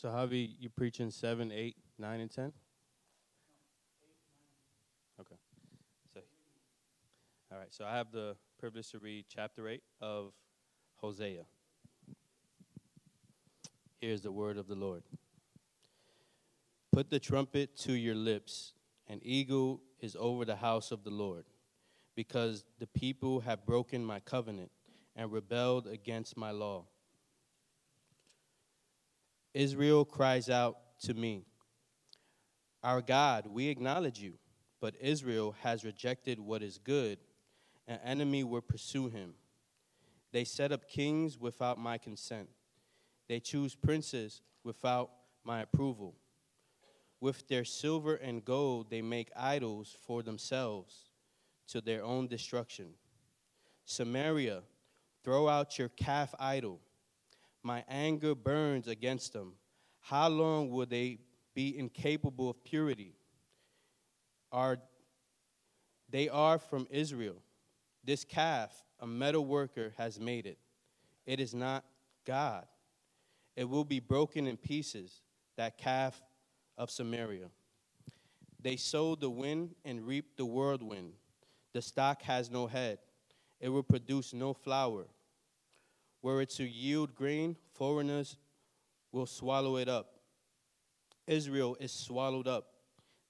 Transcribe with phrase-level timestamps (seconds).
[0.00, 2.52] So, Javi, you preaching 7, 8, 9, and 10?
[5.20, 5.34] Okay.
[6.14, 6.20] So,
[7.52, 7.68] all right.
[7.68, 10.32] So, I have the privilege to read chapter 8 of
[11.02, 11.42] Hosea.
[14.00, 15.02] Here's the word of the Lord
[16.92, 18.72] Put the trumpet to your lips,
[19.06, 21.44] an eagle is over the house of the Lord,
[22.16, 24.70] because the people have broken my covenant
[25.14, 26.86] and rebelled against my law.
[29.54, 31.44] Israel cries out to me,
[32.82, 34.34] Our God, we acknowledge you,
[34.80, 37.18] but Israel has rejected what is good.
[37.86, 39.34] An enemy will pursue him.
[40.32, 42.48] They set up kings without my consent.
[43.28, 45.10] They choose princes without
[45.44, 46.14] my approval.
[47.20, 51.10] With their silver and gold, they make idols for themselves
[51.68, 52.94] to their own destruction.
[53.84, 54.62] Samaria,
[55.22, 56.80] throw out your calf idol.
[57.62, 59.54] My anger burns against them.
[60.00, 61.18] How long will they
[61.54, 63.14] be incapable of purity?
[64.50, 64.78] Are
[66.10, 67.42] they are from Israel.
[68.04, 70.58] This calf, a metal worker, has made it.
[71.26, 71.84] It is not
[72.26, 72.66] God.
[73.56, 75.22] It will be broken in pieces,
[75.56, 76.20] that calf
[76.76, 77.50] of Samaria.
[78.60, 81.12] They sow the wind and reap the whirlwind.
[81.72, 82.98] The stock has no head,
[83.60, 85.06] it will produce no flour.
[86.22, 88.36] Were it to yield grain, foreigners
[89.12, 90.20] will swallow it up.
[91.26, 92.74] Israel is swallowed up.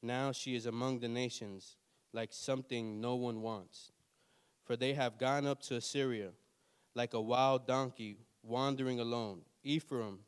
[0.02, 1.76] Now she is among the nations,
[2.12, 3.92] like something no one wants.
[4.64, 6.30] For they have gone up to Assyria,
[6.94, 9.42] like a wild donkey wandering alone.
[9.62, 10.20] Ephraim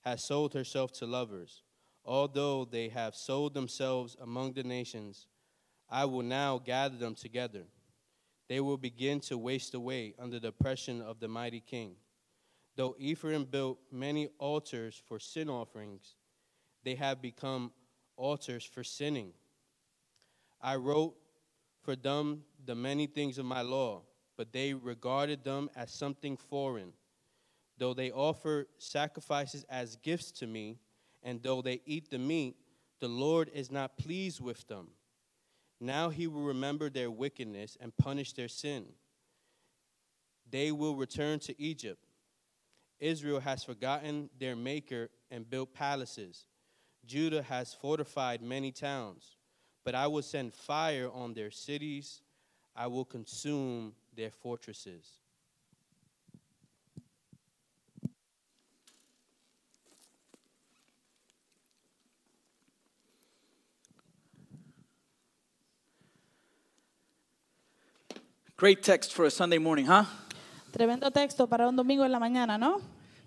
[0.00, 1.62] has sold herself to lovers.
[2.04, 5.26] Although they have sold themselves among the nations,
[5.90, 7.64] I will now gather them together.
[8.48, 11.96] They will begin to waste away under the oppression of the mighty king.
[12.76, 16.14] Though Ephraim built many altars for sin offerings,
[16.84, 17.72] they have become
[18.16, 19.32] altars for sinning.
[20.60, 21.14] I wrote
[21.82, 24.02] for them the many things of my law,
[24.36, 26.92] but they regarded them as something foreign.
[27.76, 30.78] Though they offer sacrifices as gifts to me,
[31.22, 32.56] and though they eat the meat,
[33.00, 34.88] the Lord is not pleased with them.
[35.80, 38.86] Now he will remember their wickedness and punish their sin.
[40.50, 42.04] They will return to Egypt.
[42.98, 46.46] Israel has forgotten their maker and built palaces.
[47.06, 49.36] Judah has fortified many towns.
[49.84, 52.22] But I will send fire on their cities,
[52.74, 55.20] I will consume their fortresses.
[68.58, 70.04] Great text for a Sunday morning, huh?
[70.72, 72.80] Tremendo texto para un domingo en la mañana, ¿no?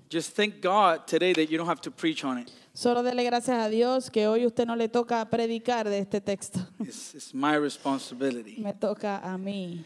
[0.09, 2.51] Just thank God today that you don't have to preach on it.
[2.73, 6.59] Solo dele gracias a Dios que hoy usted no le toca predicar de este texto.
[6.81, 8.57] It's, it's my responsibility.
[8.61, 9.85] Me toca a mí.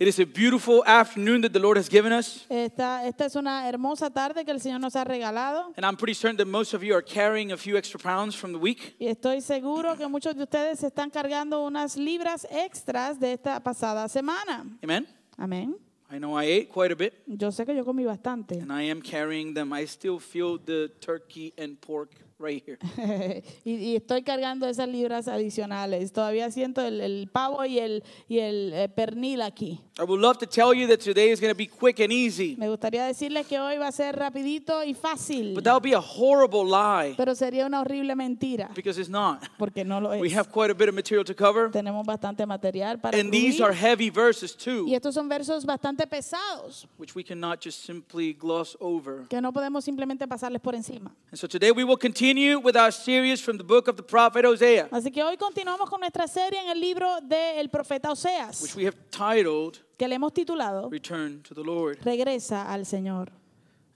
[0.00, 2.46] It is a beautiful afternoon that the Lord has given us.
[2.48, 6.14] Esta, esta es una hermosa tarde que el Señor nos ha regalado And I'm pretty
[6.14, 8.96] certain that most of you are carrying a few extra pounds from the week.
[8.98, 13.60] y estoy seguro que muchos de ustedes se están cargando unas libras extras de esta
[13.62, 14.64] pasada semana.
[14.82, 15.06] Amen?
[15.36, 15.76] Amén.
[16.10, 18.88] I know I ate quite a bit, Yo sé que yo comí bastante and I
[18.90, 19.70] am carrying them.
[19.74, 22.78] I still feel the turkey and pork right here.
[23.64, 26.12] y, y estoy cargando esas libras adicionales.
[26.12, 29.80] Todavía siento el, el pavo y el, y el eh, pernil aquí.
[29.98, 32.56] I would love to tell you that today is going to be quick and easy,
[32.56, 35.92] Me gustaría decirles que hoy va a ser rapidito y fácil, but that would be
[35.94, 39.42] a horrible lie pero sería una horrible mentira because it's not.
[39.58, 40.34] porque no lo We es.
[40.34, 43.74] have quite a bit of material to cover, Tenemos bastante material para and these are
[43.74, 48.78] heavy verses y too, estos son versos bastante pesados which we cannot just simply gloss
[48.80, 49.26] over.
[49.28, 51.14] que no podemos simplemente pasarles por encima.
[51.30, 52.29] And so today we will continue
[52.62, 56.00] with our series from the book of the prophet Hosea, Así que hoy continuamos con
[56.00, 60.32] nuestra serie en el libro del profeta Oseas, which we have titled que le hemos
[60.32, 61.98] titulado Return to the Lord.
[62.04, 63.32] Regresa al Señor.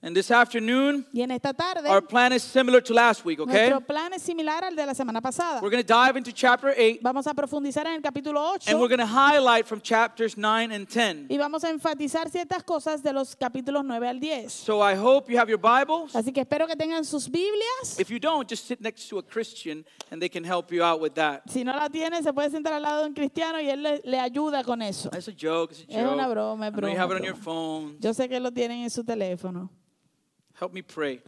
[0.04, 3.70] And this afternoon, Y en esta tarde, our plan is similar to last week, okay?
[3.70, 5.62] nuestro plan es similar al de la semana pasada.
[5.62, 8.78] We're going to dive into chapter 8, Vamos a profundizar en el capítulo 8 and
[8.78, 11.28] we're going to highlight from chapters 9 and 10.
[11.30, 14.52] y vamos a enfatizar ciertas cosas de los capítulos 9 al 10.
[14.52, 16.14] So I hope you have your Bibles.
[16.14, 17.98] Así que espero que tengan sus Biblias.
[17.98, 21.00] If you don't, just sit next to a Christian and they can help you out
[21.00, 21.48] with that.
[21.48, 24.02] Si no la tiene, se puede sentar al lado de un cristiano y él le,
[24.04, 25.08] le ayuda con eso.
[25.14, 26.34] It's a joke, it's a Es una joke.
[26.34, 27.24] broma, I es know you broma, have it on broma.
[27.24, 27.96] your phone.
[28.00, 29.70] Yo sé que lo tienen en su teléfono.
[30.54, 31.20] Help me pray.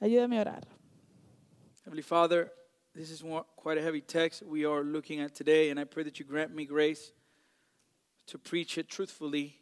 [0.00, 0.62] Ayúdame a orar.
[1.84, 2.52] Heavenly Father,
[2.94, 6.02] this is one- quite a heavy text we are looking at today, and I pray
[6.04, 7.12] that you grant me grace
[8.26, 9.58] to preach it truthfully,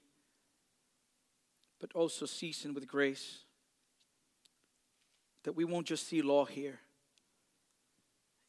[1.79, 3.45] but also seasoned with grace.
[5.45, 6.79] that we won't just see law here.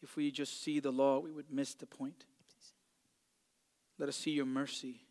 [0.02, 2.26] If we just see the law, we would miss the point.
[3.98, 5.02] Let us see your mercy.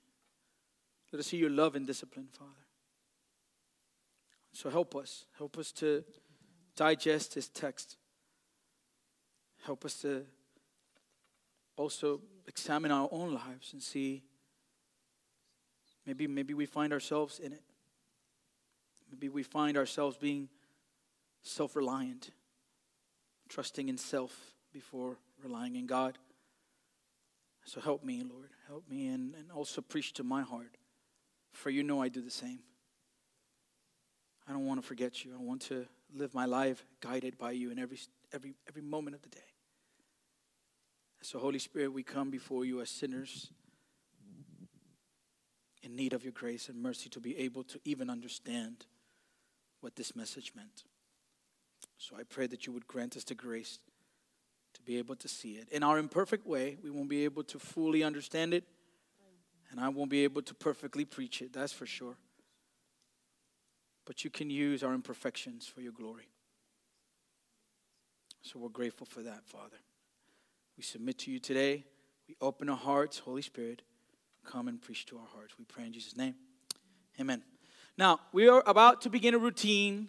[1.12, 2.61] Let us see your love and discipline, Father.
[4.52, 5.24] So help us.
[5.38, 6.04] Help us to
[6.76, 7.96] digest this text.
[9.64, 10.24] Help us to
[11.76, 14.22] also examine our own lives and see
[16.06, 17.62] maybe maybe we find ourselves in it.
[19.10, 20.48] Maybe we find ourselves being
[21.42, 22.30] self-reliant,
[23.48, 26.18] trusting in self before relying in God.
[27.64, 28.50] So help me, Lord.
[28.66, 30.76] Help me and, and also preach to my heart.
[31.52, 32.60] For you know I do the same.
[34.52, 35.32] I don't want to forget you.
[35.32, 37.98] I want to live my life guided by you in every,
[38.34, 39.40] every, every moment of the day.
[41.22, 43.50] So, Holy Spirit, we come before you as sinners
[45.82, 48.84] in need of your grace and mercy to be able to even understand
[49.80, 50.84] what this message meant.
[51.96, 53.78] So, I pray that you would grant us the grace
[54.74, 55.70] to be able to see it.
[55.70, 58.64] In our imperfect way, we won't be able to fully understand it,
[59.70, 62.18] and I won't be able to perfectly preach it, that's for sure.
[64.04, 66.28] But you can use our imperfections for your glory.
[68.42, 69.76] So we're grateful for that, Father.
[70.76, 71.84] We submit to you today.
[72.28, 73.18] We open our hearts.
[73.18, 73.82] Holy Spirit,
[74.44, 75.54] come and preach to our hearts.
[75.58, 76.34] We pray in Jesus' name.
[77.20, 77.42] Amen.
[77.96, 80.08] Now, we are about to begin a routine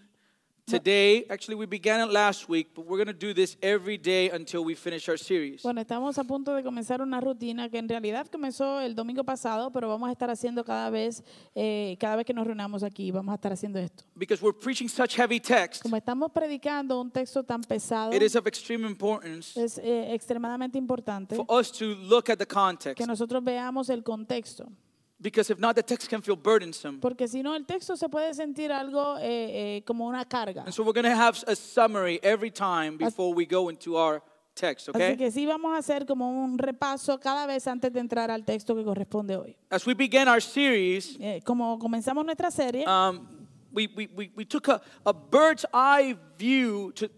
[0.66, 1.26] today.
[1.30, 4.64] Actually, we began it last week, but we're going to do this every day until
[4.64, 5.62] we finish our series.
[5.64, 9.72] Bueno, estamos a punto de comenzar una rutina que en realidad comenzó el domingo pasado,
[9.72, 11.24] pero vamos a estar haciendo cada vez,
[11.56, 14.04] eh, cada vez que nos reunamos aquí, vamos a estar haciendo esto.
[14.16, 18.36] Because we're preaching such heavy text, Como estamos predicando un texto tan pesado, it is
[18.36, 22.98] of extreme importance es eh, extremadamente importante for us to look at the context.
[22.98, 24.68] que nosotros veamos el contexto.
[25.24, 27.00] Because if not, the text can feel burdensome.
[27.00, 30.64] Porque si no, el texto se puede sentir algo eh, eh, como una carga.
[30.66, 34.22] And so we're going to have a summary every time before we go into our
[34.54, 35.18] text, Así okay?
[35.18, 38.76] que sí vamos a hacer como un repaso cada vez antes de entrar al texto
[38.76, 39.56] que corresponde hoy.
[39.72, 43.26] As we begin our series, Eh, como comenzamos nuestra serie, um,
[43.72, 47.10] we, we, we, we took a, a bird's eye view to,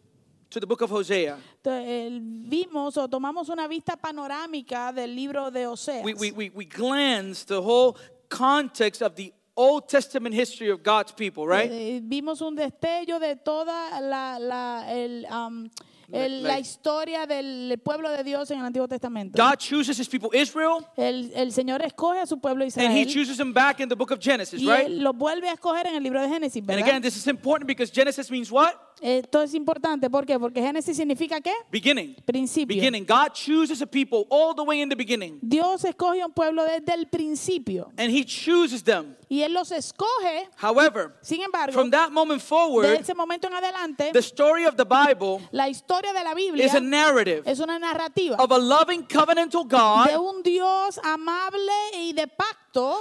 [0.55, 1.37] to the book of Hosea.
[1.65, 6.01] eh, vimos o tomamos una vista panorámica del libro de Oseas.
[6.03, 7.97] We, we, we, we glanced the whole
[8.29, 11.69] context of the Old Testament history of God's people, right?
[11.69, 15.69] Eh, vimos un destello de toda la, la, el, um,
[16.11, 19.37] el- La- historia del pueblo de Dios en el Antiguo Testamento.
[19.37, 23.05] God chooses his people Israel, El, el Señor escoge a su pueblo and he Israel
[23.13, 24.87] chooses them back in the book of Genesis, y right?
[24.87, 26.87] Él los vuelve a escoger en el libro de Génesis, And ¿verdad?
[26.87, 28.73] again, this is important because Genesis means what?
[29.01, 30.39] Esto es importante, ¿por qué?
[30.39, 31.53] Porque Génesis significa ¿qué?
[31.71, 32.15] Beginning.
[32.25, 32.75] Principio.
[32.75, 33.05] Beginning.
[33.05, 36.63] God chooses a people all the way in the beginning, Dios escoge a un pueblo
[36.63, 39.15] desde el principio and he chooses them.
[39.27, 43.53] y Él los escoge, However, sin embargo, from that moment de forward, ese momento en
[43.53, 47.59] adelante, the story of the Bible la historia de la Biblia is a narrative es
[47.59, 52.99] una narrativa of a loving covenantal de God un Dios amable y de pacto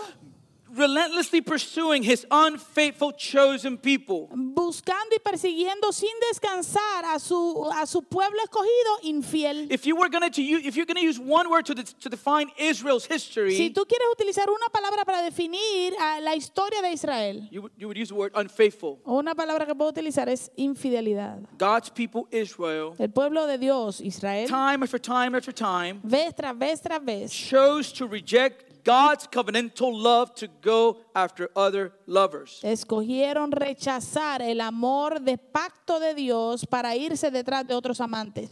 [0.77, 4.29] relentlessly pursuing his unfaithful chosen people.
[4.35, 9.67] buscando y persiguiendo sin descansar a su, a su pueblo escogido infiel.
[9.71, 12.09] If you were going to if you're going to use one word to, de- to
[12.09, 16.93] define Israel's Si history, tú quieres utilizar una palabra para definir a la historia de
[16.93, 18.99] Israel, you would, you would use the word unfaithful.
[19.07, 21.39] una palabra que puedo utilizar es infidelidad.
[21.59, 26.57] God's people Israel, El pueblo de Dios, Israel, time after time after time, vez tras
[26.59, 32.61] vez tras vez, chose to reject God's covenantal love to go after other lovers.
[32.63, 38.51] escogieron rechazar el amor de pacto de Dios para irse detrás de otros amantes.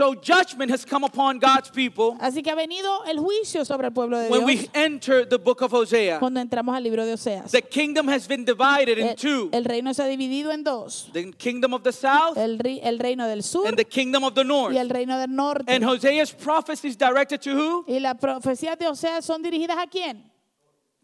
[0.00, 3.92] So judgment has come upon God's people Así que ha venido el juicio sobre el
[3.92, 6.18] pueblo de when Dios we enter the book of Hosea.
[6.18, 7.50] cuando entramos al libro de Oseas.
[7.50, 9.48] The kingdom has been divided in El, two.
[9.52, 11.10] el reino se ha dividido en dos.
[11.12, 14.44] The kingdom of the south El, el reino del sur and the kingdom of the
[14.44, 14.74] north.
[14.74, 15.72] y el reino del norte.
[15.72, 17.84] And Hosea's prophecy is directed to who?
[17.86, 20.30] Y las profecías de Oseas son dirigidas a quién?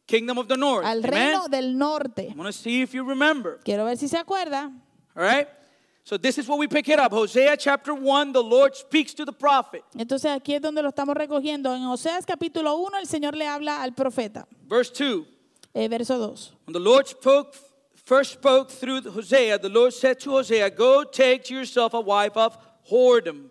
[0.07, 0.87] Kingdom of the north.
[0.87, 1.11] Al Amen?
[1.11, 2.29] reino del norte.
[2.31, 3.59] I want to see if you remember.
[3.65, 4.73] Quiero ver si se acuerda.
[5.17, 5.49] All right?
[6.05, 7.11] So this is what we pick it up.
[7.11, 9.83] Hosea chapter 1, the Lord speaks to the prophet.
[9.99, 11.75] Entonces aquí es donde lo estamos recogiendo.
[11.75, 14.47] En Oseas capítulo 1 el Señor le habla al profeta.
[14.69, 15.27] Verse 2.
[15.75, 16.53] Eh, verso 2.
[16.67, 17.57] When the Lord spoke,
[18.05, 22.37] first spoke through Hosea, the Lord said to Hosea, Go take to yourself a wife
[22.37, 22.57] of
[22.89, 23.51] whoredom.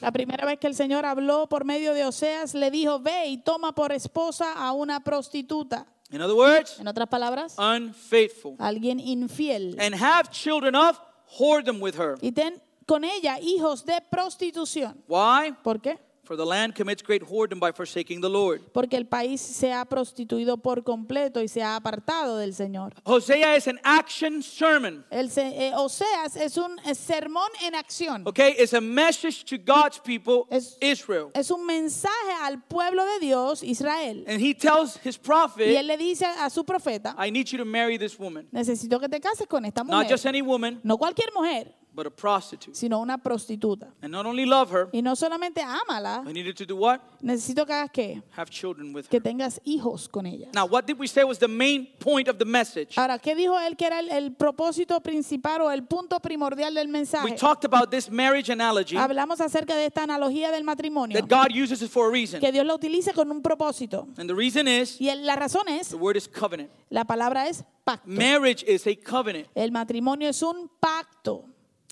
[0.00, 3.38] La primera vez que el Señor habló por medio de Oseas le dijo, ve y
[3.38, 5.86] toma por esposa a una prostituta.
[6.10, 8.54] In other words, En otras palabras, unfaithful.
[8.58, 9.76] alguien infiel.
[9.80, 10.98] And have children of
[11.38, 12.16] whoredom with her.
[12.22, 15.02] Y ten con ella hijos de prostitución.
[15.08, 15.52] Why?
[15.62, 15.98] ¿Por qué?
[16.28, 18.60] For the land commits great whoredom by forsaking the Lord.
[18.74, 22.92] porque el país se ha prostituido por completo y se ha apartado del Señor.
[23.04, 25.06] Hosea is an action sermon.
[25.10, 28.24] El eh, Oseas es un sermón en acción.
[28.26, 31.30] Okay, it's a message to God's people, Es- Israel.
[31.32, 34.24] Es un mensaje al pueblo de Dios, Israel.
[34.28, 37.56] And he tells his Y prophet, él le dice a su profeta, I need you
[37.56, 38.46] to marry this woman.
[38.52, 40.10] necesito que te cases con esta Not mujer.
[40.10, 42.76] just any woman, No cualquier mujer, but a prostitute.
[42.76, 43.92] sino una prostituta.
[44.00, 47.00] And not only love her, Y no solamente ámala, I needed to do what?
[47.20, 48.22] necesito que hagas qué?
[48.36, 49.22] Have children with Que her.
[49.24, 50.46] tengas hijos con ella.
[50.54, 52.96] Now, what did we say was the main point of the message?
[52.96, 56.86] Ahora, ¿qué dijo él que era el, el propósito principal o el punto primordial del
[56.86, 57.34] We mensaje?
[57.36, 61.82] talked about this marriage analogy Hablamos acerca de esta analogía del matrimonio, that God uses
[61.82, 62.38] it for a reason.
[62.40, 64.06] que Dios la utiliza con un propósito.
[64.16, 66.70] And the reason is Y el- la razón es, the word is covenant.
[66.90, 68.06] la palabra es pacto.
[68.08, 69.48] Marriage is a covenant.
[69.56, 71.44] El matrimonio es un pacto.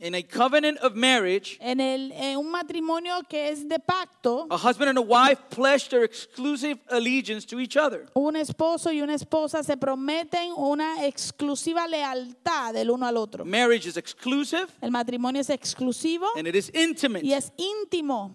[0.02, 4.58] In a covenant of marriage, En, el, en un matrimonio que es de pacto, a
[4.58, 8.06] husband and a wife pledge their exclusive allegiance to each other.
[8.14, 13.46] un esposo y una esposa se prometen una exclusiva lealtad del uno al otro.
[13.46, 17.24] Marriage is exclusive El matrimonio es exclusivo and it is intimate.
[17.24, 18.34] y es íntimo.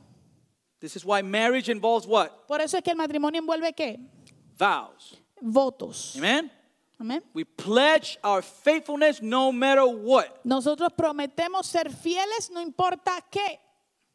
[0.80, 2.48] This is why marriage involves what?
[2.48, 4.00] Por eso es que el matrimonio envuelve qué?
[4.58, 5.16] Vows.
[5.40, 6.16] Votos.
[6.18, 6.50] Amen?
[7.02, 7.24] Amén.
[7.34, 10.40] We pledge our faithfulness no matter what.
[10.44, 13.58] Nosotros prometemos ser fieles no importa qué.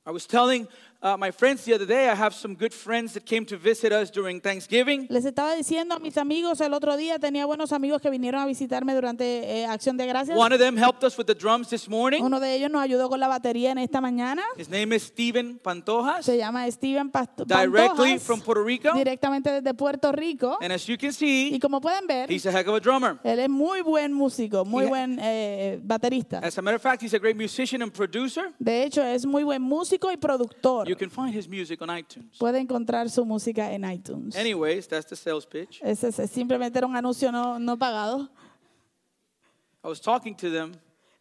[0.06, 0.68] I was telling
[1.02, 3.92] uh, my friends the other day, I have some good friends that came to visit
[3.92, 5.06] us during Thanksgiving.
[5.10, 8.46] Les estaba diciendo a mis amigos el otro día, tenía buenos amigos que vinieron a
[8.46, 9.24] visitarme durante
[9.60, 10.36] eh, Acción de Gracias.
[10.36, 12.22] One of them helped us with the drums this morning.
[12.22, 14.42] Uno de ellos nos ayudó con la batería en esta mañana.
[14.56, 18.92] His name is Steven Pantojas, Se llama Steven Pasto- directly Pantojas, from Puerto Rico.
[18.94, 20.58] directamente desde Puerto Rico.
[20.60, 23.18] And as you can Y see, como pueden ver, he's a heck of a drummer.
[23.24, 26.38] él es muy buen músico, muy He buen eh, baterista.
[26.42, 28.52] As a matter of fact, he's a great musician and producer.
[28.58, 30.85] De hecho, es muy buen músico y productor.
[30.86, 32.38] You can find his music on iTunes.
[32.38, 34.36] Puede encontrar su música en iTunes.
[34.36, 35.80] Anyways, that's the sales pitch.
[35.82, 38.28] Ese es- simplemente era un anuncio no, no pagado.
[39.84, 40.72] I was talking to them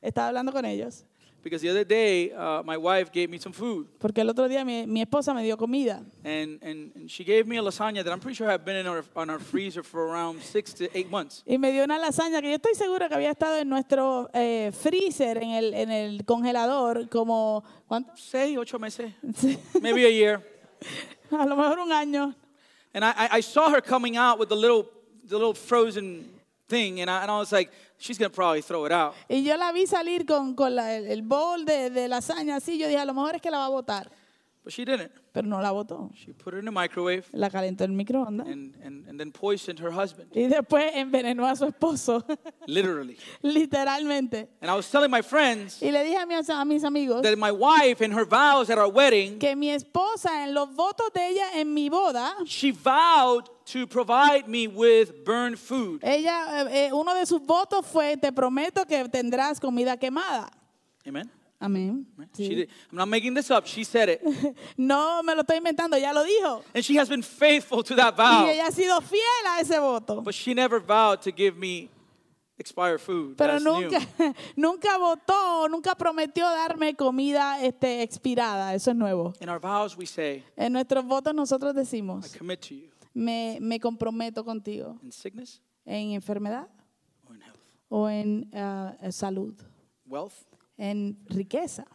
[0.02, 1.04] Estaba hablando con ellos.
[1.46, 3.86] Because the other day uh, my wife gave me some food.
[4.00, 6.04] Porque el otro día mi, mi esposa me dio comida.
[6.24, 8.88] And, and, and she gave me a lasagna that I'm pretty sure had been in
[8.88, 11.44] our, on our freezer for around six to eight months.
[11.48, 14.72] Y me dio una lasaña que yo estoy segura que había estado en nuestro eh,
[14.74, 18.12] freezer, en el, en el congelador, como, ¿cuánto?
[18.18, 19.12] Seis, ocho meses,
[19.80, 20.42] maybe a year.
[21.32, 22.34] a lo mejor un año.
[22.94, 24.90] And I, I- I saw her coming out with the little,
[25.28, 26.30] the little frozen
[26.68, 29.14] thing, and I, and I was like, she's gonna probably throw it out.
[29.30, 32.78] Y yo la vi salir con, con la- el, bowl de, de lasaña así.
[32.78, 34.10] Yo dije, a lo mejor es que la va a botar.
[34.66, 35.12] But she didn't.
[35.32, 36.10] Pero no la botó.
[36.16, 38.48] She put it in the microwave La calentó en el microondas.
[38.48, 42.24] and, and, and then poisoned her husband, Y después envenenó a su esposo,
[42.68, 43.16] literally.
[43.44, 44.48] literalmente.
[44.62, 47.38] And I was telling my friends Y le dije a mis, a mis amigos that
[47.38, 51.28] my wife, in her vows at our wedding, que mi esposa, en los votos de
[51.28, 56.00] ella en mi boda, she vowed to provide me with burned food.
[56.04, 60.50] ella, eh, eh, uno de sus votos fue, te prometo que tendrás comida quemada.
[61.08, 61.30] Amen.
[61.60, 62.06] Amén.
[62.36, 62.56] She Sí.
[62.56, 63.66] did, I'm not making this up.
[63.66, 64.22] She said it.
[64.78, 66.64] No me lo estoy inventando, ya lo dijo.
[66.74, 68.48] And she has been faithful to that Y vow.
[68.50, 70.22] ella ha sido fiel a ese voto.
[70.22, 71.90] But she never vowed to give me
[72.58, 73.36] expired food.
[73.38, 73.82] Pero That's new.
[73.90, 78.74] nunca, nunca votó, nunca prometió darme comida este, expirada.
[78.76, 79.34] Eso es nuevo.
[79.42, 83.60] In our vows, we say, En nuestros votos nosotros I decimos, commit to you me,
[83.62, 86.68] me comprometo contigo in sickness en enfermedad
[87.26, 87.60] or in health,
[87.90, 89.54] o en ah, salud,
[90.06, 90.34] wealth,
[90.78, 91.86] en riqueza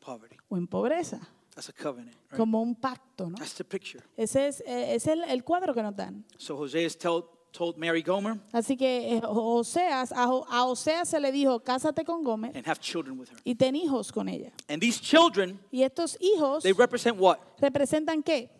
[0.00, 0.36] poverty.
[0.48, 1.20] o en pobreza,
[1.54, 2.14] That's a covenant.
[2.30, 2.36] Right?
[2.38, 3.28] como un pacto.
[3.30, 3.36] ¿no?
[3.36, 4.02] That's the picture.
[4.16, 6.24] Ese es, eh, es el, el cuadro que nos dan.
[6.36, 11.08] So Hosea has told, told Mary Gomer Así que eh, Oseas, a, Jo- a Oseas
[11.08, 13.38] se le dijo, cásate con Gómez and have children with her.
[13.44, 14.52] y ten hijos con ella.
[14.68, 17.38] And these children, Y estos hijos they represent what?
[17.58, 18.50] representan qué?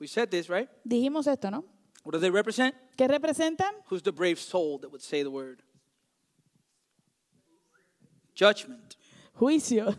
[0.00, 0.68] We said this, right?
[0.84, 1.64] Dijimos esto, ¿no?
[2.04, 2.74] What do they represent?
[2.96, 3.74] ¿Qué representan?
[3.90, 5.62] Who's the brave soul that would say the word?
[8.38, 8.96] Judgment.
[9.38, 9.96] Juicio.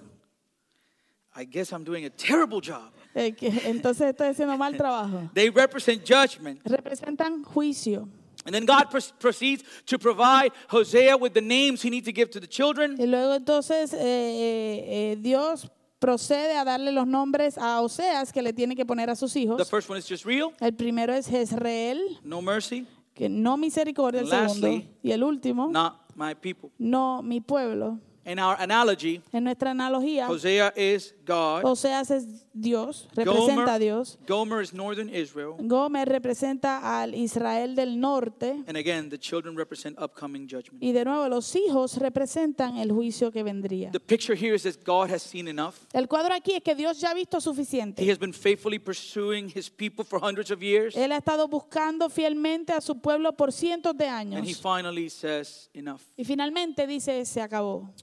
[1.36, 2.91] I guess I'm doing a terrible job.
[3.15, 3.34] Eh,
[3.65, 5.29] entonces estoy haciendo mal trabajo.
[5.34, 6.62] They represent judgment.
[6.63, 8.08] Representan juicio.
[8.46, 8.86] And then God
[9.19, 12.96] proceeds to provide Hosea with the names he needs to give to the children.
[12.98, 15.69] Y luego entonces eh, eh, eh, Dios
[16.00, 19.39] procede a darle los nombres a Oseas que le tiene que poner a sus The
[19.41, 19.69] hijos.
[19.69, 24.29] first one is just real, El primero es Jezreel, no mercy, que no misericordia el
[24.29, 24.98] Lastly, segundo.
[25.03, 26.69] Y el último, not my people.
[26.77, 28.00] no mi pueblo.
[28.25, 31.63] In our analogy, En nuestra analogía, Hosea is God.
[31.63, 34.19] Oseas es Dios, representa a Gomer, Dios.
[34.27, 35.55] Gomer is northern Israel.
[35.59, 38.63] Gomer representa al Israel del norte.
[38.67, 40.81] And again, the children represent upcoming judgment.
[40.81, 43.91] Y de nuevo, los hijos representan el juicio que vendría.
[43.91, 45.75] The picture here is that God has seen enough.
[45.93, 48.12] El cuadro aquí es que Dios ya ha visto He suficiente.
[48.12, 50.95] has been faithfully pursuing his people for hundreds of years.
[50.95, 54.62] Él ha estado buscando fielmente a su pueblo por cientos de And he años.
[54.62, 56.01] finally says, Enough.
[56.17, 57.93] Y finalmente dice, se acabó.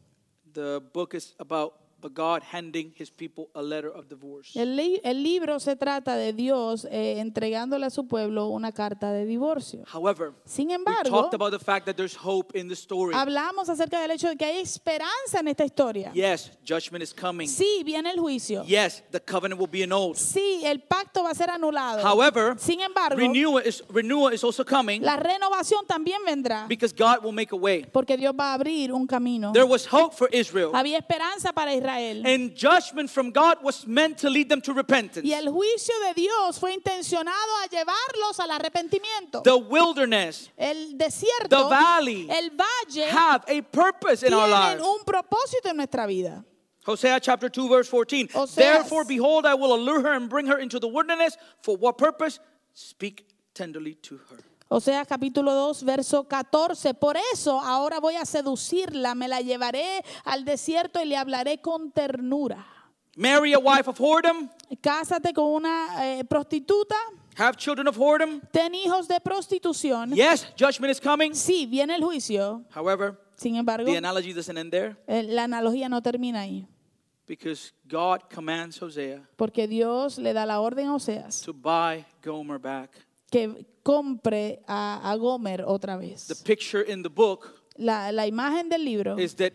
[0.52, 4.55] The book is about a God handing his people a letter of divorce.
[4.55, 9.11] El, li- el libro se trata de Dios eh, entregándole a su pueblo una carta
[9.12, 9.83] de divorcio.
[9.93, 13.15] However, Sin we embargo, talked about the fact that there's hope in the story.
[13.17, 16.12] hablamos acerca del hecho de que hay esperanza en esta historia.
[16.12, 17.49] Yes, judgment is coming.
[17.49, 18.62] Sí, viene el juicio.
[18.65, 20.17] Yes, the covenant will be annulled.
[20.17, 22.03] Sí, el pacto va a ser anulado.
[22.07, 27.25] However, Sin embargo, renewal is, renewal is also coming la renovación también vendrá because God
[27.25, 27.85] will make a way.
[27.91, 29.53] porque Dios va a abrir un camino.
[29.53, 30.71] There was hope for Israel.
[30.75, 31.86] Había esperanza para Israel.
[31.88, 35.25] And judgment from God was meant to lead them to repentance.
[35.26, 39.43] Y el juicio de Dios fue intencionado a llevarlos al arrepentimiento.
[39.43, 44.83] The wilderness El desierto, The valley el valle, have a purpose in our tienen lives.
[44.83, 46.45] un propósito en nuestra vida.
[46.87, 48.28] Hosea chapter 2 verse 14.
[48.28, 48.55] Oseas.
[48.55, 52.38] Therefore behold I will allure her and bring her into the wilderness for what purpose?
[52.75, 54.38] Speak tenderly to her.
[55.06, 56.94] Capítulo 2, verso 14.
[56.94, 61.92] Por eso ahora voy a seducirla, me la llevaré al desierto y le hablaré con
[61.92, 62.66] ternura.
[63.16, 64.50] Marry a wife of whoredom,
[64.82, 66.96] Cásate con una eh, prostituta,
[67.38, 68.40] have children of whoredom.
[68.50, 70.11] ten hijos de prostitución.
[70.14, 71.35] Yes, judgment is coming.
[71.35, 72.62] Sí, viene el juicio.
[72.75, 76.66] However, Sin embargo, the analogy doesn't end there eh, la analogía no termina ahí.
[77.26, 82.58] because God commands Hosea Porque Dios le da la orden a Oseas to buy Gomer
[82.58, 82.90] back.
[83.37, 86.26] Que compre a, a Gomer otra vez.
[86.26, 89.52] The picture in the book La, la imagen del libro is that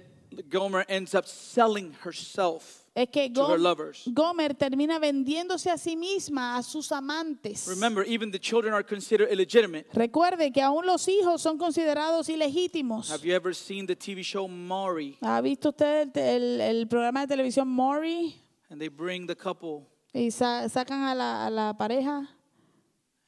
[0.50, 4.04] Gomer ends up selling herself es que to her Gom- lovers.
[4.14, 7.66] Gomer termina vendiéndose a sí misma, a sus amantes.
[7.68, 9.88] Remember, even the children are considered illegitimate.
[9.94, 13.10] Recuerde que aún los hijos son considerados ilegítimos.
[13.10, 15.18] Have you ever seen the TV show Maury?
[15.22, 18.36] ¿Ha visto usted el, el- el programa de televisión Maury?
[18.70, 22.28] And they bring the couple Y sa- sacan a la, a la pareja.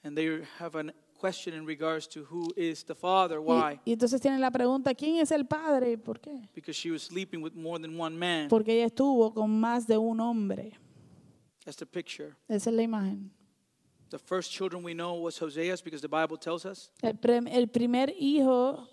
[0.04, 3.40] And they have a question in regards to who is the father.
[3.40, 3.80] Y, Why?
[3.86, 5.98] y entonces tienen la pregunta, ¿quién es el padre?
[5.98, 6.50] ¿Por qué?
[6.54, 8.50] Because she was sleeping with more than one man.
[8.50, 10.74] Porque ella estuvo con más de un hombre.
[11.66, 12.36] That's the picture.
[12.50, 13.32] Esa es la imagen.
[14.10, 16.92] The first children we know was Hosea's because the Bible tells us.
[17.02, 17.16] El,
[17.68, 18.88] primer hijo,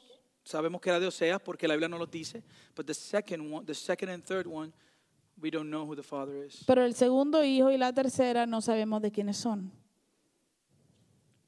[0.45, 2.43] Sabemos que era de Oseas porque la Biblia no lo dice.
[2.75, 4.73] But the second one, the second and third one,
[5.41, 6.65] we don't know who the father is.
[6.67, 9.73] pero el segundo hijo y la tercera no sabemos de quiénes son.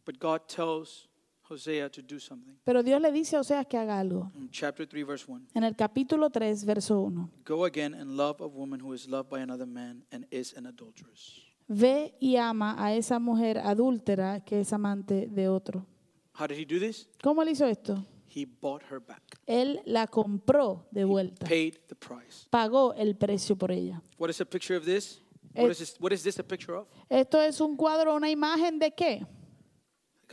[0.05, 1.09] But God tells
[1.49, 2.57] Hosea to do something.
[2.65, 4.31] Pero Dios le dice a Oseas que haga algo.
[4.35, 5.49] In chapter 3, verse 1.
[5.55, 7.31] En el capítulo 3, verso 1.
[7.45, 10.67] Go again and love a woman who is loved by another man and is an
[10.67, 11.41] adulteress.
[11.69, 15.87] Ve y ama a esa mujer adúltera que es amante de otro.
[16.35, 17.07] How did he do this?
[17.23, 18.05] ¿Cómo él hizo esto?
[18.35, 21.47] He bought her back, Él la compró de vuelta.
[21.47, 22.47] paid the price.
[22.51, 24.03] Pagó el precio por ella.
[24.17, 25.21] What is a picture of this?
[25.55, 26.88] What is this, what is this a picture of?
[27.11, 29.27] Esto es un cuadro, una imagen de qué?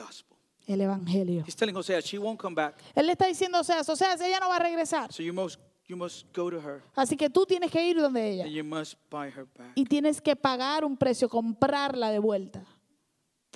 [0.03, 0.37] Gospel.
[0.67, 1.43] El evangelio.
[1.47, 2.75] He's telling Hosea she won't come back.
[2.95, 5.11] Él le está diciendo, o sea, o sea, ella no va a regresar.
[5.11, 8.29] So you must you must go to her Así que tú tienes que ir donde
[8.29, 8.43] ella.
[8.43, 9.71] and you must buy her back.
[9.75, 12.63] Y tienes que pagar un precio, comprarla de vuelta.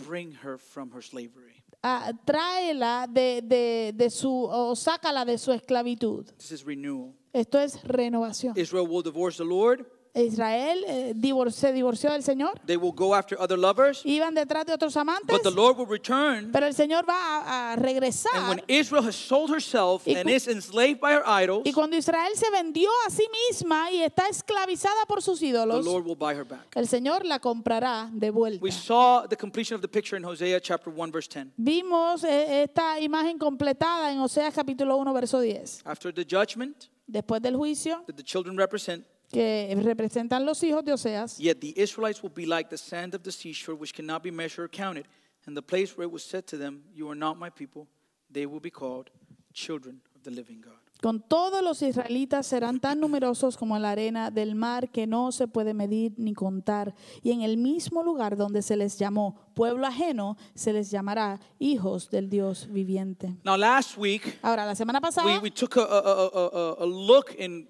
[0.08, 1.64] Bring her from her slavery.
[1.84, 6.26] Ah, tráela de, de, de su, o sácala de su esclavitud.
[6.38, 7.14] This is renewal.
[7.32, 8.58] Esto es renovación.
[8.58, 9.86] Israel will divorce the Lord.
[10.16, 12.60] Israel eh, divor- se divorció del Señor.
[12.66, 14.02] They will go after other lovers.
[14.06, 15.28] Iban detrás de otros amantes.
[15.28, 16.52] But the Lord will return.
[16.52, 18.48] Pero el Señor va a, a And regresar.
[18.48, 21.98] when Israel has sold herself Y and cu- is enslaved by her idols, Y cuando
[21.98, 26.16] Israel se vendió a sí misma y está esclavizada por sus the ídolos, Lord will
[26.16, 26.68] buy her back.
[26.76, 28.60] el Señor la comprará de vuelta.
[28.64, 31.54] We saw the completion of the picture in Hosea chapter 1 verse 10.
[31.58, 35.82] Vimos esta imagen completada en Oseas capítulo 1, verso 10.
[35.86, 40.94] After the judgment Después del juicio that the children represent, que representan los hijos de
[40.94, 44.32] Oseas, yet the Israelites will be like the sand of the seashore, which cannot be
[44.32, 45.06] measured or counted.
[45.46, 47.88] And the place where it was said to them, You are not my people,
[48.32, 49.10] they will be called
[49.54, 50.84] children of the living God.
[51.04, 55.50] con todos los israelitas serán tan numerosos como la arena del mar que no se
[55.50, 56.96] puede medir ni contar.
[57.22, 62.10] Y en el mismo lugar donde se les llamó pueblo ajeno, se les llamará hijos
[62.10, 63.36] del Dios viviente.
[63.44, 67.36] Now, last week, Ahora, la semana pasada we, we took a, a, a, a, look
[67.38, 67.68] in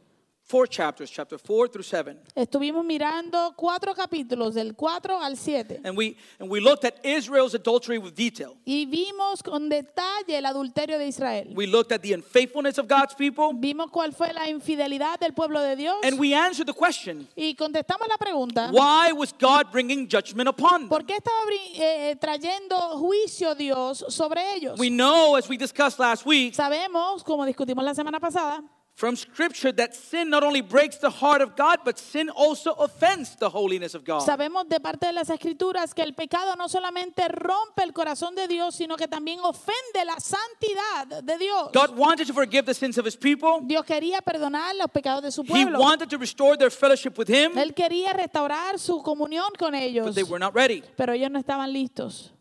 [0.53, 2.15] four chapters, chapter 4 through 7.
[2.35, 5.81] Estuvimos mirando cuatro capítulos, del 4 al 7.
[5.83, 8.55] And we, and we looked at Israel's adultery with detail.
[8.63, 11.47] Y vimos con detalle el adulterio de Israel.
[11.55, 13.51] We looked at the unfaithfulness of God's people.
[13.55, 15.95] Vimos cuál fue la infidelidad del pueblo de Dios.
[16.03, 18.69] And we answered the question Y contestamos la pregunta.
[18.71, 20.89] why was God bringing judgment upon them?
[20.89, 24.77] ¿Por qué estaba bri- eh, trayendo juicio Dios sobre ellos?
[24.77, 28.63] We know, as we discussed last week, Sabemos, como discutimos la semana pasada,
[28.95, 33.35] from Scripture that sin not only breaks the heart of God, but sin also offends
[33.37, 34.21] the holiness of God.
[34.21, 38.47] sabemos de parte de las escrituras que el pecado no solamente rompe el corazón de
[38.47, 41.71] Dios, sino que también ofende la santidad de Dios.
[41.73, 43.61] God wanted to forgive the sins of His people.
[43.63, 45.79] Dios quería perdonar los pecados de su He pueblo.
[45.79, 50.13] wanted to restore their fellowship with Him, Él quería restaurar su comunión con ellos, but
[50.15, 50.83] they were not ready.
[50.95, 52.31] pero ellos no estaban listos.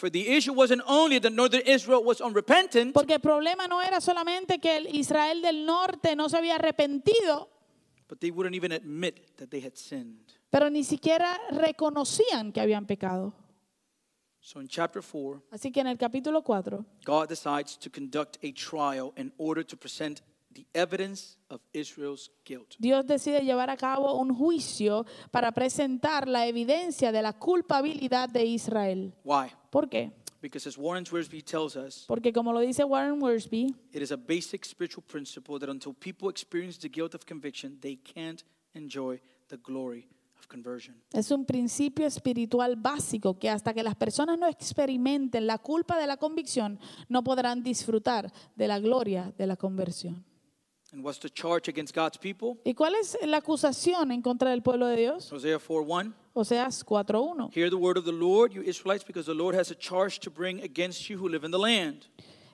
[0.00, 4.00] For the issue wasn't only that northern Israel was unrepentant, Porque el problema no era
[4.00, 7.50] solamente que el Israel del norte no se había arrepentido,
[8.08, 10.32] but they wouldn't even admit that they had sinned.
[10.48, 13.34] pero ni siquiera reconocían que habían pecado.
[14.40, 18.52] So in chapter 4, Así que en el capítulo 4, God decides to conduct a
[18.52, 20.22] trial in order to present
[20.60, 22.74] the evidence of Israel's guilt.
[22.78, 28.44] Dios decide llevar a cabo un juicio para presentar la evidencia de la culpabilidad de
[28.44, 29.12] Israel.
[29.24, 29.50] Why?
[29.70, 30.12] ¿Por qué?
[30.42, 34.16] Because as Warren Wiersbe tells us, Porque como lo dice Warren Worsby, it is a
[34.16, 38.42] basic spiritual principle that until people experience the guilt of conviction, they can't
[38.74, 40.96] enjoy the glory of conversion.
[41.12, 46.06] es un principio espiritual básico que hasta que las personas no experimenten la culpa de
[46.06, 46.78] la convicción,
[47.10, 50.24] no podrán disfrutar de la gloria de la conversión.
[50.92, 52.60] And what's the charge against God's people?
[52.64, 55.32] ¿Y cuál es la acusación en contra del pueblo de Dios?
[55.32, 56.12] Hosea 4:1.
[56.32, 57.50] Oseas 4.1.
[57.52, 60.30] Hear the word of the Lord, you Israelites, because the Lord has a charge to
[60.30, 62.06] bring against you who live in the land.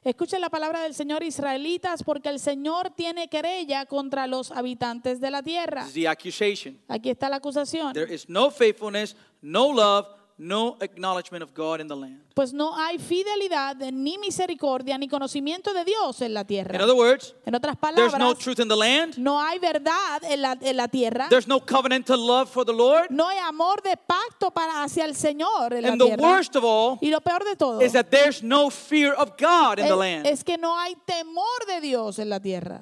[0.05, 5.31] Escuchen la palabra del Señor israelitas, porque el Señor tiene querella contra los habitantes de
[5.31, 5.83] la tierra.
[5.83, 6.79] This is the accusation.
[6.88, 7.92] Aquí está la acusación.
[7.92, 10.07] There is no faithfulness, no love,
[10.38, 12.20] no acknowledgement of God in the land.
[12.35, 16.75] Pues no hay fidelidad, ni misericordia, ni conocimiento de Dios en la tierra.
[16.75, 19.16] In other words, En otras there's no palabras, truth in the land.
[19.16, 21.29] no hay verdad en la, en la tierra.
[21.31, 23.07] There's no covenantal love for the Lord.
[23.11, 26.22] No hay amor de pacto para hacia el Señor en la And the tierra.
[26.22, 29.79] worst of all Y lo peor de todo is that there's no fear of God
[29.79, 30.27] in the land.
[30.27, 32.81] es que no hay temor de Dios en la tierra.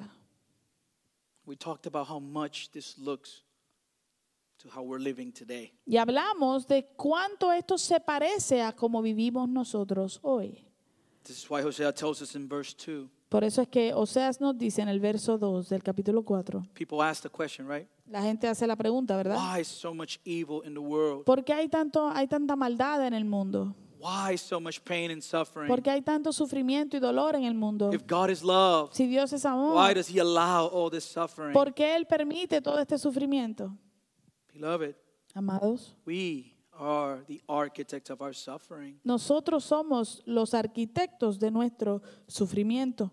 [1.45, 3.43] We talked about how much this looks
[4.65, 5.71] to how we're living today.
[5.85, 10.65] Y hablamos de cuánto esto se parece a cómo vivimos nosotros hoy.
[11.23, 13.09] This is why Hosea tells us in verse 2.
[13.29, 17.01] Por eso es que Oseas nos dice en el verso 2 del capítulo 4, People
[17.01, 17.87] ask the question, right?
[18.07, 19.37] la gente hace la pregunta, ¿verdad?
[19.37, 21.25] Why so much evil in the world?
[21.25, 23.75] ¿Por qué hay, tanto, hay tanta maldad en el mundo?
[23.99, 25.67] Why so much pain and suffering?
[25.67, 27.91] ¿Por qué hay tanto sufrimiento y dolor en el mundo?
[27.91, 31.53] If God is love, Si Dios es why amor, does He allow all this suffering?
[31.53, 33.75] ¿por qué Él permite todo este sufrimiento?
[34.59, 34.95] Beloved,
[35.35, 38.99] Amados, we are the architects of our suffering.
[39.03, 43.11] nosotros somos los arquitectos de nuestro sufrimiento.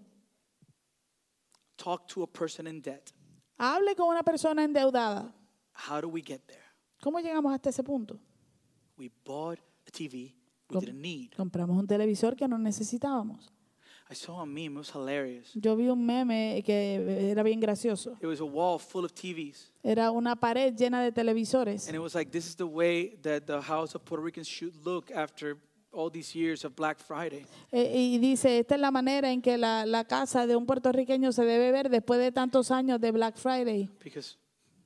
[1.76, 3.10] Talk to a person in debt.
[3.58, 5.32] Hable con una persona endeudada.
[5.74, 6.62] How do we get there?
[7.02, 8.20] ¿Cómo llegamos hasta ese punto?
[8.96, 10.34] We bought a TV
[10.70, 11.30] we Com- didn't need.
[11.36, 13.50] Compramos un televisor que no necesitábamos.
[14.12, 15.50] I saw a meme, it was hilarious.
[15.54, 18.18] Yo vi un meme que era bien gracioso.
[18.20, 19.70] It was a wall full of TVs.
[19.82, 21.86] Era una pared llena de televisores.
[21.88, 24.74] And it was like, this is the way that the house of Puerto Ricans should
[24.84, 25.56] look after
[25.92, 27.46] all these years of Black Friday.
[27.70, 31.32] Eh, y dice, esta es la manera en que la, la casa de un puertorriqueño
[31.32, 34.36] se debe ver después de tantos años de Black Friday, Because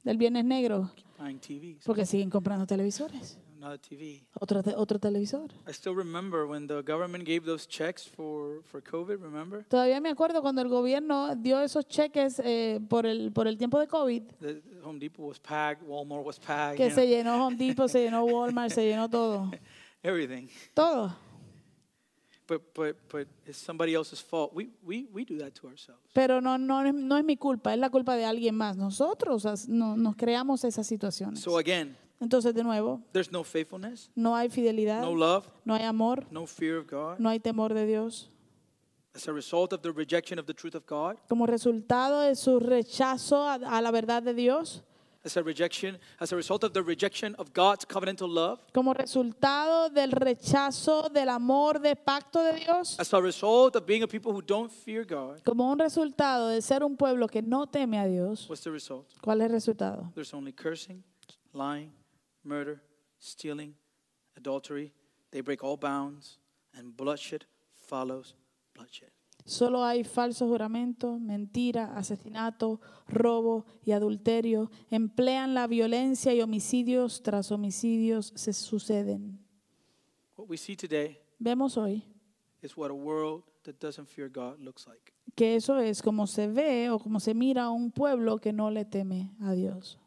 [0.04, 3.40] del Viernes Negro, buying TVs, porque siguen comprando televisores.
[3.66, 4.22] Another TV.
[4.40, 5.50] Otro, te- otro televisor.
[5.66, 9.64] I still remember when the government gave those checks for, for COVID, remember?
[9.68, 13.78] Todavía me acuerdo cuando el gobierno dio esos cheques eh, por, el, por el tiempo
[13.80, 17.56] de COVID, The Home Depot was packed, Walmart was packed, que se know, llenó Home
[17.56, 19.50] Depot, se llenó Walmart, se llenó todo.
[20.02, 20.48] everything.
[20.74, 21.14] Todo.
[22.48, 24.54] But, but, but it's somebody else's fault.
[24.54, 26.00] We, we, we do that to ourselves.
[26.14, 28.76] Pero no, no, no es mi culpa, es la culpa de alguien más.
[28.76, 31.40] Nosotros no- nos creamos esas situaciones.
[31.40, 35.84] So again, Entonces, de nuevo, there's no faithfulness, no hay fidelidad, no love, no hay
[35.84, 37.18] amor, no fear of God.
[37.18, 38.30] no hay temor de Dios.
[39.14, 42.58] As a result of the rejection of the truth of God, Como resultado de su
[42.60, 44.82] rechazo a, a la verdad de Dios,
[45.24, 49.90] as a rejection, as a result of the rejection of God's covenantal love, como resultado
[49.90, 54.32] del rechazo del amor de pacto de Dios, as a result of being a people
[54.32, 58.06] who don't fear God, como un resultado de ser un pueblo que no teme a
[58.06, 59.06] Dios, what's the result?
[59.22, 60.10] ¿cuál es el resultado?
[60.14, 61.02] There's only cursing,
[61.52, 61.90] lying,
[62.46, 62.80] murder,
[63.18, 63.74] stealing,
[64.36, 64.92] adultery.
[65.32, 66.38] They break all bounds,
[66.74, 68.34] and bloodshed follows
[68.74, 69.10] bloodshed.
[69.44, 74.70] Solo hay falso juramento, mentira, asesinato, robo y adulterio.
[74.90, 79.38] Emplean la violencia y homicidios tras homicidios se suceden.
[80.36, 82.02] What we see today Vemos hoy
[82.60, 85.12] is what a world that doesn't fear God looks like.
[85.36, 88.70] que eso es como se ve o como se mira a un pueblo que no
[88.70, 89.98] le teme a Dios.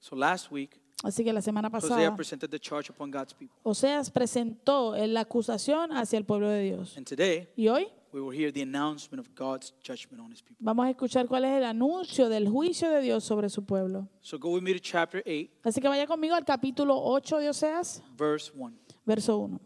[0.00, 3.56] So last week, Así que la semana Hosea pasada, presented the charge upon God's people.
[3.64, 6.96] Oseas presentó la acusación hacia el pueblo de Dios.
[6.96, 10.58] And today, Y hoy we will hear the announcement of God's judgment on his people.
[10.60, 14.08] vamos a escuchar cuál es el anuncio del juicio de Dios sobre su pueblo.
[14.20, 17.48] So go with me to chapter 8, Así que vaya conmigo al capítulo 8 de
[17.48, 18.72] Oseas, verse 1.
[19.04, 19.60] verso 1.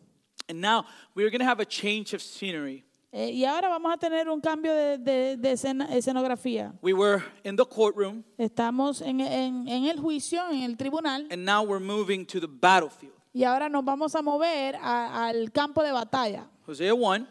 [0.49, 2.86] And now we're going to have a change of scenery.
[3.19, 6.75] Eh, y ahora vamos a tener un cambio de, de- de escena- escenografía.
[6.83, 11.43] We were in the courtroom, Estamos en, en- en el juicio, en el tribunal, and
[11.43, 13.15] now we're moving to the battlefield.
[13.33, 16.47] y ahora nos vamos a mover a- al campo de batalla.
[16.67, 17.27] Hosea 1,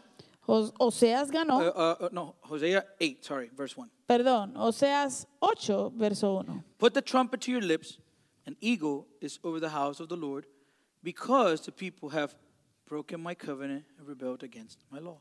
[0.47, 3.87] Os- Oseas ganó, uh, uh, uh, no, Hosea 8, sorry, verse 1.
[4.07, 6.63] perdón, Oseas 8, verso 1.
[6.79, 7.99] Put the trumpet to your lips.
[8.47, 10.47] An eagle is over the house of the Lord,
[11.03, 12.33] because the people have
[12.89, 15.19] broken my covenant and rebelled against my law.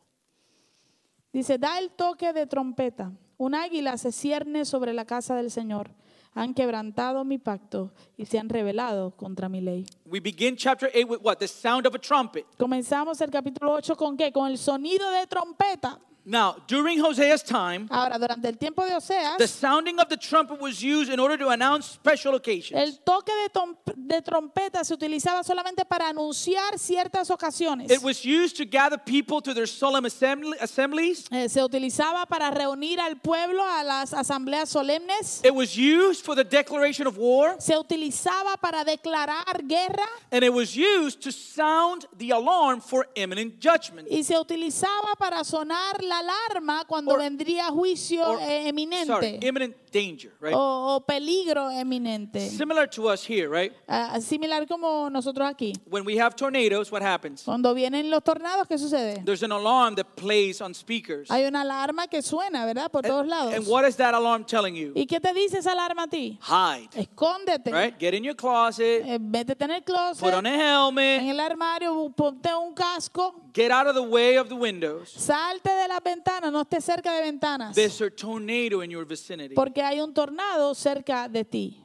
[1.35, 3.11] Dice, da el toque de trompeta.
[3.39, 5.91] Un águila se cierne sobre la casa del Señor.
[6.33, 9.85] Han quebrantado mi pacto y se han rebelado contra mi ley.
[10.07, 11.39] We begin chapter 8 with what?
[11.39, 12.47] The sound of a trumpet.
[12.57, 14.31] Comenzamos el capítulo 8 con qué?
[14.31, 15.99] Con el sonido de trompeta.
[16.27, 20.59] Now, during Hosea's time, Ahora, durante el tiempo de Oseas, the sounding of the trumpet
[20.59, 22.81] was used in order to announce special occasions.
[22.81, 27.91] el toque de, de trompeta se utilizaba solamente para anunciar ciertas ocasiones.
[27.91, 31.27] It was used to gather people to their solemn assembly, assemblies.
[31.31, 35.43] Eh, se utilizaba para reunir al pueblo a las asambleas solemnes.
[35.45, 37.57] It was used for the declaration of war.
[37.59, 40.07] Se utilizaba para declarar guerra.
[40.33, 44.09] And it was used to sound the alarm for imminent judgment.
[44.11, 49.39] Y se utilizaba para sonar la alarma cuando Or- vendría juicio Or- eh, eminente sorry,
[49.43, 50.55] imminent danger, right?
[50.55, 52.49] o, o peligro eminente.
[52.51, 53.73] Similar to us here, right?
[53.89, 55.73] Ah, similar como nosotros aquí.
[55.89, 57.43] When we have tornadoes, what happens?
[57.45, 59.23] Cuando vienen los tornados, ¿qué sucede?
[59.25, 61.31] There's an alarm that plays on speakers.
[61.31, 62.91] Hay una alarma que suena, ¿verdad?
[62.91, 63.55] Por todos lados.
[63.55, 64.93] And what is that alarm telling you?
[64.97, 66.39] ¿Y qué te dice esa alarma a ti?
[66.43, 67.71] Hide, Escóndete.
[67.73, 67.99] right?
[67.99, 71.39] Get in your closet, Eh, métete en el put closet, on a en helmet, el
[71.41, 75.09] armario, ponte un casco, get out of the way of the windows.
[75.11, 79.55] salte de las ventanas, no estés cerca de ventanas, There's a tornado in your vicinity.
[79.55, 81.81] porque hay un tornado cerca de ti.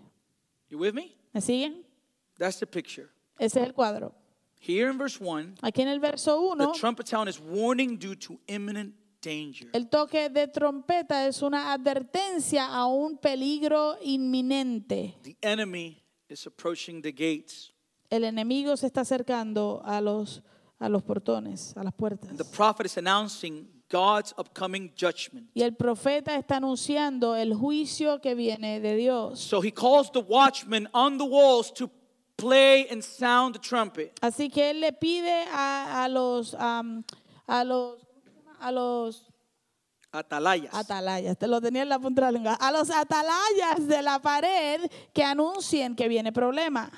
[0.69, 1.15] You with me?
[1.33, 1.85] ¿Me siguen?
[2.37, 3.09] That's the picture.
[3.37, 4.13] Ese es el cuadro.
[4.61, 8.15] Here in verse 1, Aquí en el verso 1, the trumpet sound is warning due
[8.15, 9.69] to imminent danger.
[9.73, 15.15] el toque de trompeta es una advertencia a un peligro inminente.
[15.23, 17.71] The enemy is approaching the gates.
[18.09, 20.41] El enemigo se está acercando a los,
[20.79, 22.35] a los portones, a las puertas.
[22.37, 25.49] The prophet is announcing God's upcoming judgment.
[25.53, 29.39] Y el profeta está anunciando el juicio que viene de Dios.
[29.39, 31.89] So he calls the watchmen on the walls to
[32.37, 34.13] play and sound the trumpet.
[34.21, 37.03] Así que él le pide a, a los am,
[37.47, 37.97] a los
[38.61, 39.25] a los
[40.11, 40.73] Atalayas.
[40.73, 44.19] atalayas, te lo tenía en la punta de la lengua, a los atalayas de la
[44.19, 44.81] pared
[45.13, 46.89] que anuncien que viene problema.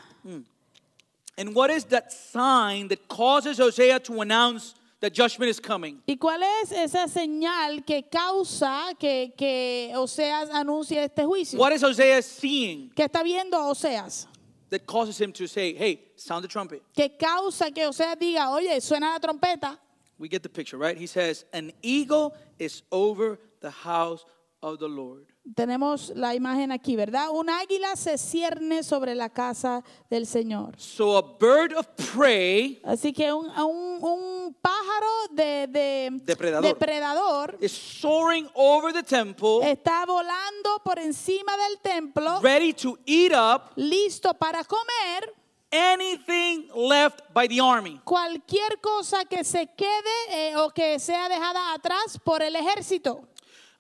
[1.37, 6.01] And what is that sign that causes Hosea to announce that judgment is coming?
[6.07, 11.57] ¿Y cuál es esa señal que causa que, que Oseas anuncie este juicio?
[11.57, 14.27] What is Hosea seeing ¿Qué está viendo Oseas?
[14.69, 16.81] that causes him to say, hey, sound the trumpet?
[16.95, 19.77] ¿Qué causa que Oseas diga, oye, suena la trompeta?
[20.17, 20.95] We get the picture, right?
[20.97, 24.23] He says, An eagle is over the house
[24.61, 25.25] of the Lord.
[25.56, 27.30] Tenemos la imagen aquí, ¿verdad?
[27.32, 30.75] Un águila se cierne sobre la casa del Señor.
[30.80, 36.63] So a bird of prey Así que un, un- un pájaro de, de- Depredador.
[36.63, 43.34] depredador is soaring over the temple, está volando por encima del templo, ready to eat
[43.34, 45.34] up listo para comer
[45.71, 47.99] anything left by the army.
[48.04, 49.89] cualquier cosa que se quede
[50.30, 53.27] eh, o que sea dejada atrás por el ejército.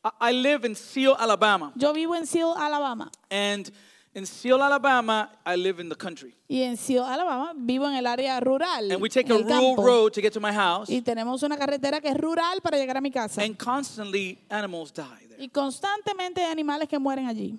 [0.03, 1.71] I- live in Seal, Alabama.
[1.75, 3.11] Yo vivo en Seal, Alabama.
[3.29, 3.69] And
[4.13, 6.33] in Seal, Alabama, I live in the country.
[6.49, 8.91] Y en Seal, Alabama, vivo en el área rural.
[8.91, 9.83] And we take a el rural campo.
[9.83, 10.89] road to get to my house.
[10.89, 13.41] Y tenemos una carretera que es rural para llegar a mi casa.
[13.43, 17.57] And constantly animals die there, Y constantemente hay animales que mueren allí,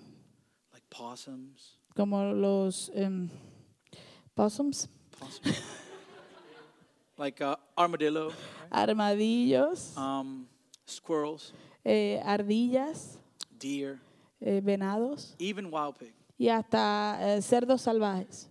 [0.72, 1.78] like possums.
[1.94, 3.30] como los em,
[4.34, 5.56] possums, possums.
[7.16, 8.72] like uh, armadillo, right?
[8.72, 10.46] armadillos, um,
[10.86, 11.52] squirrels,
[11.84, 13.18] eh, ardillas,
[13.58, 14.00] deer,
[14.40, 16.12] eh, venados even wild pig.
[16.38, 18.48] y hasta eh, cerdos salvajes.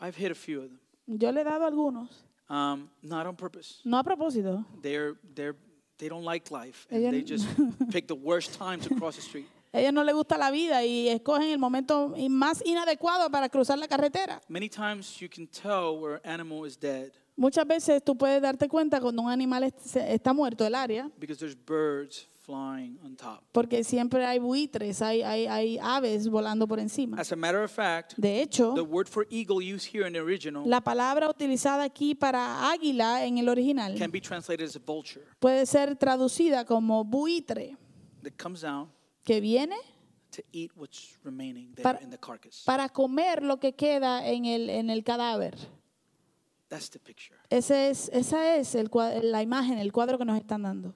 [0.00, 0.78] I've hit a few of them.
[1.06, 3.80] Yo le he dado algunos, Um, not on purpose.
[3.84, 5.54] no a propósito, They're they're
[5.98, 7.46] they don't like life and Ella- they just
[7.90, 9.46] pick the worst time to cross the street.
[9.72, 13.48] A ellos no les gusta la vida y escogen el momento i- más inadecuado para
[13.50, 14.40] cruzar la carretera.
[14.48, 18.68] Many times you can tell where an animal is dead Muchas veces tú puedes darte
[18.68, 23.44] cuenta cuando un animal est- está muerto el área, because there's birds flying on top.
[23.52, 27.16] porque siempre hay buitres, hay, hay, hay aves volando por encima.
[27.20, 30.18] As a matter of fact, De hecho, the word for eagle used here in the
[30.20, 34.80] original la palabra utilizada aquí para águila en el original can be translated as a
[34.84, 37.76] vulture puede ser traducida como buitre,
[38.22, 38.90] that comes down
[39.22, 39.76] que viene
[40.32, 42.64] to eat what's remaining there Para- in the carcass.
[42.64, 45.54] para comer lo que queda en el, en el cadáver.
[46.68, 47.36] That's the picture.
[47.50, 48.90] Ese es, esa es el,
[49.22, 50.94] la imagen, el cuadro que nos están dando.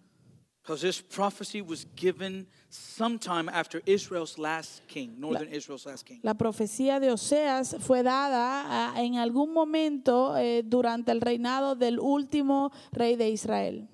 [0.62, 6.20] Because this prophecy was given sometime after Israel's last king, northern Israel's last king.
[6.22, 12.70] La profecía de Oseas fue dada en algún momento eh, durante el reinado del último
[12.92, 13.88] rey de Israel.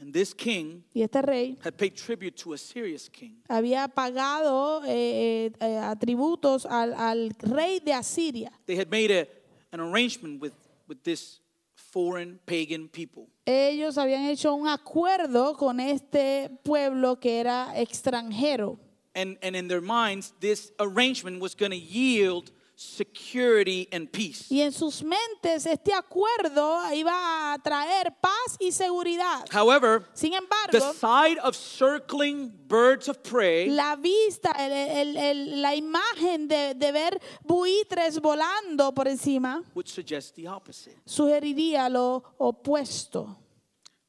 [0.00, 3.42] And this king Y este rey had paid tribute to a Syria's king.
[3.48, 8.50] había pagado eh, eh, eh, atributos al, al rey de Asiria.
[8.64, 9.28] They had made a,
[9.70, 10.52] an arrangement with,
[10.94, 11.40] with this
[11.74, 13.28] foreign pagan people.
[13.46, 18.78] Ellos habían hecho un acuerdo con este pueblo que era extranjero.
[19.14, 22.50] And, and in their minds, this arrangement was going to yield
[22.84, 24.46] security and peace.
[24.50, 29.44] Y en sus mentes este acuerdo iba a traer paz y seguridad.
[29.50, 35.62] However, Sin the embargo, sight of circling birds of prey la vista, el- el- el-
[35.62, 40.96] la imagen de, de ver buitres volando por encima would suggest the opposite.
[41.04, 43.38] sugeriría lo opuesto.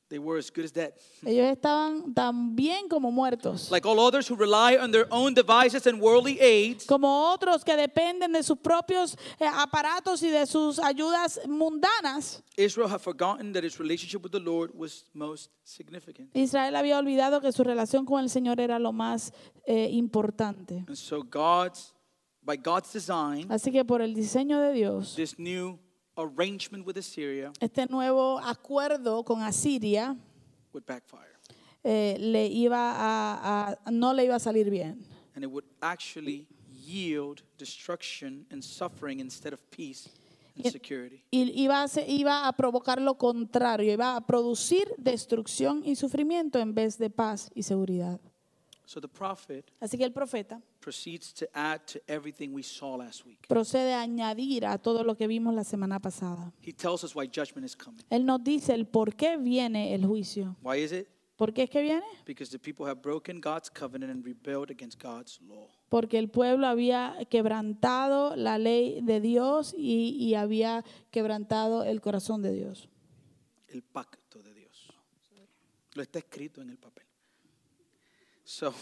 [0.08, 0.94] They were as good as dead.
[1.26, 3.72] Ellos estaban tan bien como muertos.
[3.72, 7.76] Like all others who rely on their own devices and worldly aids, Como otros que
[7.76, 13.64] dependen de sus propios eh, aparatos y de sus ayudas mundanas, Israel had forgotten that
[13.64, 16.30] its relationship with the Lord was most significant.
[16.36, 19.34] Israel había olvidado que su relación con el Señor era lo más
[19.66, 20.86] eh, importante.
[20.88, 21.96] And so God's
[22.44, 25.80] by God's design, Así que por el diseño de Dios, this new
[26.18, 30.16] arrangement with Assyria este nuevo acuerdo con Asiria
[30.74, 31.36] would backfire.
[31.84, 35.06] eh, le iba a, a- no le iba a salir bien.
[35.36, 40.10] And it would actually yield destruction and suffering instead of peace
[40.56, 41.24] and It- security.
[41.32, 46.60] Y iba a, se- iba a provocar lo contrario, iba a producir destrucción y sufrimiento
[46.60, 48.20] en vez de paz y seguridad.
[48.86, 53.26] So the prophet Así que el profeta proceeds to add to everything we saw last
[53.26, 53.48] week.
[53.48, 56.54] procede a añadir a todo lo que vimos la semana pasada.
[56.62, 58.04] He tells us why judgment is coming.
[58.10, 60.56] Él nos dice el por qué viene el juicio.
[60.62, 61.08] Why is it?
[61.36, 62.06] ¿Por qué es que viene?
[62.26, 65.68] Because the people have broken God's covenant and rebelled against God's law.
[65.90, 72.42] Porque el pueblo había quebrantado la ley de Dios y, y había quebrantado el corazón
[72.42, 72.88] de Dios.
[73.68, 74.88] El pacto de Dios.
[75.94, 77.06] Lo está escrito en el papel.
[78.46, 78.74] So,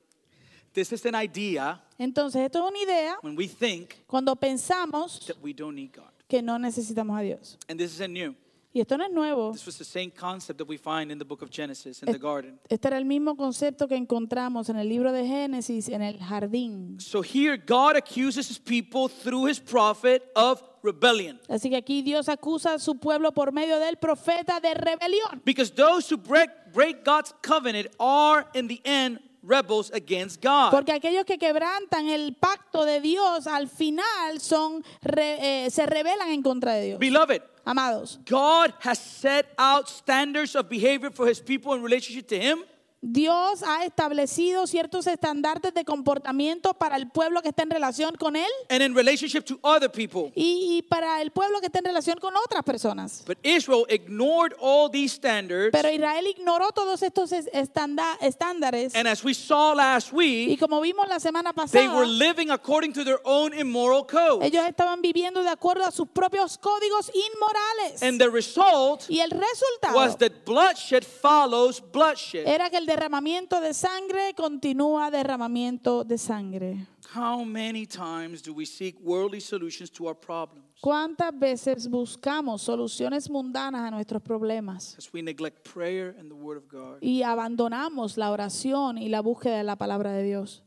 [0.72, 5.36] this is an idea Entonces, esto es una idea when we think cuando pensamos that
[5.42, 6.12] we don't need God.
[6.28, 7.58] que no necesitamos a Dios.
[7.68, 8.34] And this isn't new.
[8.74, 9.52] Y esto no es nuevo.
[9.52, 12.18] This was the same concept that we find in the book of Genesis in the
[12.18, 12.58] garden.
[12.70, 16.98] Este era el mismo concepto que encontramos en el libro de Génesis, en el jardín.
[16.98, 21.38] So here, God accuses his people through his prophet of rebellion.
[21.48, 25.42] Así que aquí Dios acusa a su pueblo por medio del profeta de rebelión.
[25.44, 30.70] Because those who break, break God's covenant are, in the end, rebels against God.
[30.70, 36.30] Porque aquellos que quebrantan el pacto de Dios al final son re- eh, se rebelan
[36.30, 36.98] en contra de Dios.
[36.98, 42.36] Beloved, Amados, God has set out standards of behavior for his people in relationship to
[42.38, 42.64] him.
[43.04, 48.36] Dios ha establecido ciertos estandartes de comportamiento para el pueblo que está en relación con
[48.36, 50.30] Él and in relationship to other people.
[50.36, 53.24] y, y para el pueblo que está en relación con otras personas.
[53.26, 55.72] But Israel ignored all these standards.
[55.72, 61.08] Pero Israel ignoró todos estos estándares And as we saw last y week, como vimos
[61.08, 64.44] la semana they pasada, were living according to their own immoral code.
[64.46, 68.00] ellos estaban viviendo de acuerdo a sus propios códigos inmorales.
[68.00, 72.46] And the result Y el resultado was that bloodshed follows bloodshed.
[72.46, 76.86] era que el derramamiento de sangre continúa derramamiento de sangre.
[77.14, 83.30] How many times do we seek worldly solutions to our problems ¿Cuántas veces buscamos soluciones
[83.30, 86.98] mundanas a nuestros problemas as we neglect prayer and the Word of God?
[87.00, 90.62] y abandonamos la oración y la búsqueda de la palabra de Dios?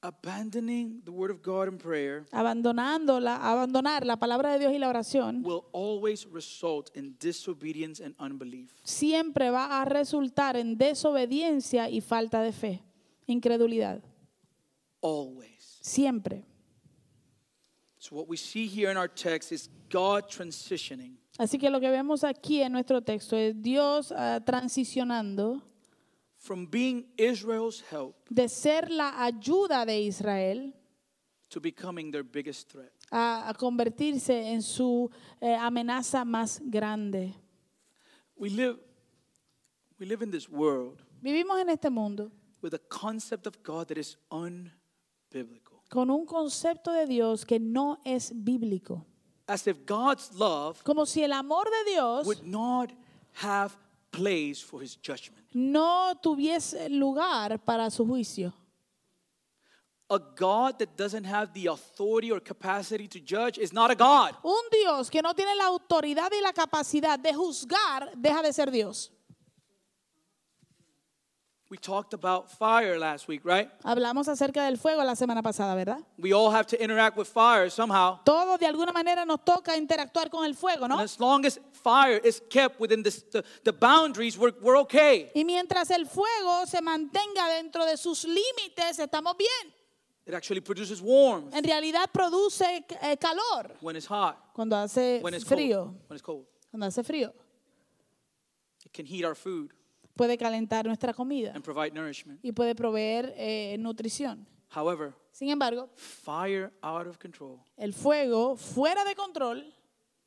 [0.00, 4.78] Abandoning the Word of God and prayer Abandonando la, abandonar la palabra de Dios y
[4.78, 8.70] la oración will always result in disobedience and unbelief.
[8.84, 12.82] siempre va a resultar en desobediencia y falta de fe,
[13.26, 14.00] incredulidad,
[15.00, 15.78] Always.
[15.80, 16.44] siempre.
[17.98, 21.90] So, what we see here in our text is God transitioning Así que lo que
[21.90, 25.62] vemos aquí en nuestro texto es Dios ah, transicionando
[26.38, 30.72] from being Israel's help de ser la ayuda de Israel
[31.50, 32.92] to becoming their biggest threat.
[33.10, 35.10] a, a convertirse en su
[35.40, 37.34] eh, amenaza más grande.
[38.36, 38.78] We live,
[39.98, 42.30] we live in this world Vivimos en este mundo
[42.62, 45.82] with a concept of God that is unbiblical.
[45.90, 49.04] con un concepto de Dios que no es bíblico.
[49.48, 52.92] As if God's love Como si el amor de Dios would not
[53.42, 53.74] have
[54.18, 55.44] place for his judgment.
[55.54, 58.52] no tuviese lugar para su juicio.
[60.10, 64.34] A God that doesn't have the authority or capacity to judge is not a God.
[64.42, 68.70] Un Dios que no tiene la autoridad y la capacidad de juzgar deja de ser
[68.70, 69.10] Dios.
[71.70, 73.68] We talked about fire last week, right?
[73.84, 75.98] Hablamos acerca del fuego la semana pasada, ¿verdad?
[76.18, 78.20] We all have to interact with fire somehow.
[78.24, 81.00] Todos de alguna manera nos toca interactuar con el fuego, And ¿no?
[81.00, 85.30] as long as fire is kept within this, the, the boundaries, we're, we're okay.
[85.34, 89.74] Y mientras el fuego se mantenga dentro de sus límites, estamos bien.
[90.24, 92.62] It actually produces warmth En realidad produce
[93.02, 95.84] eh, calor when it's hot, cuando hace when it's frío.
[95.84, 95.96] cold.
[96.08, 96.46] When it's cold.
[96.70, 97.30] Cuando hace frío.
[98.86, 99.72] It can heat our food
[100.18, 102.40] Puede calentar nuestra comida and provide nourishment.
[102.44, 104.46] y puede proveer eh, nutrición.
[104.74, 109.64] However, Sin embargo, fire out of control el fuego fuera de control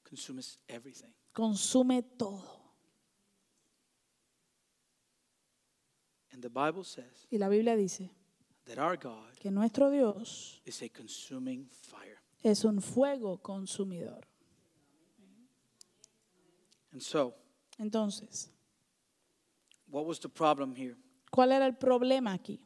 [0.08, 1.12] consumes everything.
[1.34, 2.60] consume todo.
[6.32, 8.10] And the Bible says Y la Biblia dice
[8.66, 12.18] that our God que nuestro Dios is a consuming fire.
[12.44, 14.22] es un fuego consumidor.
[16.94, 17.36] And so,
[17.78, 18.50] Entonces,
[19.92, 20.96] what was the problem here?
[21.32, 22.60] ¿cuál era el problema aquí?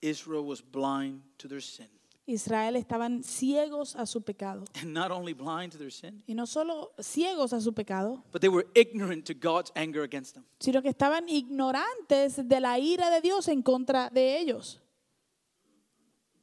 [0.00, 1.88] Israel was blind to their sin.
[2.24, 4.64] Israel estaban ciegos a su pecado.
[4.80, 8.40] And not only blind to their sin, Y no solo ciegos a su pecado, but
[8.40, 10.44] they were ignorant to God's anger against them.
[10.60, 14.80] sino que estaban ignorantes de la ira de Dios en contra de ellos.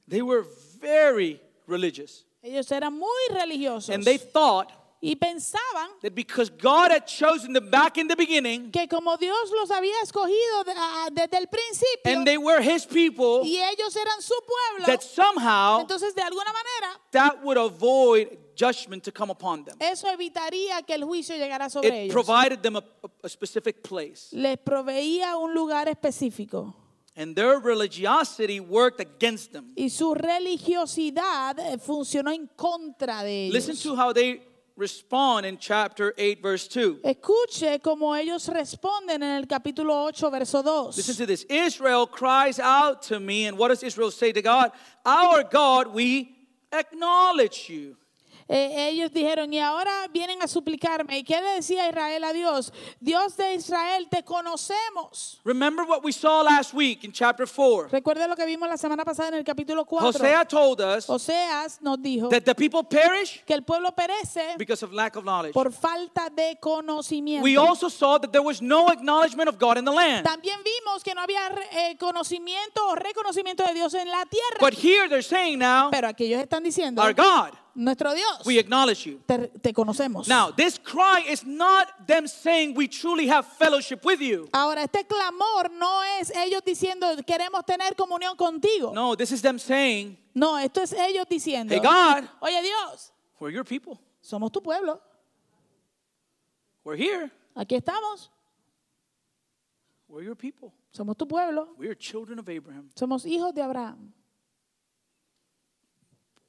[0.08, 0.44] They were
[0.80, 2.26] very religious.
[2.42, 4.72] Ellos eran muy religiosos And they thought
[5.02, 9.50] y pensaban that because God had chosen them back in the beginning que como Dios
[9.52, 13.96] los había escogido de- a- desde el principio and they were his people, y ellos
[13.96, 18.28] eran su pueblo, that somehow entonces de alguna manera that would avoid
[18.58, 19.78] judgment to come upon them.
[19.80, 22.14] eso evitaría que el juicio llegara sobre It ellos.
[22.14, 22.84] provided them a,
[23.24, 24.28] a specific place.
[24.34, 26.76] Les proveía un lugar específico
[27.16, 29.72] And their religiosity worked against them.
[29.78, 33.84] y su religiosidad eh, funcionó en contra de Listen ellos.
[33.84, 34.42] to how they
[34.80, 37.02] respond in chapter 8, verse 2.
[37.04, 40.96] Escuche cómo ellos responden en el capítulo 8, verso 2.
[40.96, 41.46] Listen to this.
[41.50, 44.72] Israel cries out to me, and what does Israel say to God?
[45.06, 46.34] Our God, we
[46.72, 47.98] acknowledge you.
[48.52, 51.20] Eh, ellos dijeron, y ahora vienen a suplicarme.
[51.20, 52.74] ¿Y qué le decía Israel a Dios?
[53.00, 55.40] Dios de Israel, te conocemos.
[55.44, 57.90] Remember what we saw last week in chapter 4.
[57.90, 60.10] Recuerda lo que vimos la semana pasada en el capítulo 4.
[60.10, 64.84] Hosea told us Oseas nos dijo that the people perish que el pueblo perece because
[64.84, 65.54] of lack of knowledge.
[65.54, 67.44] por falta de conocimiento.
[67.44, 70.26] We also saw that there was no acknowledgement of God in the land.
[70.26, 74.58] También vimos que no había eh, conocimiento o reconocimiento de Dios en la tierra.
[74.60, 78.58] But here they're saying now, Pero aquí ellos están diciendo, our God, nuestro Dios, we
[78.60, 79.20] acknowledge you.
[79.28, 80.28] te, te conocemos.
[80.28, 84.48] Now, this cry is not them saying we truly have fellowship with you.
[84.54, 88.94] Ahora, este clamor no es ellos diciendo, queremos tener comunión contigo.
[88.94, 93.52] No, this is them saying, No, esto es ellos diciendo, hey, God, oye Dios, we're
[93.52, 94.00] your people.
[94.22, 95.02] somos tu pueblo,
[96.84, 97.32] We're here.
[97.56, 98.30] aquí estamos,
[100.08, 100.74] We're your people.
[100.92, 102.90] somos tu pueblo, We're children of Abraham.
[102.96, 104.14] somos hijos de Abraham.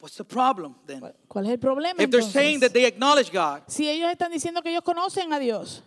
[0.01, 1.03] What's the problem then?
[1.28, 2.03] ¿Cuál es el problema?
[2.03, 2.32] If they're entonces?
[2.32, 5.82] saying that they acknowledge God, Si ellos están diciendo que ellos conocen a Dios,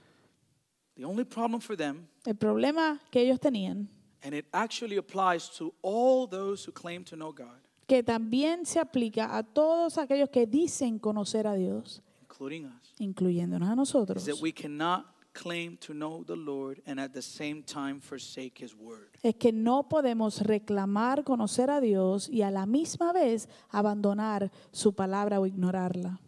[0.95, 3.89] the only problem for them, el problema que ellos tenían,
[4.24, 8.80] and it actually applies to all those who claim to know God, que también se
[8.80, 14.26] aplica a todos aquellos que dicen conocer a Dios, including us, incluyéndonos a is nosotros,
[14.26, 18.76] that we cannot claim to know the Lord and at the same time forsake His
[18.76, 19.10] word.
[19.24, 24.94] es que no podemos reclamar conocer a Dios y a la misma vez abandonar su
[24.94, 26.20] palabra o ignorarla.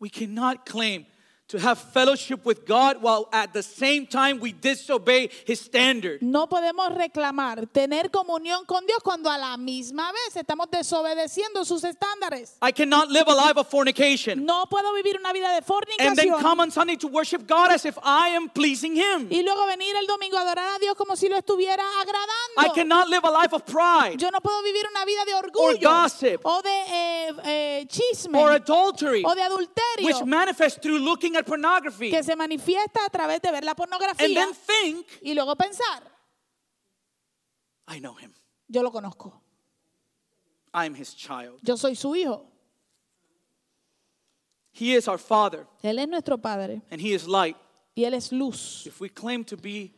[0.00, 1.06] We cannot claim
[1.50, 6.22] to have fellowship with God while at the same time we disobey His standard.
[6.22, 11.82] No podemos reclamar tener comunión con Dios cuando a la misma vez estamos desobedeciendo sus
[11.84, 12.56] estándares.
[12.62, 15.56] I cannot live a life of fornication No puedo vivir una vida de
[15.98, 19.28] and then fornicación come on Sunday to worship God as if I am pleasing Him.
[19.30, 22.74] y luego venir el domingo a adorar a Dios como si lo estuviera I agradando.
[22.74, 26.40] cannot live a life of pride Yo no puedo vivir una vida de orgullo gossip
[26.44, 31.39] o de eh, eh, chisme or adultery, o de adulterio which manifests through looking at
[31.44, 35.56] pornography que se manifiesta a través de ver la and pornografía then think, y luego
[35.56, 36.02] pensar,
[37.88, 38.32] I know him.
[38.68, 39.40] yo lo conozco,
[40.72, 41.58] I'm his child.
[41.62, 42.46] yo soy su hijo,
[44.72, 47.56] He is our father él es nuestro padre and he is light.
[47.94, 48.86] y él es luz.
[48.86, 49.92] If we claim to be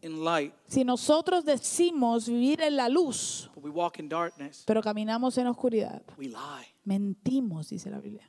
[0.00, 4.82] in light, Si nosotros decimos vivir en la luz, but we walk in darkness, pero
[4.82, 6.74] caminamos en oscuridad, we lie.
[6.84, 8.28] mentimos, dice la Biblia.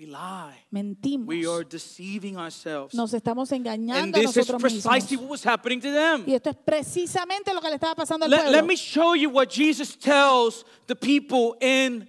[0.00, 0.54] We lie.
[0.72, 1.26] Mentimos.
[1.26, 2.94] We are deceiving ourselves.
[2.94, 5.20] Nos estamos And engañando a this is nosotros precisely mismos.
[5.20, 6.24] what was happening to them.
[6.26, 8.52] Y esto es precisamente lo que le estaba pasando al Let, pueblo.
[8.52, 12.08] let me show you what Jesus tells the people in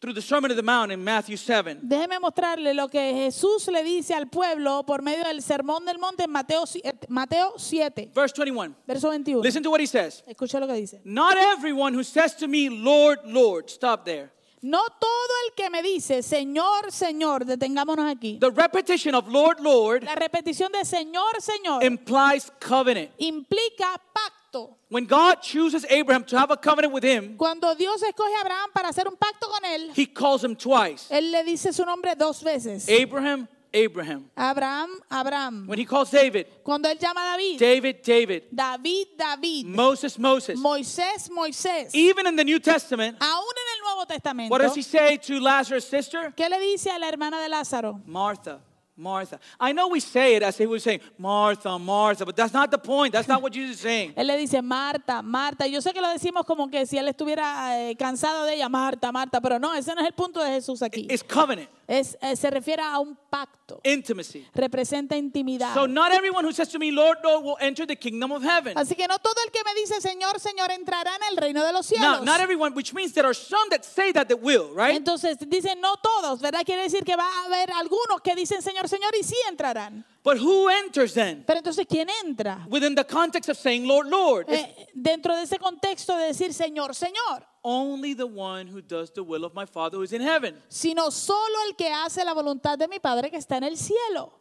[0.00, 1.78] through the Sermon of the Mount in Matthew 7.
[1.84, 6.24] Déjeme mostrarle lo que Jesús le dice al pueblo por medio del sermón del monte
[6.24, 8.74] en Mateo, eh, Mateo 7, Verse 21.
[8.88, 9.40] verso 21.
[9.40, 10.24] Listen to what he says.
[10.26, 11.00] Escucha lo que dice.
[11.04, 14.32] Not everyone who says to me, Lord, Lord, stop there.
[14.66, 18.38] No todo el que me dice, Señor, Señor, detengámonos aquí.
[18.40, 23.10] The repetition of Lord, Lord La repetición de Señor, Señor implies covenant.
[23.18, 24.78] implica pacto.
[24.88, 28.70] When God chooses Abraham to have a covenant with him, Cuando Dios escoge a Abraham
[28.72, 31.08] para hacer un pacto con él, he calls him twice.
[31.10, 32.88] él le dice su nombre dos veces.
[32.88, 34.30] Abraham, Abraham.
[34.38, 35.66] Abraham, Abraham.
[35.66, 38.42] When he calls David, Cuando él llama a David, David, David.
[38.54, 39.66] David, David.
[39.66, 40.58] Moses, Moses.
[40.58, 41.90] Moisés, Moisés.
[41.92, 45.40] Even in the New Testament, Aún en el Nuevo Testamento, what does he say to
[45.40, 46.32] Lazarus' sister?
[46.36, 48.00] ¿qué le dice a la hermana de Lázaro?
[48.06, 48.60] Martha,
[48.96, 49.40] Martha.
[49.60, 52.70] I know we say it as if we were saying, Martha, Martha, but that's not
[52.70, 53.12] the point.
[53.12, 54.12] That's not what Jesus is saying.
[54.16, 55.66] Él le dice, Marta, Marta.
[55.66, 59.10] Yo sé que lo decimos como que si él estuviera eh, cansado de ella, Marta,
[59.10, 61.06] Marta, pero no, ese no es el punto de Jesús aquí.
[61.10, 63.80] It's covenant, Es, eh, se refiere a un pacto.
[63.82, 64.46] intimacy.
[64.54, 65.74] Representa intimidad.
[65.74, 68.76] So not everyone who says to me, Lord, Lord, will enter the kingdom of heaven.
[68.78, 71.72] Así que no todo el que me dice Señor, Señor entrará en el reino de
[71.72, 72.22] los cielos.
[72.24, 74.94] not everyone, which means there are some that say that they will, right?
[74.94, 76.62] Entonces dicen no todos, ¿verdad?
[76.64, 80.04] Quiere decir que va a haber algunos que dicen Señor, Señor y sí entrarán.
[80.22, 81.44] But who enters then?
[81.46, 82.66] Pero entonces ¿quién entra?
[82.68, 84.46] Within the context of saying, Lord, Lord.
[84.48, 89.22] Eh, dentro de ese contexto de decir Señor, Señor, only the one who does the
[89.22, 90.60] will of my Father who is in heaven.
[90.68, 94.40] sino solo el que hace la voluntad de mi Padre que está en el cielo.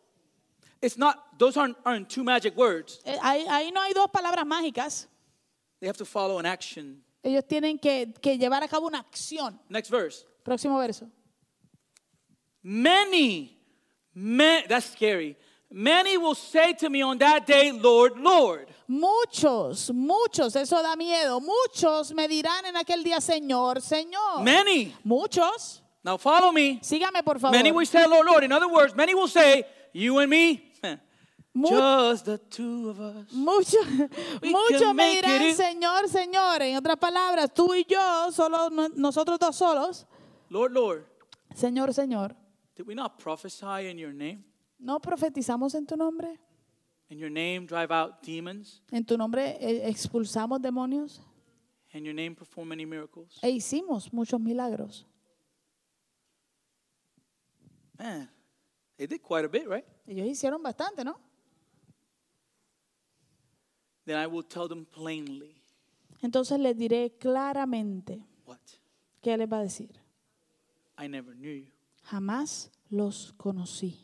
[0.82, 3.00] It's not, those aren't, aren't two magic words.
[3.06, 5.08] Eh, ahí, ahí no hay dos palabras mágicas.
[5.80, 7.04] They have to follow an action.
[7.24, 9.58] Ellos tienen que, que llevar a cabo una acción.
[9.70, 10.26] Next verse.
[10.44, 11.10] Próximo verso.
[12.62, 13.58] Many,
[14.16, 15.36] ma- that's scary.
[15.72, 18.68] Many will say to me on that day, Lord, Lord.
[18.88, 21.42] Muchos, muchos, eso da miedo.
[21.42, 24.44] Muchos me dirán en aquel día, Señor, Señor.
[24.44, 24.94] Many.
[25.04, 25.82] Muchos.
[26.04, 26.80] Now follow me.
[26.84, 27.56] Sígame, por favor.
[27.58, 28.44] Many will say, Lord, Lord.
[28.44, 30.62] In other words, many will say, you and me,
[31.70, 33.32] just the two of us.
[33.32, 33.86] Muchos,
[34.42, 35.56] We muchos me dirán.
[35.56, 36.62] Señor, Señor.
[36.62, 40.06] En otras palabras, tú y yo, solo no- nosotros dos solos.
[40.50, 41.06] Lord, Lord,
[41.56, 42.36] Señor, Señor.
[42.76, 44.44] Did we not prophesy in your name?
[44.80, 46.40] ¿No profetizamos en tu nombre?
[47.10, 48.82] In your name drive out demons?
[48.92, 51.22] En tu nombre eh, expulsamos demonios
[51.94, 53.38] In your name perform many miracles?
[53.44, 55.06] e hicimos muchos milagros.
[58.00, 58.28] Man,
[58.98, 59.86] they did quite a bit, right?
[60.08, 61.16] Ellos hicieron bastante, ¿no?
[64.06, 65.56] Then I will tell them plainly.
[66.22, 68.60] Entonces les diré claramente What?
[69.22, 69.90] qué les va a decir.
[70.98, 71.68] I never knew you.
[72.04, 74.00] Jamás los conocí.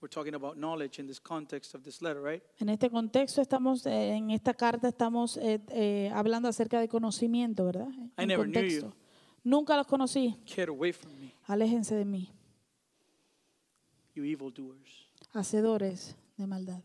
[0.00, 2.42] We're talking about knowledge in this context of this letter, right?
[2.58, 7.64] En este contexto estamos, eh, en esta carta estamos eh, eh, hablando acerca de conocimiento,
[7.64, 7.88] ¿verdad?
[8.18, 8.86] I En never knew contexto.
[8.88, 8.94] you.
[9.42, 10.36] Nunca los conocí.
[10.44, 12.30] Get away from me, Aléjense de mí,
[14.14, 15.08] you evildoers.
[15.32, 16.82] hacedores de maldad.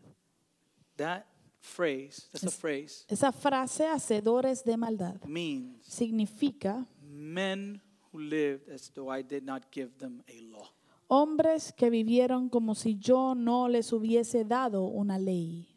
[0.96, 1.24] That
[1.60, 7.82] phrase, that's a Es- phrase, Esa frase, hacedores de maldad, means significa men
[8.12, 10.68] who lived as though I did not give them a law.
[11.08, 15.68] hombres que vivieron como si yo no les hubiese dado una ley.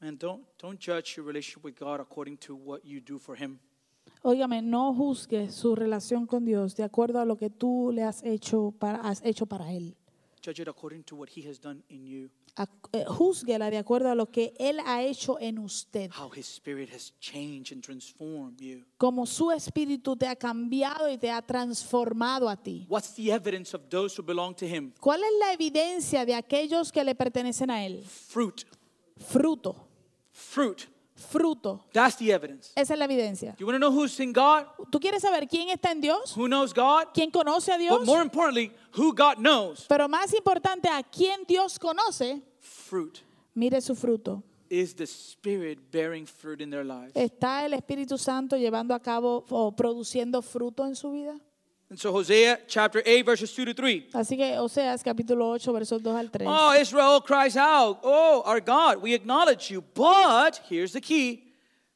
[0.00, 3.58] Man, don't, don't judge your relationship with God according to what you do for Him.
[4.22, 8.22] Óigame, no juzgue su relación con Dios de acuerdo a lo que tú le has
[8.22, 9.96] hecho para, has hecho para Él.
[10.44, 12.30] Judge it according to what He has done in you,
[12.92, 16.10] eh, júzguela de acuerdo a lo que Él ha hecho en usted.
[16.10, 18.84] how His Spirit has changed and transformed you.
[18.98, 22.84] Como su espíritu te ha cambiado y te ha transformado a ti.
[22.90, 24.92] What's the evidence of those who belong to Him?
[25.00, 28.04] ¿Cuál es la evidencia de aquellos que le pertenecen a Él?
[28.04, 28.64] Fruit.
[29.16, 29.88] Fruto,
[30.30, 30.88] Fruit.
[31.24, 31.80] Fruto.
[31.92, 32.72] That's the evidence.
[32.76, 33.54] Esa es la evidencia.
[33.58, 34.66] You want to know who's in God?
[34.90, 36.36] ¿Tú quieres saber quién está en Dios?
[36.36, 37.08] Who knows God?
[37.14, 37.98] ¿Quién conoce a Dios?
[37.98, 39.86] But more importantly, who God knows?
[39.88, 43.18] Pero más importante, a quién Dios conoce, Fruit.
[43.54, 44.42] mire su fruto.
[44.70, 47.12] Is the Spirit bearing fruit in their lives?
[47.14, 51.38] ¿Está el Espíritu Santo llevando a cabo o produciendo fruto en su vida?
[51.94, 54.10] And so Hosea chapter 8, verses 2 to 3.
[54.14, 56.44] Así que Oseas capítulo 8 versos 2 al 3.
[56.44, 59.80] Oh, Israel cries out, Oh, our God, we acknowledge you.
[59.80, 61.44] But, here's the key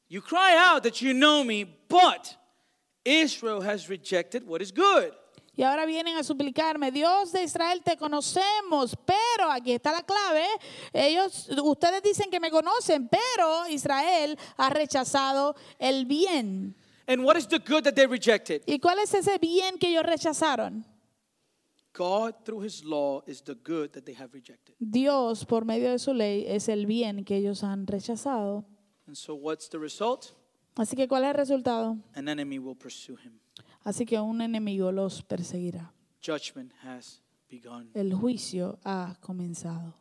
[0.08, 2.36] you cry out that you know me, but
[3.04, 5.10] Israel has rejected what is good.
[5.56, 10.46] Y ahora vienen a suplicarme, Dios de Israel, te conocemos, pero aquí está la clave,
[10.92, 16.76] ellos, ustedes dicen que me conocen, pero Israel ha rechazado el bien.
[17.08, 18.62] And what is the good that they rejected?
[18.66, 20.84] ¿Y cuál es ese bien que ellos rechazaron?
[21.94, 24.74] God, through his law, is the good that they have rejected.
[24.78, 28.66] Dios, por medio de su ley, es el bien que ellos han rechazado.
[29.06, 30.32] And so, what's the result?
[30.76, 31.96] Así que, ¿cuál es el resultado?
[32.14, 33.40] An enemy will pursue him.
[33.84, 35.92] Así que un enemigo los perseguirá.
[36.20, 37.90] Judgment has begun.
[37.94, 39.94] El juicio ha comenzado.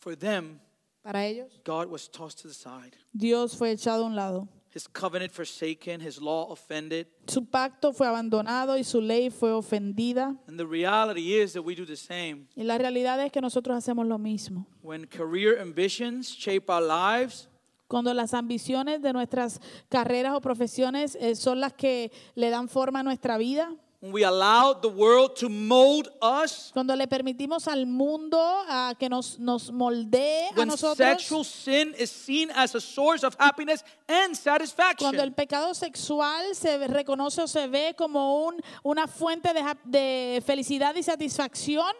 [0.00, 0.60] For them,
[1.02, 4.48] Para ellos, God was tossed to the side, Dios fue echado a un lado.
[4.74, 7.06] His covenant forsaken, his law offended.
[7.26, 10.36] Su pacto fue abandonado y su ley fue ofendida.
[10.46, 12.46] And the reality is that we do the same.
[12.56, 14.66] Y la realidad es que nosotros hacemos lo mismo.
[14.82, 17.48] When career ambitions shape our lives,
[17.88, 23.00] Cuando las ambiciones de nuestras carreras o profesiones eh, son las que le dan forma
[23.00, 28.38] a nuestra vida, we allow the world to mold us, cuando le permitimos al mundo
[28.40, 33.24] a que nos, nos moldee a when nosotros, sexual sin is seen as a source
[33.24, 38.60] of happiness and cuando el satisfaction, pecado sexual se reconoce o se ve como un,
[38.84, 41.92] una fuente de, de felicidad y satisfacción,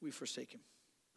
[0.00, 0.60] we forsake him.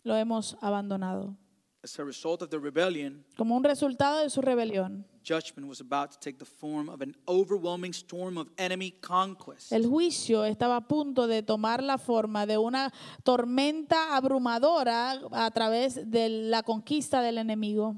[0.03, 1.35] lo hemos abandonado.
[1.81, 6.11] As a result of the rebellion, Como un resultado de su rebelión, judgment was about
[6.11, 9.71] to take the form of an overwhelming storm of enemy conquest.
[9.71, 12.91] el juicio estaba a punto de tomar la forma de una
[13.23, 17.95] tormenta abrumadora a través de la conquista del enemigo.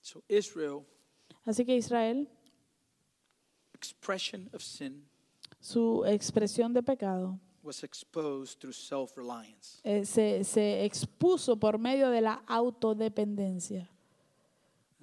[0.00, 0.84] So Israel,
[1.44, 2.28] Así que Israel,
[3.74, 5.04] expression of sin,
[5.60, 9.80] su expresión de pecado, was exposed through self-reliance.
[9.84, 13.90] eh, se, se expuso por medio de la autodependencia.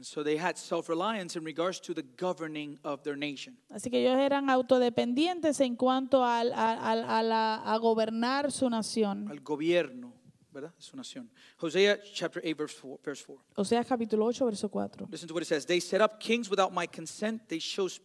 [0.04, 3.58] So they had self-reliance in regards to the governing of their nation.
[3.70, 9.28] Así que ellos eran autodependientes en cuanto al- a, a- a a gobernar su nación.
[9.30, 10.14] al gobierno,
[10.52, 10.74] ¿verdad?
[10.78, 11.30] Su nación.
[11.60, 13.44] Hosea chapter 8 verse 4, verse 4.
[13.56, 15.08] O capítulo 8, verso 4.
[15.10, 15.66] Listen to what it says.
[15.66, 17.48] They set up kings without my consent.
[17.48, 18.00] They chose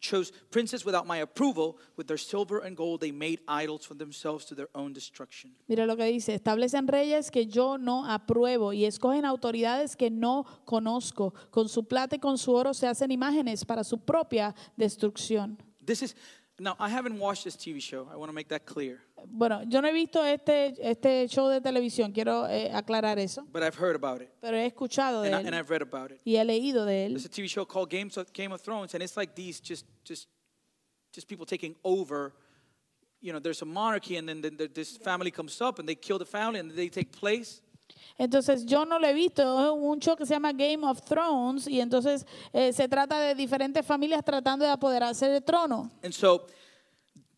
[0.00, 1.76] chose princes without my approval.
[1.96, 5.54] With their silver and gold they made idols for themselves to their own destruction.
[5.68, 10.44] Mira lo que dice, establecen reyes que yo no apruebo y escogen autoridades que no
[10.64, 11.34] conozco.
[11.50, 15.58] Con su plata y con su oro se hacen imágenes para su propia destrucción.
[15.84, 16.16] This is
[16.58, 18.08] now I haven't watched this TV show.
[18.12, 19.00] I want to make that clear.
[19.26, 23.62] Bueno, yo no he visto este, este show de televisión, quiero eh, aclarar eso, But
[23.62, 24.30] I've heard about it.
[24.40, 26.20] pero he escuchado de And, I, and él I've read about it.
[26.24, 27.10] y he leído de él.
[27.12, 29.86] There's a TV show called Games of, Game of Thrones, and it's like these just
[30.04, 30.28] just
[31.12, 32.34] just people taking over.
[33.20, 35.94] You know, there's a monarchy, and then, then there- this family comes up, and they
[35.94, 37.62] kill the family, and they take place.
[38.16, 41.80] Entonces yo no lo he visto, un show que se llama Game of Thrones y
[41.80, 45.90] entonces eh, se trata de diferentes familias tratando de apoderarse del trono.
[46.04, 46.46] And so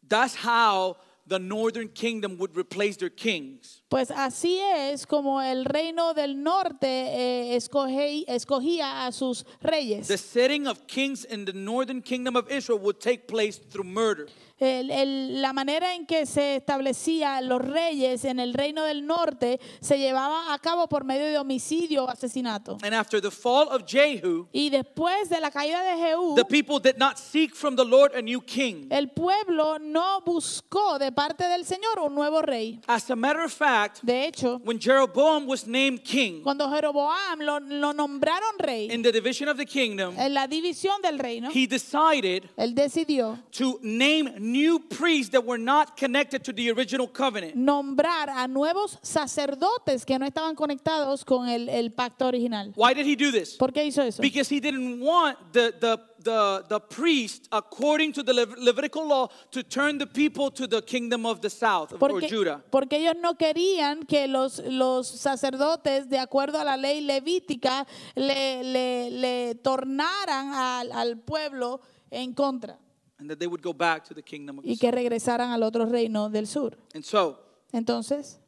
[0.07, 0.97] that's how
[1.29, 3.83] the northern kingdom would replace their kings.
[3.89, 10.07] Pues así es como el reino del norte eh, escoge- escogía a sus reyes.
[10.09, 14.29] The setting of kings in the northern kingdom of Israel would take place through murder.
[14.59, 19.61] El- el- la manera en que se establecía los reyes en el reino del norte
[19.81, 22.79] se llevaba a cabo por medio de homicidio o asesinato.
[22.83, 26.79] And after the fall of Jehu, Y después de la caída de Jehú, the people
[26.81, 28.87] did not seek from the Lord a new king.
[28.91, 32.81] el pueblo no buscó de parte del Señor un nuevo rey.
[32.87, 37.61] As a matter of fact, De hecho, when Jeroboam was named king cuando Jeroboam lo,
[37.61, 41.67] lo nombraron rey in the division of the kingdom, en la división del reino, he
[41.67, 47.55] decided él decidió to name new priests that were not connected to the original covenant.
[47.57, 52.73] nombrar a nuevos sacerdotes que no estaban conectados con el, el pacto original.
[52.77, 53.57] Why did he do this?
[53.57, 54.23] ¿Por qué hizo eso?
[54.23, 59.29] Because he didn't want the, the, the, the priest, according to the Lev- Levitical law,
[59.51, 62.63] to turn the people to the kingdom of the south or Porque, Judah.
[62.71, 68.63] porque ellos no querían que los, los sacerdotes, de acuerdo a la ley levítica, le,
[68.65, 71.81] le- le tornaran al, al pueblo
[72.11, 72.79] en contra
[73.19, 75.63] And that they would go back to the kingdom of the y que regresaran al
[75.63, 76.77] otro reino del sur.
[76.95, 77.39] And so,
[77.73, 78.39] Entonces,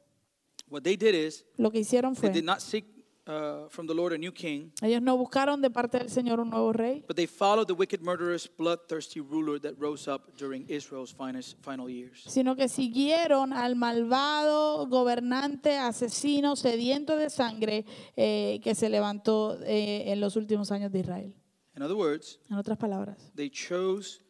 [0.69, 2.85] what they did is, lo que hicieron they fue, did not seek
[3.27, 6.51] uh, from the Lord a new king, Ellos no buscaron de parte del Señor un
[6.51, 11.13] nuevo rey, but they followed the wicked, murderous, bloodthirsty ruler that rose up during Israel's
[11.15, 12.25] finest, final years.
[12.27, 17.85] sino que siguieron al malvado gobernante, asesino, sediento de sangre
[18.17, 21.35] eh, que se levantó eh, en los últimos años de Israel.
[21.77, 24.21] In other words, En otras palabras, they chose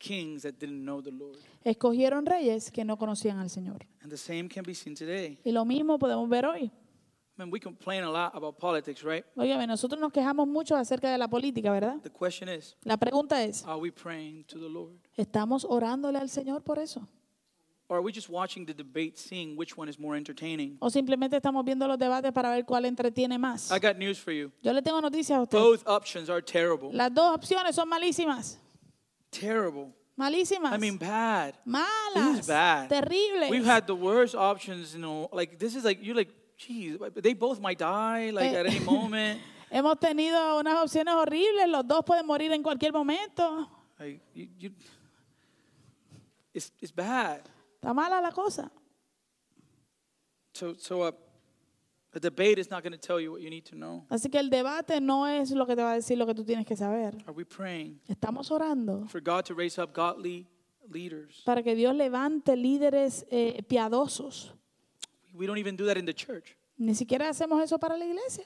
[0.00, 1.36] kings that didn't know the Lord.
[1.62, 3.86] escogieron reyes que no conocían al Señor.
[4.02, 5.38] And the same can be seen today.
[5.44, 6.72] Y lo mismo podemos ver hoy.
[7.38, 9.24] I mean, we complain a lot about politics, right?
[9.36, 12.00] Oye, nosotros nos quejamos mucho acerca de la política, ¿verdad?
[12.02, 14.98] The question is, La pregunta es, are we praying to the Lord?
[15.16, 17.06] ¿estamos orándole al Señor por eso?
[17.88, 20.76] Or are we just watching the debate, seeing which one is more entertaining?
[20.80, 23.70] ¿O simplemente estamos viendo los debates para ver cuál entretiene más?
[23.72, 24.52] I got news for you.
[24.62, 25.58] Yo le tengo noticias a usted.
[25.58, 26.90] Both options are terrible.
[26.92, 28.60] Las dos opciones son malísimas.
[29.30, 29.92] Terrible.
[30.18, 30.72] Malísimas.
[30.72, 31.54] I mean, bad.
[31.66, 32.14] Malas.
[32.14, 32.88] This is bad.
[32.90, 33.50] Terribles.
[33.50, 35.28] We've had the worst options, you know.
[35.32, 38.60] Like this is like you're like, geez, they both might die like Eh.
[38.60, 39.40] at any moment.
[39.72, 41.68] Hemos tenido unas opciones horribles.
[41.68, 43.68] Los dos pueden morir en cualquier momento.
[43.98, 44.70] Like you, you
[46.52, 47.48] it's it's bad.
[47.80, 48.70] Está mala la cosa.
[50.52, 51.12] So so uh,
[52.12, 54.04] a debate is not going to tell you what you need to know.
[54.10, 56.44] Así que el debate no es lo que te va a decir lo que tú
[56.44, 57.14] tienes que saber.
[57.26, 60.46] Are we praying Estamos orando for God to raise up godly
[60.88, 61.42] leaders?
[61.44, 64.52] para que Dios levante líderes eh, piadosos.
[65.34, 66.56] We don't even do that in the church.
[66.76, 68.44] Ni siquiera hacemos eso para la iglesia.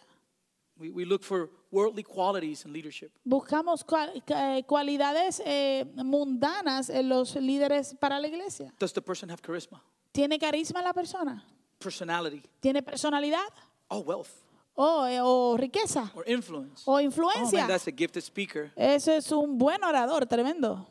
[0.77, 3.13] We, we look for worldly qualities in leadership.
[3.25, 8.75] Buscamos cual- ca- eh, cualidades eh, mundanas en los líderes para la iglesia.
[8.79, 9.81] Does the person have charisma,
[10.13, 11.45] ¿Tiene carisma la persona?
[11.85, 13.45] Personality, ¿Tiene personalidad?
[13.89, 14.31] oh wealth,
[14.75, 16.11] ¿O, eh, o riqueza?
[16.17, 16.83] or influence?
[16.87, 17.43] ¿O influencia.
[17.47, 18.73] Oh man, that's a gifted speaker.
[18.77, 20.87] Ese es un buen orador, tremendo.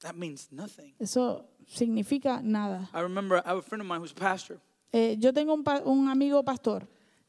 [0.00, 0.94] That means nothing.
[0.98, 2.88] Eso significa nada.
[2.94, 4.58] I remember I have a friend of mine who's a pastor,
[4.92, 6.86] Eh, yo tengo un, pa- un amigo pastor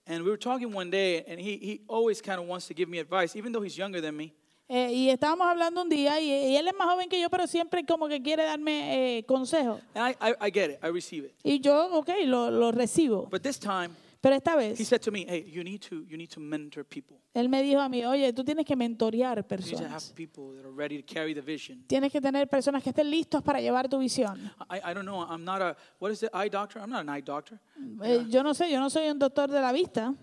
[0.08, 2.90] and we were talking one day, and he, he always kind of wants to give
[2.90, 4.34] me advice, even though he's younger than me.
[4.70, 7.48] Eh, y estábamos hablando un día y, y él es más joven que yo, pero
[7.48, 9.82] siempre como que quiere darme eh, consejos.
[9.96, 11.34] I, I, I get it, I receive it.
[11.44, 13.28] Y yo, ok, lo, lo recibo.
[13.30, 13.90] But this time,
[14.22, 16.84] Pero esta he vez said to me, hey, you need to, you need to mentor
[16.84, 17.18] people.
[17.34, 20.14] él me dijo a mí, oye, tú tienes que mentorear You need to have personas.
[20.14, 21.86] people that are ready to carry the vision.
[21.88, 24.52] Tienes que tener personas que estén listos para llevar tu visión.
[24.70, 26.82] I, I don't know, I'm not a, what is it, eye doctor?
[26.82, 27.58] I'm not an eye doctor.
[28.04, 30.14] Eh, yo no sé, yo no soy un doctor de la vista.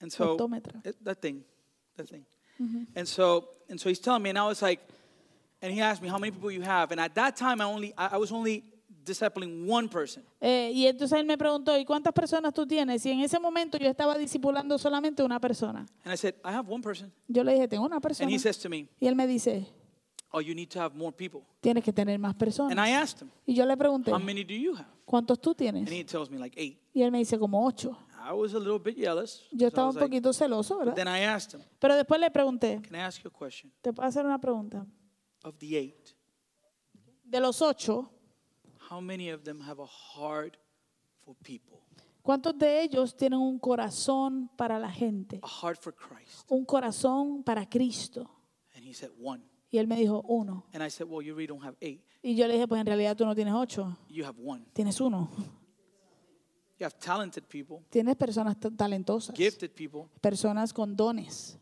[0.00, 0.36] And so,
[0.84, 1.42] it- that thing,
[1.96, 2.24] that thing.
[2.94, 4.80] And so, and so he's telling me, and I was like,
[5.60, 7.92] and he asked me how many people you have, and at that time I only,
[7.96, 8.62] I, I was only
[9.04, 10.22] discipling one person.
[10.40, 13.04] Eh, y entonces él me preguntó, ¿y cuántas personas tú tienes?
[13.04, 15.86] Y en ese momento yo estaba discipulando solamente una persona.
[16.04, 17.12] And I said, I have one person.
[17.28, 18.26] Yo le dije, tengo una persona.
[18.26, 19.66] And he says to me, Y él me dice,
[20.36, 21.42] Oh, you need to have more people.
[21.60, 22.88] tienes que tener más And I personas.
[22.90, 24.86] asked him, Y yo le pregunté, How many do you have?
[25.06, 25.86] ¿cuántos tú tienes?
[25.86, 26.80] And he tells me like eight.
[26.94, 27.96] Y él me dice, como ocho.
[28.26, 29.42] I was a little bit jealous.
[29.52, 30.96] Yo estaba un poquito celoso, but ¿verdad?
[30.96, 33.70] then I asked him, Pero después le pregunté, Can I ask you a question?
[33.82, 34.86] ¿te puedo hacer una pregunta?
[35.44, 36.14] Of the eight,
[37.22, 38.10] De los ocho,
[38.90, 40.56] how many of them have a heart
[41.24, 41.78] for people?
[42.22, 45.40] ¿cuántos de ellos tienen un corazón para la gente?
[45.42, 46.50] A heart for Christ?
[46.50, 48.30] Un corazón para Cristo.
[48.74, 49.42] And he said, One.
[49.70, 50.64] Y él me dijo, uno.
[50.72, 52.02] And I said, Well, you really don't have eight.
[52.22, 54.64] Y yo le dije, pues en realidad tú no tienes ocho, You have one.
[54.72, 55.28] tienes uno.
[56.78, 61.56] You have talented people, Tienes personas ta- talentosas, gifted people, personas con dones,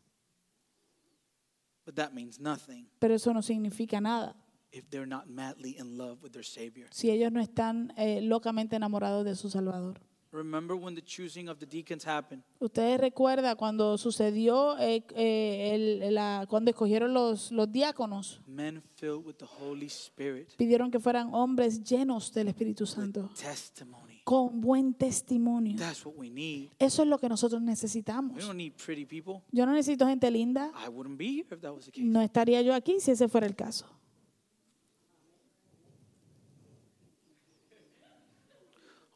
[1.85, 4.35] but that means nothing pero eso no significa nada
[4.71, 6.89] if they're not madly in love with their Savior.
[6.93, 10.01] si ellos no están eh, locamente enamorados de su Salvador.
[10.35, 12.43] Remember when the choosing of the deacons happened?
[12.59, 19.27] Ustedes recuerdan cuando sucedió, eh, eh, el- la- cuando escogieron los, los diáconos, Men filled
[19.27, 24.12] with the Holy Spirit, pidieron que fueran hombres llenos del Espíritu Santo, testimony.
[24.25, 25.77] Con buen testimonio.
[25.79, 26.71] That's what we need.
[26.79, 28.39] Eso es lo que nosotros We necesitamos.
[28.39, 29.43] don't need pretty people.
[29.51, 32.05] Yo no necesito gente linda, I wouldn't be here if that was the case.
[32.05, 33.87] no estaría yo aquí si ese fuera el caso.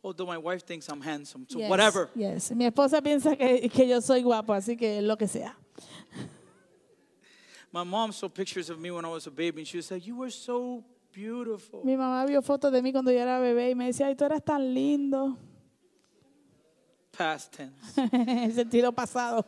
[0.03, 2.11] Although my wife thinks I'm handsome, so Yes, whatever.
[2.15, 2.53] yes.
[2.53, 5.57] Mi esposa piensa que, que yo soy guapo, así que lo que sea.
[7.73, 10.07] My mom saw pictures of me when I was a baby, and she was like,
[10.07, 10.85] "You were so
[11.17, 14.15] beautiful." Mi mamá vio fotos de mí cuando yo era bebé y me decía, ay,
[14.15, 15.39] tú eras tan lindo.
[17.17, 18.01] Past tense.
[18.13, 19.45] en sentido pasado.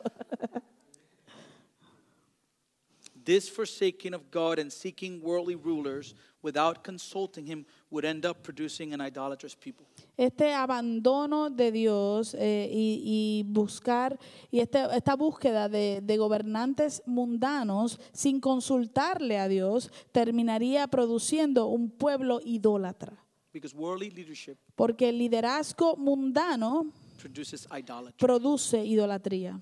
[3.23, 8.93] This forsaking of God and seeking worldly rulers without consulting Him would end up producing
[8.95, 9.87] an idolatrous people.
[10.17, 14.19] Este abandono de Dios eh, y, y buscar,
[14.51, 21.91] y este, esta búsqueda de, de gobernantes mundanos sin consultarle a Dios, terminaría produciendo un
[21.91, 23.25] pueblo idólatra.
[23.53, 28.19] Because worldly leadership Porque el liderazgo mundano produces idolatry.
[28.19, 29.61] produce idolatría.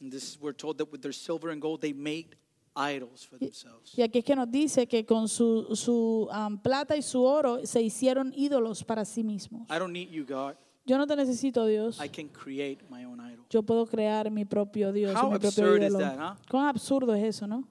[0.00, 2.36] And this is, we're told that with their silver and gold, they made.
[3.96, 7.64] Y aquí es que nos dice que con su, su am, plata y su oro
[7.64, 9.62] se hicieron ídolos para sí mismos.
[9.70, 10.56] I don't need you, God.
[10.84, 11.98] Yo no te necesito, Dios.
[12.00, 13.44] I can create my own idol.
[13.50, 15.98] Yo puedo crear mi propio Dios, How mi propio absurd is ídolo.
[15.98, 16.34] that, huh?
[16.48, 17.66] Cuán absurdo es eso, ¿no?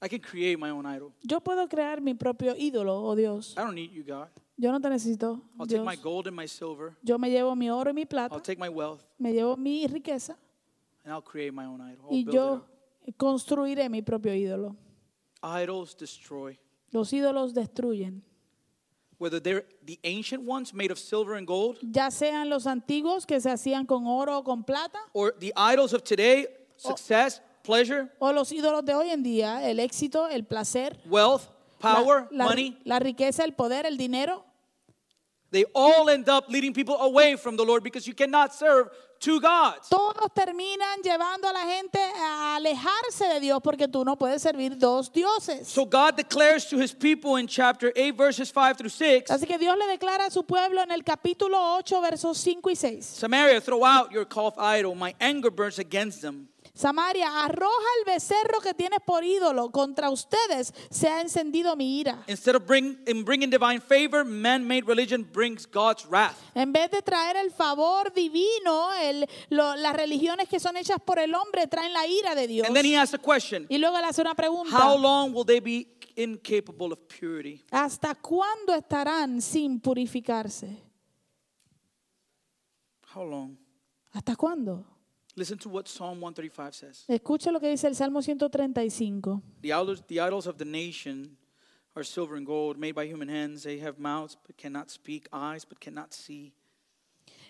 [0.00, 1.12] I can create my own idol.
[1.22, 3.54] Yo puedo crear mi propio ídolo, oh Dios.
[3.56, 4.28] I don't need you, God.
[4.56, 6.96] Yo no te necesito, I'll take my gold and my silver.
[7.02, 9.86] Yo me llevo mi oro y mi plata, I'll take my wealth me llevo mi
[9.86, 10.36] riqueza
[11.04, 12.06] and I'll create my own idol.
[12.10, 12.66] I'll y build yo.
[13.16, 14.76] Construiré mi propio ídolo.
[15.42, 16.58] Idols destroy.
[16.90, 18.22] Los ídolos destruyen,
[19.18, 23.40] Whether they're the ancient ones made of silver and gold ya sean los antiguos que
[23.40, 26.46] se hacían con oro o con plata, or the idols of today,
[26.76, 31.42] success, pleasure, o los ídolos de hoy en día, el éxito, el placer, wealth,
[31.80, 32.76] la- power, la, money.
[32.84, 34.44] la riqueza, el poder, el dinero,
[35.52, 38.88] They all end up leading people away from the Lord because you cannot serve
[39.88, 44.76] todos terminan llevando a la gente a alejarse de Dios porque tú no puedes servir
[44.76, 45.68] dos dioses.
[45.68, 49.58] So God declares to his people in chapter 8, verses 5 through 6 Así que
[49.58, 53.04] Dios le declara a su pueblo en el capítulo 8, versos 5 y 6.
[53.04, 54.94] Samaria, throw out your calf idol.
[54.94, 56.48] My anger burns against them.
[56.82, 59.70] Samaria, arroja el becerro que tienes por ídolo.
[59.70, 62.24] Contra ustedes se ha encendido mi ira.
[62.26, 66.34] Instead of bring, in bringing divine favor, man made religion brings God's wrath.
[66.56, 71.20] En vez de traer el favor divino, el- lo- las religiones que son hechas por
[71.20, 72.66] el hombre traen la ira de Dios.
[72.66, 74.76] And then he asks a question Y luego le hace una pregunta.
[74.76, 77.62] How long will they be incapable of purity?
[77.70, 80.82] ¿Hasta cuándo estarán sin purificarse?
[83.14, 83.56] How long?
[84.12, 84.84] ¿Hasta cuándo?
[85.34, 87.04] Listen to what Psalm 135 says.
[87.08, 89.40] Escucha lo que dice el Salmo 135.
[89.62, 91.38] The idols, the idols of the nation
[91.96, 93.62] are silver and gold, made by human hands.
[93.62, 96.52] They have mouths but cannot speak, eyes but cannot see.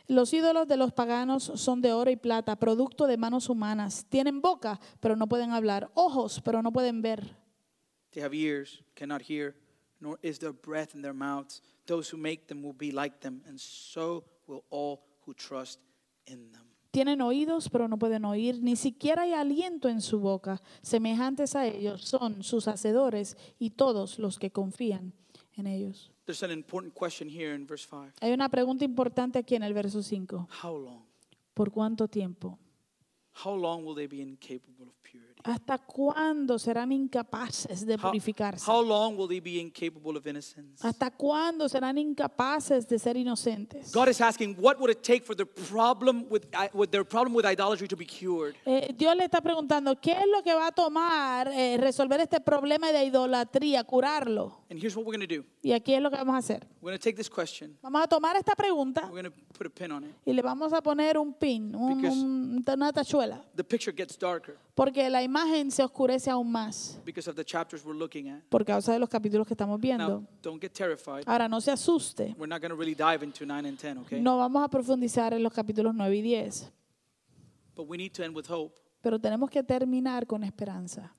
[0.09, 4.05] Los ídolos de los paganos son de oro y plata, producto de manos humanas.
[4.09, 7.37] Tienen boca, pero no pueden hablar, ojos, pero no pueden ver.
[8.13, 9.55] They have ears, cannot hear,
[10.01, 11.63] nor is there breath in their mouths.
[11.87, 15.81] Those who make them will be like them, and so will all who trust
[16.27, 16.72] in them.
[16.93, 20.61] Tienen oídos, pero no pueden oír, ni siquiera hay aliento en su boca.
[20.83, 25.15] Semejantes a ellos son sus hacedores y todos los que confían
[25.57, 26.13] en ellos.
[26.27, 28.13] There's an important question here in verse 5.
[28.21, 30.49] Hay una pregunta importante aquí en el verso 5.
[30.63, 31.03] How long?
[31.55, 32.59] ¿Por cuánto tiempo?
[33.43, 35.29] How long will they be incapable of purity?
[35.45, 38.65] ¿Hasta cuándo serán incapaces de How, purificarse?
[38.71, 40.81] how long will they be incapable of innocence?
[40.87, 43.93] ¿Hasta cuándo serán incapaces de ser inocentes?
[43.93, 47.35] God is asking, what would it take for their problem with, i- with their problem
[47.35, 48.55] with idolatry to be cured?
[48.65, 52.41] Eh, Dios le está preguntando, ¿qué es lo que va a tomar eh, resolver este
[52.41, 54.63] problema de idolatría, curarlo?
[54.71, 55.45] And here's what we're going to do.
[55.63, 56.67] Y aquí es lo que vamos a hacer.
[56.81, 57.77] We're going to take this question.
[57.83, 60.15] Vamos a tomar esta pregunta We're going to put a pin on it.
[60.25, 64.17] y le vamos a poner un pin, un- Because- un- una tachuela, The picture gets
[64.19, 68.43] darker porque la imagen se oscurece aún más because of the chapters we're looking at.
[68.49, 70.21] por causa de los capítulos que estamos viendo.
[70.21, 71.23] Now, don't get terrified.
[71.27, 72.35] Ahora, no se asuste.
[72.39, 74.21] We're not going to really dive into 9 and 10, okay?
[74.21, 76.73] No vamos a profundizar en los capítulos 9 y 10,
[77.75, 78.79] But we need to end with hope.
[79.01, 81.15] pero tenemos que terminar con esperanza.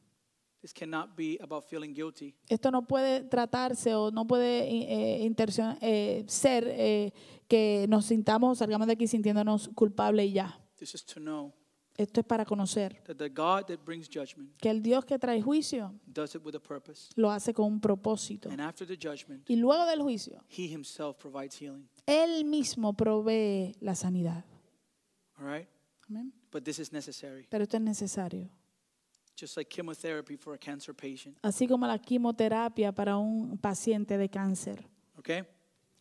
[0.61, 2.33] This cannot be about feeling guilty.
[2.47, 7.11] Esto no puede tratarse o no puede eh, intercio- eh, ser eh,
[7.49, 10.57] que nos sintamos o salgamos de aquí sintiéndonos culpables y ya.
[10.77, 11.51] This is to know
[11.95, 15.41] Esto es para conocer that the God that brings judgment que el Dios que trae
[15.41, 17.09] juicio does it with a purpose.
[17.15, 18.49] lo hace con un propósito.
[18.49, 21.87] And after the judgment, Y luego del juicio, He Himself provides healing.
[22.07, 24.43] Él mismo provee la sanidad.
[25.37, 25.67] All right?
[26.09, 26.33] Amén.
[26.51, 27.45] But this is necessary.
[27.49, 28.49] Pero esto es necesario.
[29.35, 31.37] Just like chemotherapy for a cancer patient.
[31.41, 34.83] Así como la quimioterapia para un paciente de cáncer.
[35.17, 35.43] Okay?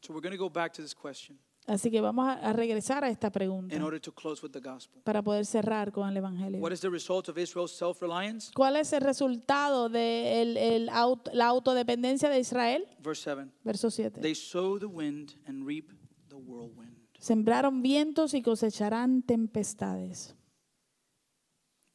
[0.00, 3.04] So we're going to go back to this question Así que vamos a, a regresar
[3.04, 5.00] a esta pregunta in order to close with the gospel.
[5.04, 6.60] para poder cerrar con el Evangelio.
[6.60, 8.50] What is the result of Israel's self reliance?
[8.52, 12.84] ¿Cuál es el resultado de el- el auto- la autodependencia de Israel?
[12.98, 13.48] Verse 7.
[13.62, 14.20] Verso 7.
[14.20, 15.92] They sow the wind and reap
[16.28, 16.96] the whirlwind.
[17.20, 20.34] Sembraron vientos y cosecharán tempestades.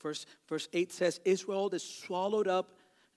[0.01, 2.70] Verse, verse 8 says, Israel is swallowed up.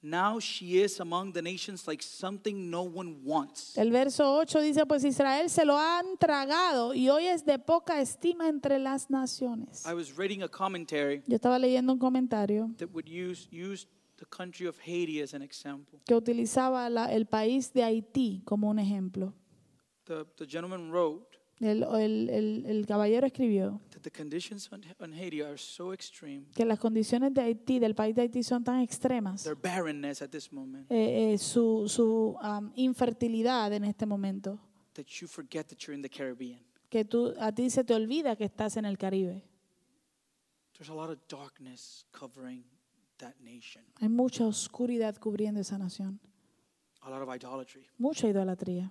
[0.03, 3.77] Now she is among the nations like something no one wants.
[3.77, 8.01] El verso 8 dice, pues Israel se lo han tragado y hoy es de poca
[8.01, 9.85] estima entre las naciones.
[9.87, 13.87] I was reading a commentary Yo estaba leyendo un comentario that would use, use
[14.17, 16.01] the country of Haiti as an example.
[16.07, 19.35] que utilizaba la- el país de Haití como un ejemplo.
[20.07, 21.30] The, the gentleman wrote
[21.61, 26.47] El, el- el- el caballero escribió that the conditions on, on Haiti are so extreme,
[26.55, 29.47] que las condiciones de Haití, del país de Haití, son tan extremas.
[30.89, 34.59] eh, eh, su, su am, infertilidad en este momento,
[34.95, 36.61] that you forget that you're in the Caribbean.
[36.89, 39.45] que tú, a ti se te olvida que estás en el Caribe.
[40.73, 42.65] There's a lot of darkness covering
[43.19, 46.19] that nation, Hay mucha oscuridad cubriendo esa nación,
[47.03, 47.87] a lot of idolatry.
[47.99, 48.91] mucha idolatría.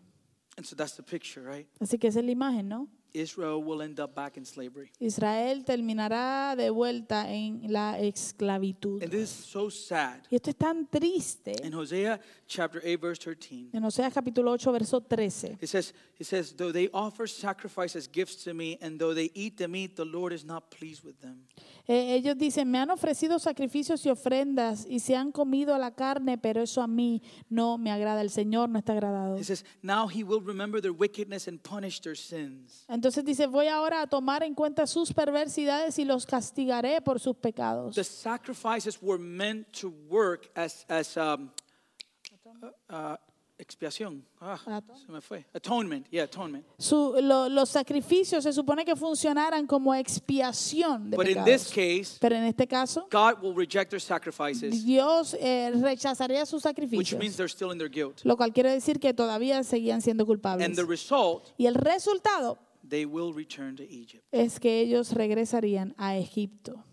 [0.59, 1.67] And so that's the picture, right?
[1.79, 2.89] Así que esa es la imagen, ¿no?
[3.13, 4.91] Israel will end up back in slavery.
[4.99, 9.01] Israel terminará de vuelta en la esclavitud.
[9.03, 10.21] And this is so sad.
[10.29, 11.55] Y esto es tan triste.
[11.63, 15.57] In Hosea chapter 8, verse 13, En Oseas capítulo 8, verso 13.
[15.61, 19.31] it says, it says, Though they offer sacrifice as gifts to me, and though they
[19.33, 21.47] eat the meat, the Lord is not pleased with them.
[21.87, 26.37] Eh, ellos dicen, me han ofrecido sacrificios y ofrendas y se han comido la carne,
[26.37, 28.21] pero eso a mí no me agrada.
[28.21, 29.37] El Señor no está agradado.
[29.37, 32.85] It says, Now he will remember their wickedness and punish their sins.
[32.99, 37.37] Entonces dice, voy ahora a tomar en cuenta sus perversidades y los castigaré por sus
[37.37, 37.95] pecados.
[37.95, 41.49] The sacrifices were meant to work as, as um,
[42.61, 43.15] uh, uh,
[43.57, 44.25] expiación.
[44.41, 44.97] Ah, Atonement.
[45.05, 45.45] se me fue.
[45.53, 46.07] Atonement.
[46.11, 46.65] Yeah, atonement.
[46.77, 51.45] Su- lo- los sacrificios se supone que funcionaran como expiación de But in pecados.
[51.45, 56.65] this case, Pero en este caso, God will reject their sacrifices, Dios eh, rechazaría sus
[56.65, 58.19] which sacrificios, means they're still in their guilt.
[58.25, 60.65] lo cual quiere decir que todavía seguían siendo culpables.
[60.65, 62.57] And the result, Y el resultado
[62.89, 64.25] they will return to Egypt.
[64.31, 66.83] es que ellos regresarían a Egipto.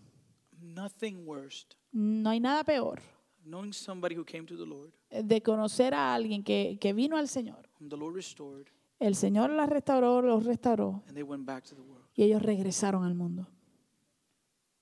[0.61, 1.65] Nothing worse.
[1.91, 2.99] No hay nada peor
[3.43, 7.27] Knowing somebody who came to the Lord, de conocer a alguien que, que vino al
[7.29, 7.69] Señor.
[7.79, 8.67] whom the Lord restored,
[8.99, 12.05] El Señor la restauró, los restauró and they went back to the world.
[12.15, 13.47] y ellos regresaron al mundo.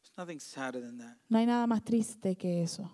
[0.01, 1.17] There's nothing sadder than that.
[1.29, 2.91] No hay nada más triste que eso.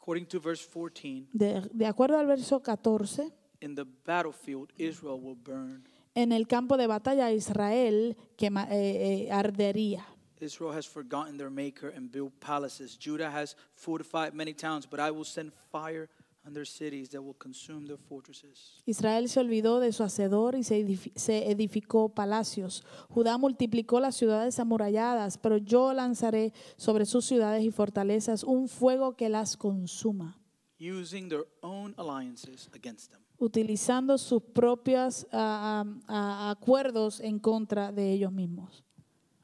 [0.00, 5.36] According to verse 14, De, de acuerdo al verso 14, in the battlefield, Israel will
[5.36, 5.84] burn.
[6.14, 10.06] En el campo de batalla Israel quema- eh, eh, ardería.
[10.40, 12.98] Israel has forgotten their maker and built palaces.
[12.98, 16.08] Judah has fortified many towns, but I will send fire
[16.46, 18.80] on their cities that will consume their fortresses.
[18.86, 22.82] Israel se olvidó de su hacedor y se edifi- se edificó palacios.
[23.10, 29.16] Judá multiplicó las ciudades amuralladas, pero yo lanzaré sobre sus ciudades y fortalezas un fuego
[29.16, 30.39] que las consuma,
[30.80, 33.20] Using their own alliances against them.
[33.38, 38.82] utilizando sus propios ah, ah, ah, acuerdos en contra de ellos mismos.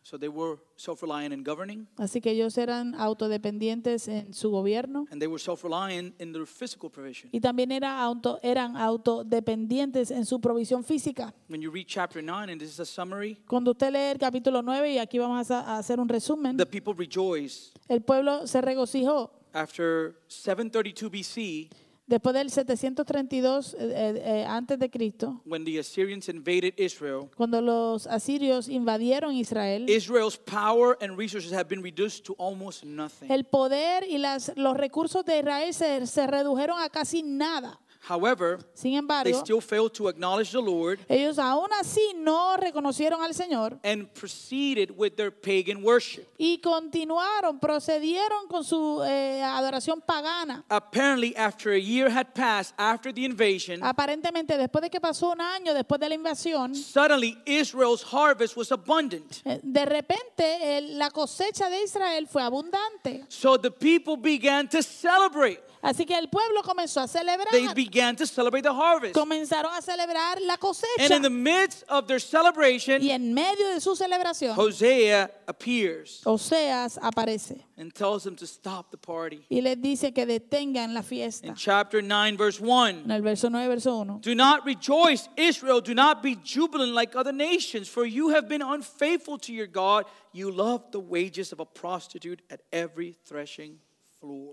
[0.02, 5.06] So they were self reliant in governing, Así que ellos eran autodependientes en su gobierno
[5.10, 7.28] and they were self reliant in their physical provision.
[7.32, 11.34] y también era auto- eran autodependientes en su provisión física.
[11.48, 14.62] When you read chapter 9, and this is a summary, Cuando usted lee el capítulo
[14.62, 17.72] 9, y aquí vamos a a hacer un resumen, the people rejoice.
[17.88, 21.70] el pueblo se regocijó After 732 BC,
[22.06, 27.62] después del 732 eh, eh, eh, antes de Cristo, when the Assyrians invaded Israel, cuando
[27.62, 33.30] los asirios invadieron Israel, Israel's power and resources have been reduced to almost nothing.
[33.30, 37.80] el poder y las, los recursos de Israel se, se redujeron a casi nada.
[38.08, 43.34] However, Sin they still failed to acknowledge the Lord ellos aún así no reconocieron al
[43.34, 46.24] Señor and proceeded with their pagan worship.
[46.38, 50.64] y continuaron, procedieron con su eh, adoración pagana.
[50.68, 55.40] Apparently, after a year had passed after the invasion, Aparentemente, después de que pasó un
[55.40, 59.42] año después de la invasión, suddenly Israel's harvest was abundant.
[59.44, 63.24] eh, de repente el- la cosecha de Israel fue abundante.
[63.28, 65.60] So the people began to celebrate.
[65.86, 67.48] Así que el pueblo comenzó a celebrar.
[67.52, 69.14] They began to celebrate the harvest.
[69.14, 71.04] Comenzaron a celebrar la cosecha.
[71.04, 76.22] And in the midst of their celebration, Y en medio de su celebración, Hosea appears
[76.24, 79.46] Oseas aparece and tells them to stop the party.
[79.48, 81.46] y les dice que detengan la fiesta.
[81.46, 82.88] In chapter 9, verse 1.
[82.88, 83.10] En 1.
[83.14, 84.18] el verso 9, verso 1.
[84.22, 85.80] Do not rejoice, Israel.
[85.80, 90.06] Do not be jubilant like other nations, for you have been unfaithful to your God.
[90.32, 93.78] You love the wages of a prostitute at every threshing.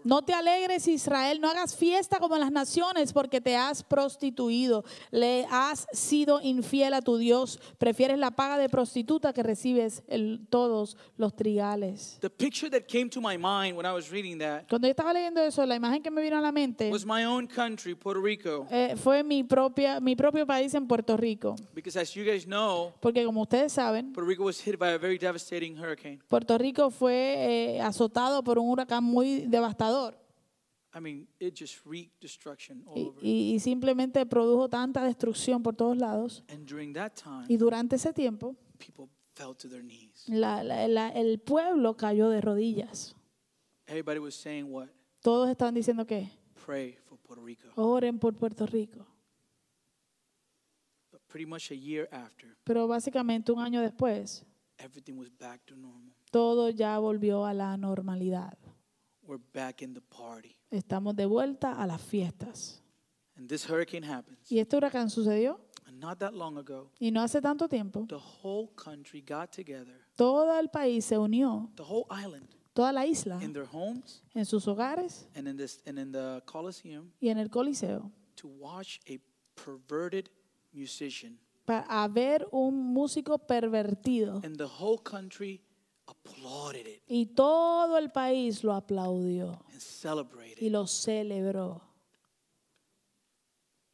[0.03, 5.45] No te alegres, Israel, no hagas fiesta como las naciones porque te has prostituido, le
[5.49, 10.97] has sido infiel a tu Dios, prefieres la paga de prostituta que recibes el- todos
[11.18, 12.18] los trigales.
[12.20, 15.14] The picture that came to my mind when I was reading that Cuando yo estaba
[15.14, 18.22] leyendo eso, la imagen que me vino a la mente was my own country, Puerto
[18.22, 18.68] Rico.
[18.70, 22.91] eh, fue mi, propia, mi propio país en Puerto Rico, Because as you guys know,
[22.99, 26.20] porque como ustedes saben, Puerto Rico was hit by a very devastating hurricane.
[26.28, 30.16] Puerto Rico fue eh, azotado por un huracán muy devastador
[30.95, 33.20] I mean, it just wreaked destruction all y, over.
[33.24, 36.43] y- y simplemente produjo tanta destrucción por todos lados.
[36.49, 40.26] And during that time, Y durante ese tiempo, people fell to their knees.
[40.30, 43.16] la- la- la- el pueblo cayó de rodillas.
[43.88, 44.89] Everybody was saying what?
[45.22, 46.30] Todos estaban diciendo que
[46.64, 47.70] Pray for Puerto Rico.
[47.76, 49.08] oren por Puerto Rico.
[51.12, 54.45] But pretty much a year after, Pero básicamente un año después,
[54.78, 56.14] everything was back to normal.
[56.32, 58.58] todo ya volvió a la normalidad.
[59.26, 60.55] We're back in the party.
[60.71, 62.82] Estamos de vuelta a las fiestas.
[63.38, 64.51] And this hurricane happens.
[64.51, 65.59] Y este huracán sucedió.
[65.88, 69.93] And not that long ago, Y no hace tanto tiempo, the whole country got together,
[70.15, 74.45] todo el país se unió, the whole island, toda la isla, in their homes en
[74.45, 78.99] sus hogares and in this and in the Colosseum y en el Coliseo, to watch
[79.09, 79.19] a
[79.55, 80.30] perverted
[80.74, 81.38] musician.
[81.65, 84.41] para ver un músico pervertido.
[84.43, 85.61] And the whole country
[86.08, 90.62] applauded it Y todo el país lo aplaudió and celebrated.
[90.62, 91.82] y lo celebró.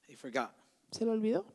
[0.07, 0.51] They forgot.
[0.91, 1.45] ¿Se lo olvidó?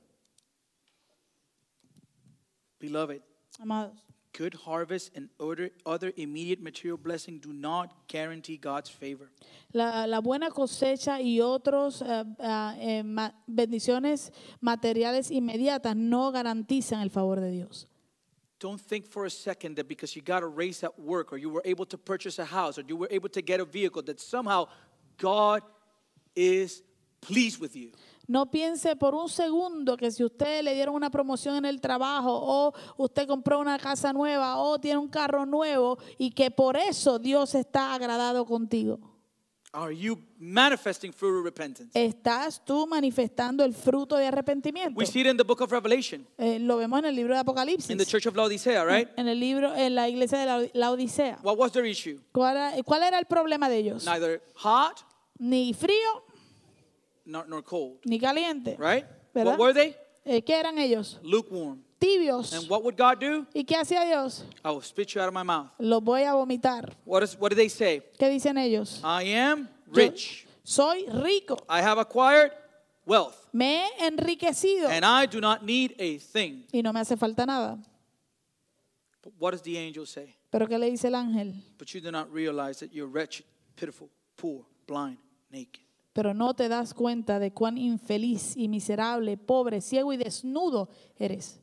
[2.80, 3.22] Beloved,
[3.60, 3.94] Amados,
[4.36, 9.30] good harvest and other, other immediate material blessing do not guarantee God's favor.
[9.72, 12.02] la, la buena cosecha y otras
[13.46, 17.88] bendiciones materiales inmediatas no garantizan el favor de Dios.
[18.60, 21.50] Don't think for a second that because you got a raise at work or you
[21.50, 24.20] were able to purchase a house or you were able to get a vehicle that
[24.20, 24.68] somehow
[25.18, 25.62] God
[26.34, 26.82] is
[27.20, 27.92] pleased with you.
[28.26, 32.32] No piense por un segundo que si usted le dieron una promoción en el trabajo
[32.32, 37.18] o usted compró una casa nueva o tiene un carro nuevo y que por eso
[37.18, 39.13] Dios está agradado contigo.
[39.76, 41.90] Are you manifesting fruit of repentance?
[41.94, 44.96] ¿Estás tú manifestando el fruto de arrepentimiento?
[44.96, 47.40] We see it in the book of Revelation, Eh, lo vemos en el libro de
[47.40, 49.08] in the Apocalipsis, church of Laodicea, right?
[49.16, 51.40] en el libro, en la iglesia de la, la Odisea.
[51.42, 52.20] What was their issue?
[52.32, 54.04] ¿Cuál era, cuál era el problema de ellos?
[54.04, 55.04] Neither hot
[55.40, 56.22] Ni frío
[57.24, 58.76] nor, nor cold, ni caliente.
[58.78, 59.04] right?
[59.34, 59.58] ¿Verdad?
[59.58, 59.96] What were they?
[60.24, 61.18] Eh, ¿Qué eran ellos?
[61.22, 61.83] Lukewarm.
[62.04, 62.52] Tibios.
[62.52, 63.46] And what would God do?
[63.54, 64.44] ¿Y qué hacía Dios?
[64.62, 65.70] I will spit you out of my mouth.
[65.78, 66.92] Los voy a vomitar.
[67.06, 68.02] What, is, what do they say?
[68.18, 69.00] ¿Qué dicen ellos?
[69.02, 70.46] I am Yo rich.
[70.62, 71.56] soy rico.
[71.68, 72.52] I have acquired
[73.06, 73.48] wealth.
[73.52, 76.64] Me he enriquecido And I do not need a thing.
[76.72, 77.78] y no me hace falta nada.
[79.22, 80.36] But what does the angel say?
[80.50, 81.54] Pero ¿qué le dice el ángel?
[81.78, 83.46] But you do not realize that you're wretched,
[83.76, 85.16] pitiful, poor, blind,
[85.50, 85.80] naked.
[86.12, 90.88] Pero no te das cuenta de cuán infeliz y miserable, pobre, ciego y desnudo
[91.18, 91.60] eres.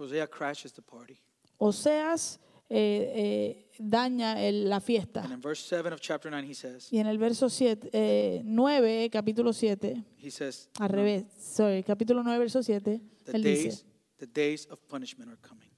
[0.00, 1.20] Hosea crashes the party.
[1.58, 5.22] Oseas eh, eh, daña el- la fiesta.
[5.24, 8.42] And in verse 7 of chapter 9, he says, Y en el verso 7, eh,
[8.44, 13.64] 9, capítulo 7, he says, al revés, sorry, capítulo 9, verso 7, the él days,
[13.64, 13.84] dice,
[14.18, 15.68] the days of punishment are coming.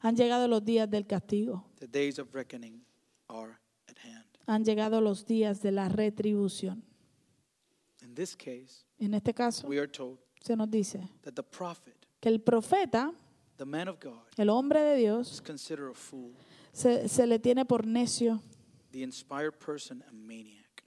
[0.00, 2.84] han llegado los días del castigo, The days of reckoning
[3.28, 4.26] are at hand.
[4.46, 6.82] han llegado los días de la retribución.
[8.02, 11.94] In this case, En este caso, we are told se nos dice that the prophet,
[12.20, 13.12] que el profeta,
[13.56, 16.32] the man of God, el hombre de is Dios, considered a fool,
[16.72, 18.40] se, se le tiene por necio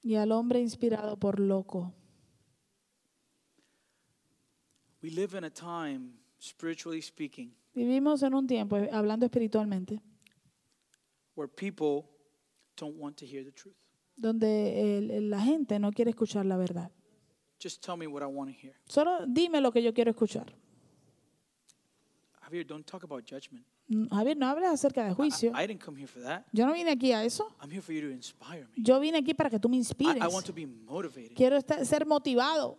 [0.04, 1.94] y al hombre inspirado por loco.
[5.02, 10.02] We live in a time, spiritually speaking, Vivimos en un tiempo, eh, hablando espiritualmente,
[11.36, 12.10] where people
[12.76, 13.76] don't want to hear the truth.
[14.18, 16.92] donde el- la gente no quiere escuchar la verdad.
[17.62, 18.76] Just tell me what I want to hear.
[18.86, 20.54] Solo dime lo que yo quiero escuchar.
[22.50, 23.64] Javier, don't talk about judgment.
[23.90, 25.52] Mm, Javier, no hables acerca de I, juicio.
[25.56, 26.46] I didn't come here for that.
[26.52, 27.48] Yo no vine aquí a eso.
[27.62, 28.84] I'm here for you to inspire me.
[28.84, 30.22] Yo vine aquí para que tú me I, inspires.
[30.22, 31.36] I want to be motivated.
[31.36, 32.78] Quiero estar- ser motivado.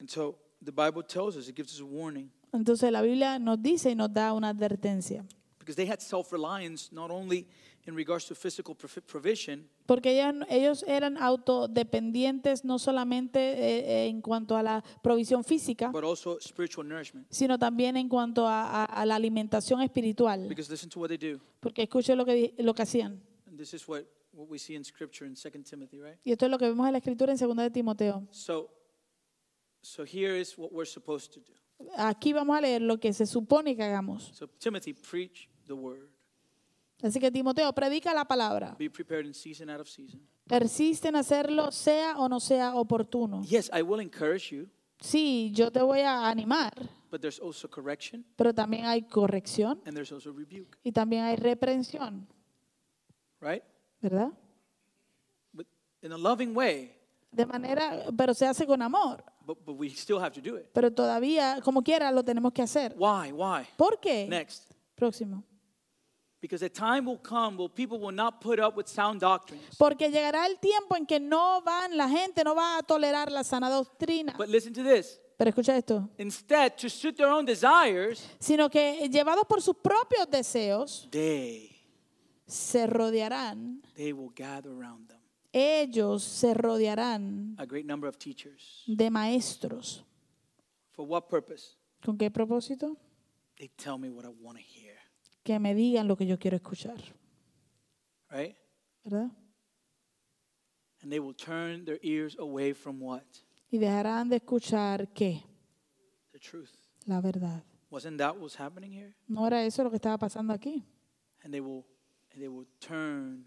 [0.00, 3.58] And so the Bible tells us, it gives us a warning Entonces la Biblia nos
[3.62, 5.24] dice y nos da una advertencia.
[5.58, 7.46] because they had self reliance not only
[7.88, 14.08] in regards to physical provi- provision, Porque ellos, ellos eran autodependientes no solamente eh, eh,
[14.08, 17.26] en cuanto a la provisión física, but also spiritual nourishment.
[17.30, 20.46] sino también en cuanto a, a- a la alimentación espiritual.
[20.48, 21.40] Because listen to what they do.
[21.60, 23.22] Porque escuchen lo que, lo que hacían.
[23.46, 26.18] And this is what, what we see in Scripture in 2 Timothy, right?
[26.24, 28.28] Y esto es lo que vemos en la escritura en 2 de Timoteo.
[28.30, 28.70] So,
[29.80, 31.54] so here is what we're supposed to do.
[31.96, 34.30] Aquí vamos a leer lo que se supone que hagamos.
[34.34, 36.08] So, Timothy, preach the word.
[37.02, 38.74] Así que Timoteo, predica la palabra.
[38.78, 40.20] Be prepared in season out of season.
[40.46, 43.42] Persiste en hacerlo, sea o no sea oportuno.
[43.42, 44.68] Yes, I will encourage you,
[45.00, 46.72] Sí, yo te voy a animar,
[47.08, 51.36] but there's also correction pero también hay corrección and there's also rebuke, y también hay
[51.36, 52.26] reprensión,
[53.40, 53.62] right?
[54.02, 54.32] ¿verdad?
[55.52, 55.68] But
[56.02, 56.92] in a loving way,
[57.30, 59.22] De manera, pero se hace con amor.
[59.46, 60.66] but, but we still have to do it.
[60.72, 62.92] Pero todavía, como quiera, lo tenemos que hacer.
[62.98, 63.30] Why?
[63.30, 63.66] Why?
[63.76, 64.26] ¿Por qué?
[64.28, 64.72] Next.
[64.96, 65.44] Próximo.
[69.78, 73.42] Porque llegará el tiempo en que no van, la gente no va a tolerar la
[73.44, 74.34] sana doctrina.
[74.36, 75.20] But listen to this.
[75.36, 76.08] Pero escucha esto.
[76.18, 81.84] Instead, to suit their own desires, Sino que llevados por sus propios deseos, they
[82.46, 85.18] se rodearán, they will gather around them
[85.52, 88.84] ellos se rodearán a great number of teachers.
[88.86, 90.04] de maestros.
[90.92, 91.76] For what purpose?
[92.04, 92.96] ¿Con qué propósito?
[93.56, 94.97] They tell me what I want to hear.
[95.48, 96.98] Que me digan lo que yo quiero escuchar.
[98.28, 98.54] Right?
[99.02, 99.30] ¿Verdad?
[101.00, 103.22] And they will turn their ears away from what?
[103.70, 105.42] y dejarán de escuchar qué?
[106.32, 106.68] The truth.
[107.06, 107.62] La verdad.
[107.90, 109.14] Wasn't that what's happening here?
[109.26, 110.84] ¿No era eso lo que estaba pasando aquí?
[111.42, 111.86] And they will
[112.34, 113.46] and they will turn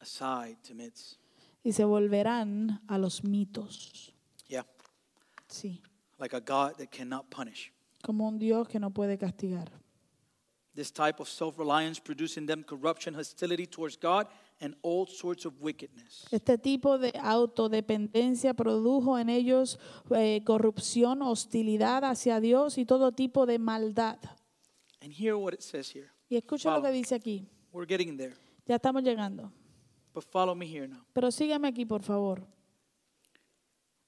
[0.00, 1.20] aside to myths.
[1.62, 4.12] Y se volverán a los mitos.
[4.48, 4.66] Yeah.
[5.46, 5.80] Sí,
[6.18, 7.72] Like a God that cannot punish.
[8.02, 9.70] como un Dios que no puede castigar.
[10.74, 14.26] This type of self-reliance produced in them corruption, hostility towards God,
[14.58, 16.26] and all sorts of wickedness.
[16.30, 19.78] Este tipo de autodependencia produjo en ellos
[20.10, 24.18] eh, corrupción, hostilidad hacia Dios y todo tipo de maldad.
[25.02, 26.10] And hear what it says here.
[26.30, 27.46] Y escucha lo que dice aquí.
[27.72, 28.34] We're getting there.
[28.66, 29.52] Ya estamos llegando.
[30.14, 31.04] But follow me here now.
[31.12, 32.42] Pero sígueme aquí, por favor.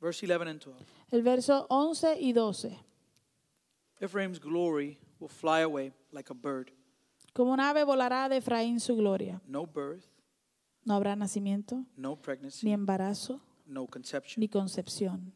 [0.01, 0.85] Verse 11 and 12.
[1.11, 2.79] El verso 11 y 12.
[4.01, 6.71] Ephraim's glory will fly away like a bird.
[7.33, 9.41] Como un ave volará de Efraín su gloria.
[9.47, 10.05] No birth,
[10.85, 14.41] No habrá nacimiento, no pregnancy, ni embarazo, no conception.
[14.41, 15.33] ni concepción.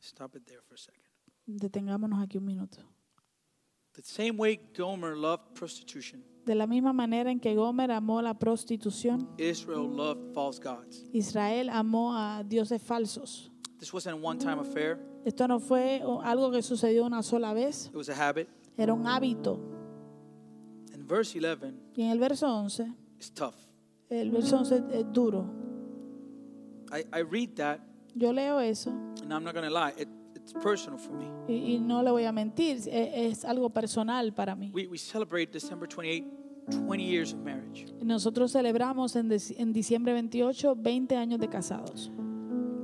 [0.00, 1.02] Stop it there for a second.
[1.46, 2.78] Detengámonos aquí un minuto.
[3.94, 8.34] The same way Gomer loved prostitution, De la misma manera en que Gomer amó la
[8.38, 11.04] prostitución, Israel loved false gods.
[11.12, 13.50] Israel amó a dioses falsos.
[13.78, 17.52] This wasn't a one time affair, Esto no fue o- algo que sucedió una sola
[17.54, 18.48] vez, it was a habit.
[18.76, 19.60] Era un hábito.
[20.94, 23.54] And verse 11 Y en el verso 11, is tough.
[24.10, 25.46] el verso 11 es duro.
[26.92, 27.80] I, I read that,
[28.14, 31.26] Yo leo eso and I'm not to lie, it, it's personal for me.
[31.48, 34.70] y, y no le voy a mentir, es, algo personal para mí.
[34.72, 36.26] We, we celebrate December 28,
[36.70, 37.86] 20 years of marriage.
[38.02, 39.28] Nosotros celebramos en,
[39.72, 42.10] diciembre 28 20 años de casados.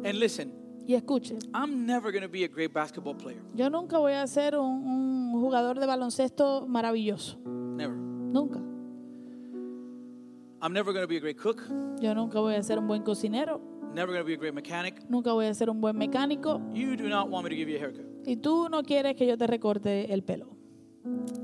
[0.05, 0.53] And listen,
[0.87, 3.43] Y escuche, I'm never going to be a great basketball player.
[3.55, 7.39] yo nunca voy a ser un, un jugador de baloncesto maravilloso.
[7.45, 7.97] Never.
[7.97, 8.61] Nunca.
[10.61, 11.63] I'm never going to be a great cook.
[12.01, 13.61] Yo nunca voy a ser un buen cocinero.
[13.95, 15.09] Never going to be a great mechanic.
[15.09, 16.61] Nunca voy a ser un buen mecánico.
[16.75, 18.05] You do not want me to give you a haircut.
[18.27, 20.57] Y tú no quieres que yo te recorte el pelo.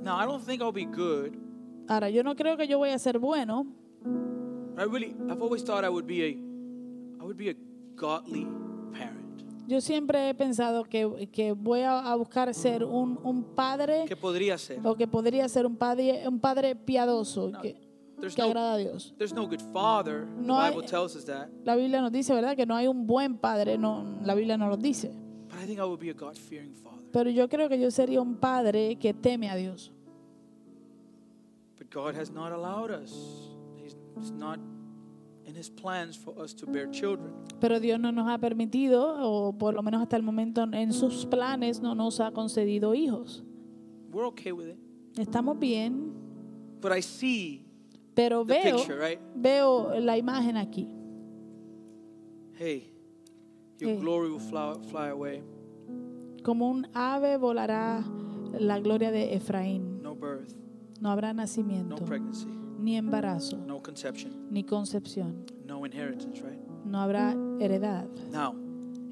[0.03, 1.33] Now, I don't think I'll be good.
[1.89, 3.66] Ahora, yo no creo que yo voy a ser bueno.
[4.77, 6.31] I really, I've always thought I would be a,
[7.21, 7.55] I would be a
[7.95, 8.47] godly
[8.93, 9.24] parent.
[9.66, 14.15] Yo siempre he pensado que, que voy a, a buscar ser un, un padre ¿Qué
[14.16, 14.81] podría ser?
[14.86, 17.74] o que podría ser un padre, un padre piadoso que,
[18.20, 19.15] There's que no, agrada a Dios.
[19.16, 20.27] there's no good father.
[20.27, 21.49] No the hay- Bible tells us that.
[21.65, 22.55] La Biblia nos dice, ¿verdad?
[22.57, 25.09] Que no hay un buen padre, no, la Biblia no lo dice.
[25.49, 27.03] But I think I would be a God-fearing father.
[27.12, 29.91] Pero yo creo que yo sería un padre que teme a Dios.
[31.78, 33.12] But God has not allowed us.
[33.77, 34.59] He's, he's not
[35.47, 37.33] in His plans for us to bear children.
[37.61, 41.27] Pero Dios no nos ha permitido, o por lo menos hasta el momento en sus
[41.27, 43.43] planes no nos ha concedido hijos.
[44.12, 44.79] We're okay with it.
[45.19, 46.12] Estamos bien,
[46.81, 47.65] But I see
[48.15, 49.19] pero the veo, picture, right?
[49.35, 50.89] veo la imagen aquí.
[52.57, 52.93] Hey,
[53.81, 53.99] your Hey.
[54.01, 55.43] glory will fly, fly away.
[56.43, 58.05] Como un ave volará
[58.59, 60.01] la gloria de Efraín.
[60.03, 60.53] No birth,
[61.01, 62.47] No habrá no nacimiento, pregnancy,
[62.85, 65.44] ni embarazo, no conception, ni concepción.
[65.66, 66.61] no inheritance, right?
[66.85, 68.55] No habrá heredad, Now,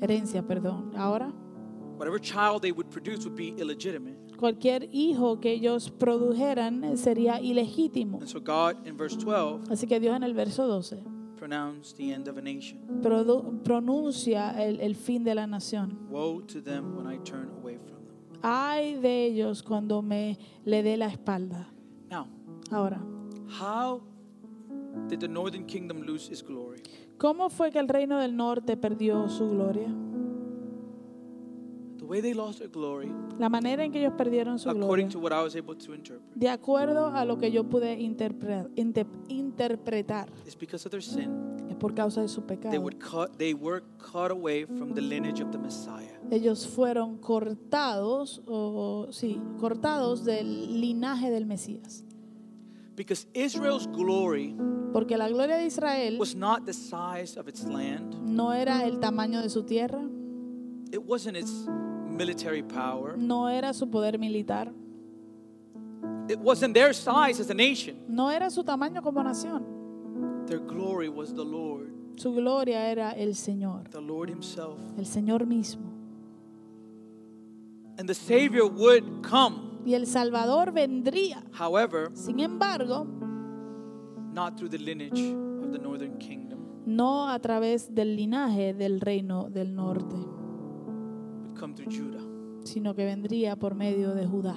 [0.01, 0.91] herencia, perdón.
[0.97, 1.33] Ahora,
[1.99, 4.17] whatever child they would produce would be illegitimate.
[4.37, 8.19] cualquier hijo que ellos produjeran sería ilegítimo.
[8.19, 11.03] And so God, in verse 12, Así que Dios en el verso 12
[11.37, 12.79] pronounced the end of a nation.
[13.03, 15.99] produ- pronuncia el, el fin de la nación.
[16.11, 18.39] Woe to them when I turn away from them.
[18.43, 21.69] Ay de ellos cuando me le dé la espalda.
[22.11, 22.27] Now,
[22.71, 23.03] Ahora,
[23.61, 24.01] how
[25.09, 26.83] did the northern kingdom lose its glory?
[27.19, 29.89] ¿cómo fue que el reino del norte perdió su gloria?
[31.99, 35.09] The way they lost their glory, La manera en que ellos perdieron su gloria, according
[35.11, 38.69] to what I was able to interpret, de acuerdo a lo que yo pude interpre-
[38.77, 41.31] inter- interpretar, is because of their sin.
[41.71, 42.81] es por causa de su They pecado.
[42.81, 43.39] would cut.
[43.39, 46.19] They were cut away from the lineage of the Messiah.
[46.31, 52.05] Ellos fueron cortados, o sí, cortados del linaje del Mesías.
[52.95, 54.55] Because Israel's glory
[54.93, 58.15] Porque la gloria de Israel was not the size of its land.
[58.23, 60.03] no era el tamaño de su tierra,
[60.93, 61.51] It wasn't its
[62.07, 63.17] military power.
[63.17, 64.71] no era su poder militar,
[66.29, 67.97] It wasn't their size as a nation.
[68.09, 69.65] no era su tamaño como nación.
[70.47, 74.79] Their glory was the Lord, Su gloria era el Señor, the Lord Himself.
[74.99, 75.91] el Señor mismo.
[77.99, 81.45] And the Savior would come, Y el Salvador vendría.
[81.53, 83.05] however, Sin embargo,
[84.33, 85.21] not through the lineage
[85.63, 91.75] of the northern kingdom, no a través del linaje del reino del norte, would come
[91.75, 92.23] through Judah.
[92.65, 94.55] sino que vendría por medio de Judá.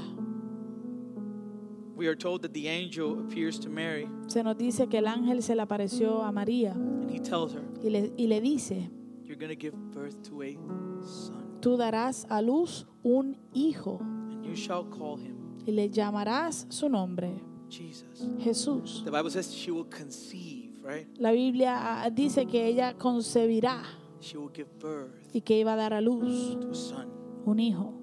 [1.95, 5.41] we are told that the angel appears to Mary se nos dice que el ángel
[5.41, 8.89] se le apareció a María and he tells her, y le, y le dice,
[9.23, 10.55] You're going to give birth to a
[11.03, 13.99] son, tú darás a luz un hijo
[14.45, 15.35] you shall call him
[15.65, 18.27] y le llamarás su nombre, Jesus.
[18.39, 19.03] Jesús.
[19.03, 21.07] The Bible says she will conceive, right?
[21.17, 23.83] La Biblia ah, dice que ella concebirá
[24.19, 27.09] She will give birth y que iba a dar a luz to a son.
[27.45, 27.93] un hijo.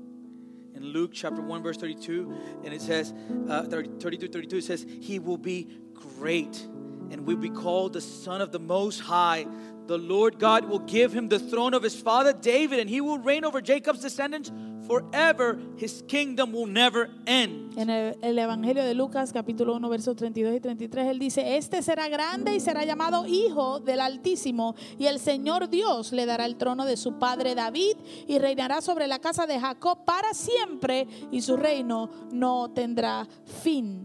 [0.74, 2.32] In Luke chapter 1, verse 32,
[2.64, 3.14] and it says,
[3.48, 6.66] uh, 30, 32, 32, it says, He will be great
[7.10, 9.46] and will be called the Son of the Most High.
[9.86, 13.18] The Lord God will give him the throne of his father David, and he will
[13.18, 14.50] reign over Jacob's descendants
[14.86, 15.58] forever.
[15.76, 17.76] His kingdom will never end.
[17.78, 21.82] En el, el Evangelio de Lucas, capítulo 1, versos 32 y 33, él dice, este
[21.82, 26.56] será grande y será llamado Hijo del Altísimo, y el Señor Dios le dará el
[26.56, 27.96] trono de su padre David,
[28.26, 33.26] y reinará sobre la casa de Jacob para siempre, y su reino no tendrá
[33.62, 34.04] fin.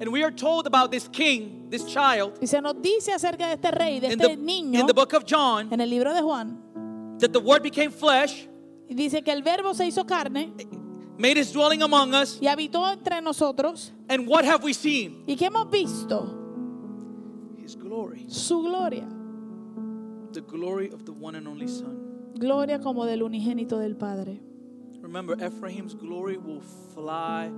[0.00, 3.54] And we are told about this king, this child, Y se nos dice acerca de
[3.54, 6.12] este rey, de in este the, niño, in the book of John, en el libro
[6.12, 6.60] de Juan,
[7.20, 8.48] that the word became flesh,
[8.88, 10.52] dice que el verbo se hizo carne
[11.18, 13.92] made his dwelling among us, y habitó entre nosotros.
[14.08, 15.22] and what have we seen?
[15.26, 16.40] ¿Y qué hemos visto?
[17.62, 18.26] His glory.
[18.28, 19.06] Su gloria.
[20.32, 22.32] The glory of the one and only Son.
[22.34, 24.40] Gloria como del unigénito del Padre.
[25.00, 26.62] Remember, Ephraim's glory will
[26.94, 27.50] fly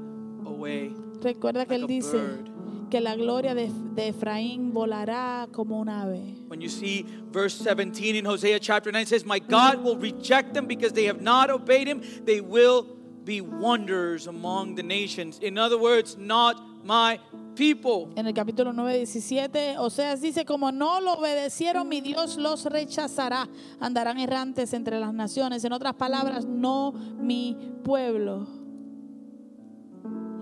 [0.44, 0.92] away.
[1.22, 2.50] Recuerda que Like él dice bird.
[2.90, 6.36] Que la gloria de, de Efraín volará como un ave.
[6.48, 10.54] When you see verse 17 in Hosea chapter 9, it says, My God will reject
[10.54, 12.02] them because they have not obeyed him.
[12.24, 15.38] They will be wonders among the nations.
[15.40, 17.18] In other words, not my
[17.56, 18.12] people.
[18.16, 23.48] En el capítulo 9, 17, Oseas dice, como no lo obedecieron, mi Dios los rechazará.
[23.80, 25.64] Andarán errantes entre las naciones.
[25.64, 28.46] En otras palabras, no mi pueblo.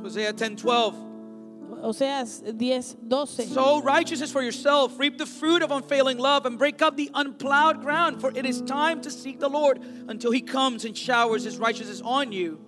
[0.04, 1.13] Hosea 10 12.
[1.84, 3.28] Oseas 10, 12.
[3.52, 7.82] Sow righteousness for yourself, reap the fruit of unfailing love, and break up the unplowed
[7.82, 8.20] ground.
[8.20, 12.00] For it is time to seek the Lord until he comes and showers his righteousness
[12.02, 12.58] on you.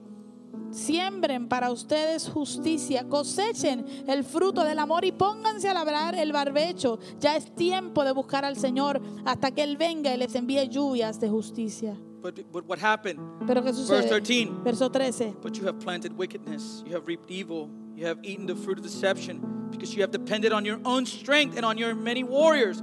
[0.71, 6.99] Siembren para ustedes justicia, cosechen el fruto del amor y pónganse a labrar el barbecho.
[7.19, 11.21] Ya es tiempo de buscar al Señor hasta que Él venga y les envíe lluvias
[11.21, 11.97] de justicia.
[12.27, 13.21] But, but what happened?
[13.47, 14.09] Pero ¿qué sucede?
[14.09, 14.65] 13.
[14.65, 15.37] Verso 13.
[15.41, 18.83] But you have planted wickedness, you have reaped evil, you have eaten the fruit of
[18.83, 22.83] deception, because you have depended on your own strength and on your many warriors.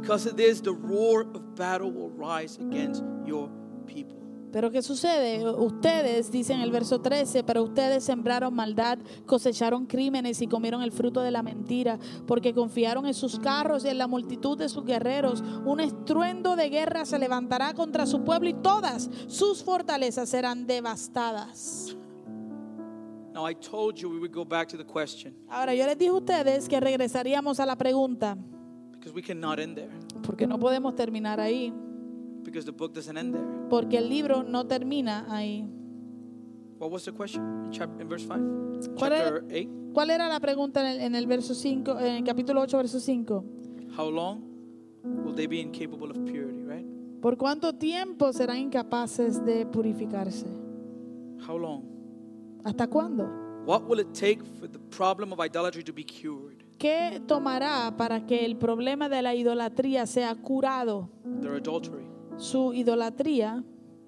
[0.00, 3.50] Because of this, the roar of battle will rise against your
[3.86, 4.19] people.
[4.52, 5.48] Pero ¿qué sucede?
[5.48, 11.20] Ustedes, dicen el verso 13, pero ustedes sembraron maldad, cosecharon crímenes y comieron el fruto
[11.20, 15.42] de la mentira, porque confiaron en sus carros y en la multitud de sus guerreros.
[15.64, 21.96] Un estruendo de guerra se levantará contra su pueblo y todas sus fortalezas serán devastadas.
[23.32, 26.10] Now, I told you we would go back to the question Ahora, yo les dije
[26.10, 28.36] a ustedes que regresaríamos a la pregunta,
[28.92, 29.90] because we cannot end there,
[30.24, 31.72] porque no podemos terminar ahí,
[32.42, 33.44] because the book doesn't end there.
[33.68, 35.68] porque el libro no termina ahí.
[36.78, 38.94] What was the question in, chapter, in verse 5?
[38.96, 39.68] ¿Cuál era, Chapter 8?
[39.92, 42.98] cuál era la pregunta en el, en el verso 5, en el capítulo 8, verso
[43.00, 43.44] 5?
[43.98, 44.40] How long
[45.04, 46.86] will they be incapable of purity, right?
[47.20, 50.46] ¿Por cuánto tiempo serán incapaces de purificarse?
[51.46, 51.82] How long?
[52.64, 53.28] ¿Hasta cuándo?
[53.66, 56.56] What will it take for the problem of idolatry to be cured?
[56.78, 61.10] ¿Qué tomará para que el problema de la idolatría sea curado?
[61.42, 62.06] Their adultery,
[62.40, 63.62] Su idolatría,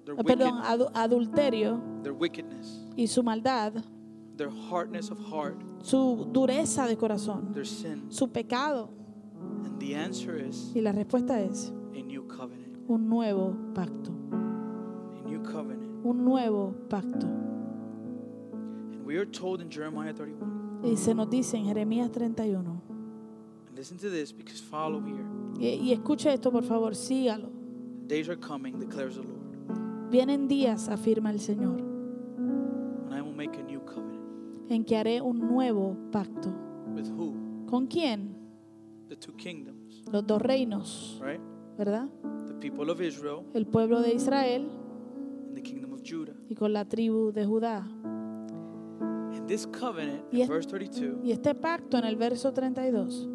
[0.05, 3.73] their, eh, perdón, wicked, adulterio their wickedness, y su maldad,
[4.37, 8.11] their hardness of heart, su dureza de corazón, their sin.
[8.11, 8.89] su pecado.
[9.65, 12.75] And the answer is Y la respuesta es a new covenant.
[12.87, 16.03] un nuevo pacto, A new covenant.
[16.03, 17.27] un nuevo pacto.
[17.27, 20.81] And we are told in Jeremiah 31.
[20.83, 22.81] Y se nos dice en Jeremías 31.
[23.69, 25.23] And listen to this because follow here.
[25.59, 27.49] Y, y escuche esto, por favor, sígalo.
[28.07, 33.57] Days are coming, declares the Lord, Vienen días, afirma el Señor, when I will make
[33.59, 34.69] a new covenant.
[34.69, 36.49] en que haré un nuevo pacto.
[36.95, 37.33] With who?
[37.67, 38.35] ¿Con quién?
[39.09, 41.39] The two kingdoms, Los dos reinos, right?
[41.77, 42.09] ¿verdad?
[42.47, 44.69] The people of Israel El pueblo de Israel
[45.47, 46.33] and the kingdom of Judah.
[46.49, 47.83] y con la tribu de Judá.
[48.99, 53.27] And this covenant, Y in es- verse 32, Y este pacto en el verso 32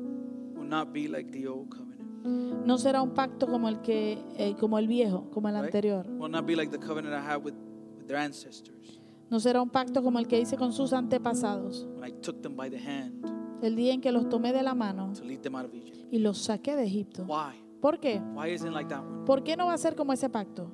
[0.57, 1.88] will not be like the old covenant.
[2.25, 5.65] No será un pacto como el que eh, como el viejo, como el right?
[5.65, 6.07] anterior.
[6.19, 7.55] Will not be like the covenant I had with,
[7.97, 9.01] with their ancestors
[9.31, 12.57] No será un pacto como el que hice con sus antepasados, when I took them
[12.57, 13.25] by the hand
[13.63, 16.13] el día en que los tomé de la mano to lead them out of Egypt.
[16.13, 17.25] y los saqué de Egipto.
[17.25, 17.63] Why?
[17.81, 18.21] ¿Por qué?
[18.35, 19.25] Why isn't like that one?
[19.25, 20.71] ¿Por qué no va a ser como ese pacto?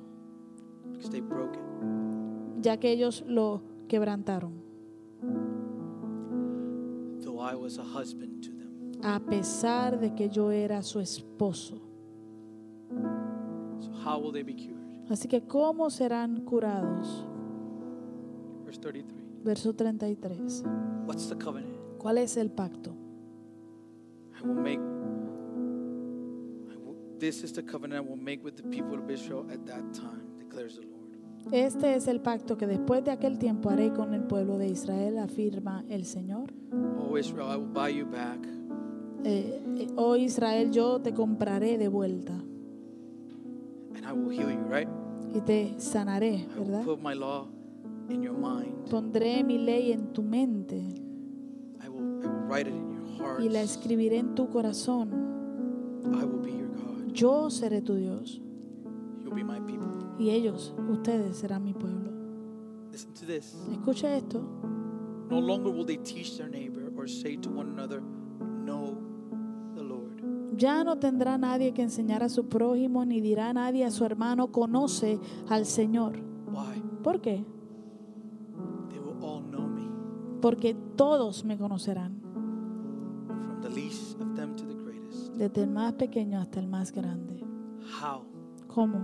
[0.91, 2.61] Because they broke it.
[2.61, 4.65] Ya que ellos lo quebrantaron.
[7.45, 8.54] I was a husband to them.
[9.05, 11.79] A pesar de que yo era su esposo.
[13.79, 14.75] So, how will they be cured?
[15.09, 17.27] Así que, ¿cómo serán curados?
[18.65, 19.43] Verse 33.
[19.43, 20.63] Verso 33.
[21.05, 21.75] What's the covenant?
[21.99, 22.95] ¿Cuál es el pacto?
[24.39, 24.79] I will make.
[26.71, 29.67] I will, this is the covenant I will make with the people of Israel at
[29.67, 30.95] that time, declares the Lord.
[31.51, 35.19] Este es el pacto que después de aquel tiempo haré con el pueblo de Israel,
[35.19, 36.51] afirma el Señor.
[36.97, 38.39] Oh Israel, I will buy you back.
[39.27, 42.33] Eh, eh, oh Israel, yo te compraré de vuelta
[43.95, 44.87] and I will heal you, right?
[45.33, 46.83] y te sanaré, I will ¿verdad?
[46.85, 47.47] put my law
[48.09, 48.87] in your mind.
[48.89, 50.75] Pondré mi ley en tu mente
[51.83, 53.41] I will, I will write it in your heart.
[53.41, 55.09] y la escribiré en tu corazón.
[56.05, 57.11] I will be your God.
[57.13, 58.39] Yo seré tu Dios
[59.23, 59.87] You'll be my people.
[60.19, 62.11] y ellos, ustedes, serán mi pueblo.
[62.91, 63.55] Listen to this.
[63.71, 64.39] Escucha esto.
[65.31, 68.03] No longer will they teach their neighbor or say to one another.
[70.57, 74.51] Ya no tendrá nadie que enseñar a su prójimo, ni dirá nadie a su hermano,
[74.51, 75.19] conoce
[75.49, 76.13] al Señor.
[76.51, 76.81] Why?
[77.03, 77.43] ¿Por qué?
[78.89, 79.89] They will all know me,
[80.41, 82.21] Porque todos me conocerán,
[83.25, 85.33] from the least of them to the greatest.
[85.35, 87.43] desde el más pequeño hasta el más grande.
[88.01, 88.21] How?
[88.67, 88.99] ¿Cómo?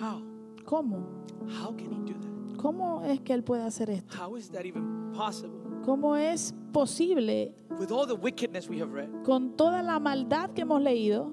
[0.00, 0.22] How?
[0.64, 0.98] ¿Cómo?
[1.62, 2.56] How can he do that?
[2.56, 4.16] ¿Cómo es que Él puede hacer esto?
[4.16, 5.58] How is that even possible?
[5.88, 10.60] ¿Cómo es posible With all the wickedness we have read, con toda la maldad que
[10.60, 11.32] hemos leído?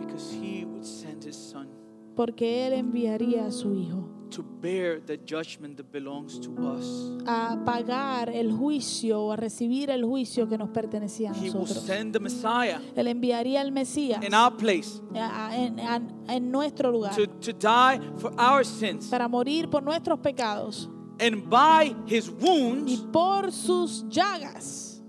[0.00, 1.68] because he would send his son
[2.16, 7.12] Porque Él enviaría a su Hijo to bear the judgment that belongs to us.
[7.26, 11.60] a pagar el juicio o a recibir el juicio que nos pertenecía a He will
[11.60, 11.84] nosotros.
[11.84, 16.00] send the Messiah Él enviaría al Mesías in our place a- a- en, a-
[16.34, 19.08] en nuestro lugar to, to die for our sins.
[19.08, 20.88] para morir por nuestros pecados
[21.22, 25.00] And by his y wounds, por sus llagas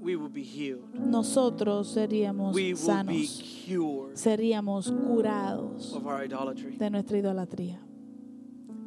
[0.00, 0.82] we will be healed.
[0.94, 6.76] nosotros seríamos We will be sanos, cured seríamos curados of our idolatry.
[6.76, 7.78] de nuestra idolatría.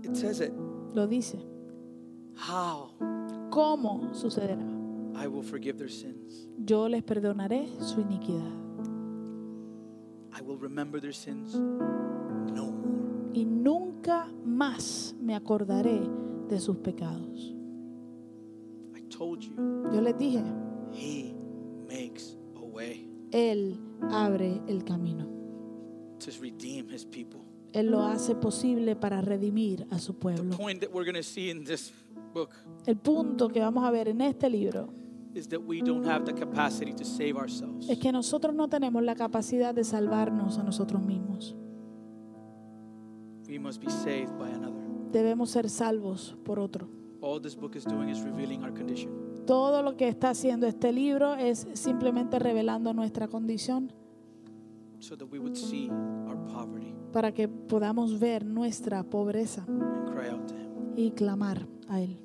[0.03, 0.51] It says it.
[0.93, 1.37] Lo dice.
[2.35, 2.91] How?
[3.49, 4.57] ¿Cómo sucederá?
[5.15, 6.47] I will forgive their sins.
[6.65, 8.51] Yo les perdonaré su iniquidad
[10.35, 13.31] I will remember their sins no more.
[13.33, 16.01] y nunca más me acordaré
[16.53, 17.53] de sus pecados.
[18.95, 19.53] I told you,
[19.93, 20.41] Yo les dije,
[20.93, 21.33] he
[21.87, 23.77] makes a way Él
[24.11, 25.27] abre el camino.
[26.19, 27.41] to redeem his people.
[27.73, 30.55] Él lo hace posible para redimir a su The pueblo.
[30.55, 31.91] point that we're going to see in this
[32.33, 32.51] book
[32.85, 34.89] El punto que vamos a ver en este libro
[35.35, 35.47] es
[37.99, 41.55] que nosotros no tenemos la capacidad de salvarnos a nosotros mismos.
[43.49, 44.82] We must be saved by another.
[45.13, 46.87] Debemos ser salvos por otro.
[47.21, 49.11] All this book is doing is revealing our condition.
[49.45, 53.93] Todo lo que está haciendo este libro es simplemente revelando nuestra condición
[54.99, 55.89] so that we would see
[56.27, 60.93] our poverty para que podamos ver nuestra pobreza and cry out to him.
[60.97, 62.17] y clamar a Él.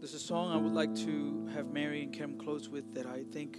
[0.00, 3.24] There's a song I would like to have Mary and Kim close with that I
[3.32, 3.58] think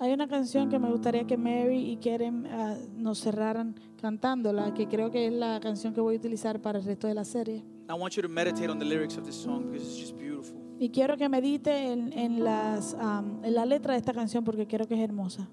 [0.00, 4.86] Hay una canción que me gustaría que Mary y Keren ah, nos cerraran cantándola, que
[4.88, 7.64] creo que es la canción que voy a utilizar para el resto de la serie.
[7.88, 10.56] I want you to meditate on the lyrics of this song because it's just beautiful.
[10.78, 14.66] Y quiero que medite en, en las, am, en la letra de esta canción porque
[14.66, 15.48] creo que es hermosa.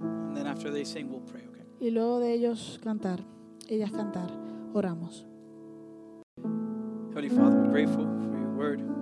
[0.00, 1.64] And then after they sing, we'll pray, okay?
[1.80, 3.24] Y luego de ellos cantar,
[3.68, 4.30] ellas cantar,
[4.72, 5.26] oramos.
[7.14, 8.95] Heavenly Father, we're grateful for your word.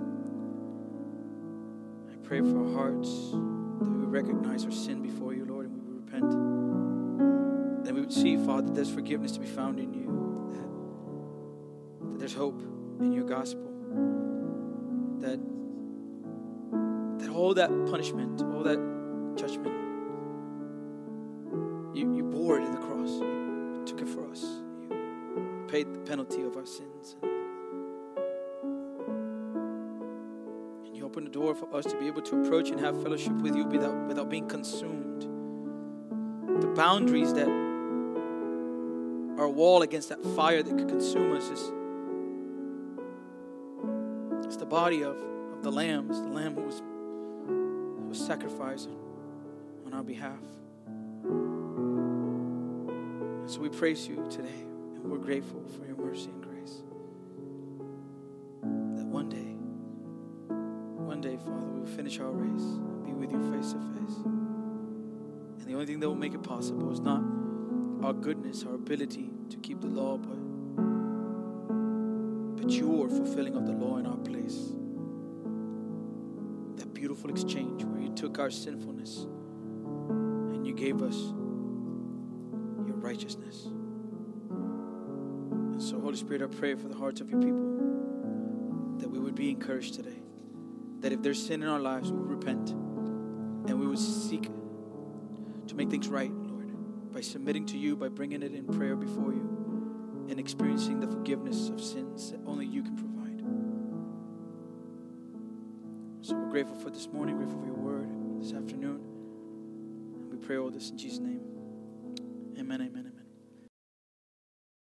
[2.27, 5.79] Pray for our hearts that we would recognize our sin before you, Lord, and we
[5.81, 7.85] would repent.
[7.85, 12.19] That we would see, Father, that there's forgiveness to be found in you, that, that
[12.19, 12.59] there's hope
[12.99, 13.71] in your gospel,
[15.19, 15.39] that,
[17.19, 18.79] that all that punishment, all that
[19.37, 19.75] judgment,
[21.95, 23.09] you, you bore it in the cross.
[23.09, 24.41] You took it for us.
[24.41, 27.17] You paid the penalty of our sins.
[31.15, 33.63] Open the door for us to be able to approach and have fellowship with you
[33.63, 35.21] without, without being consumed.
[36.61, 41.71] The boundaries that are a wall against that fire that could consume us is
[44.45, 45.15] it's the body of,
[45.53, 46.09] of the lamb.
[46.09, 46.79] It's the lamb who was,
[47.47, 48.89] who was sacrificed
[49.85, 50.43] on our behalf.
[53.39, 54.65] And so we praise you today,
[54.95, 56.54] and we're grateful for your mercy and grace.
[61.95, 64.17] Finish our race and be with you face to face.
[64.25, 67.21] And the only thing that will make it possible is not
[68.03, 70.37] our goodness, our ability to keep the law, but
[72.57, 74.73] that you are fulfilling of the law in our place.
[76.75, 79.25] That beautiful exchange where you took our sinfulness
[80.53, 81.15] and you gave us
[82.85, 83.67] your righteousness.
[85.71, 89.35] And so, Holy Spirit, I pray for the hearts of your people that we would
[89.35, 90.21] be encouraged today.
[91.05, 94.49] That if there's sin in our lives, we would repent and we would seek
[95.67, 99.31] to make things right, Lord, by submitting to you, by bringing it in prayer before
[99.31, 103.43] you, and experiencing the forgiveness of sins that only you can provide.
[106.25, 108.09] So we're grateful for this morning, grateful for your word
[108.41, 108.99] this afternoon.
[110.15, 111.41] And we pray all this in Jesus' name.
[112.57, 113.04] Amen, amen, amen.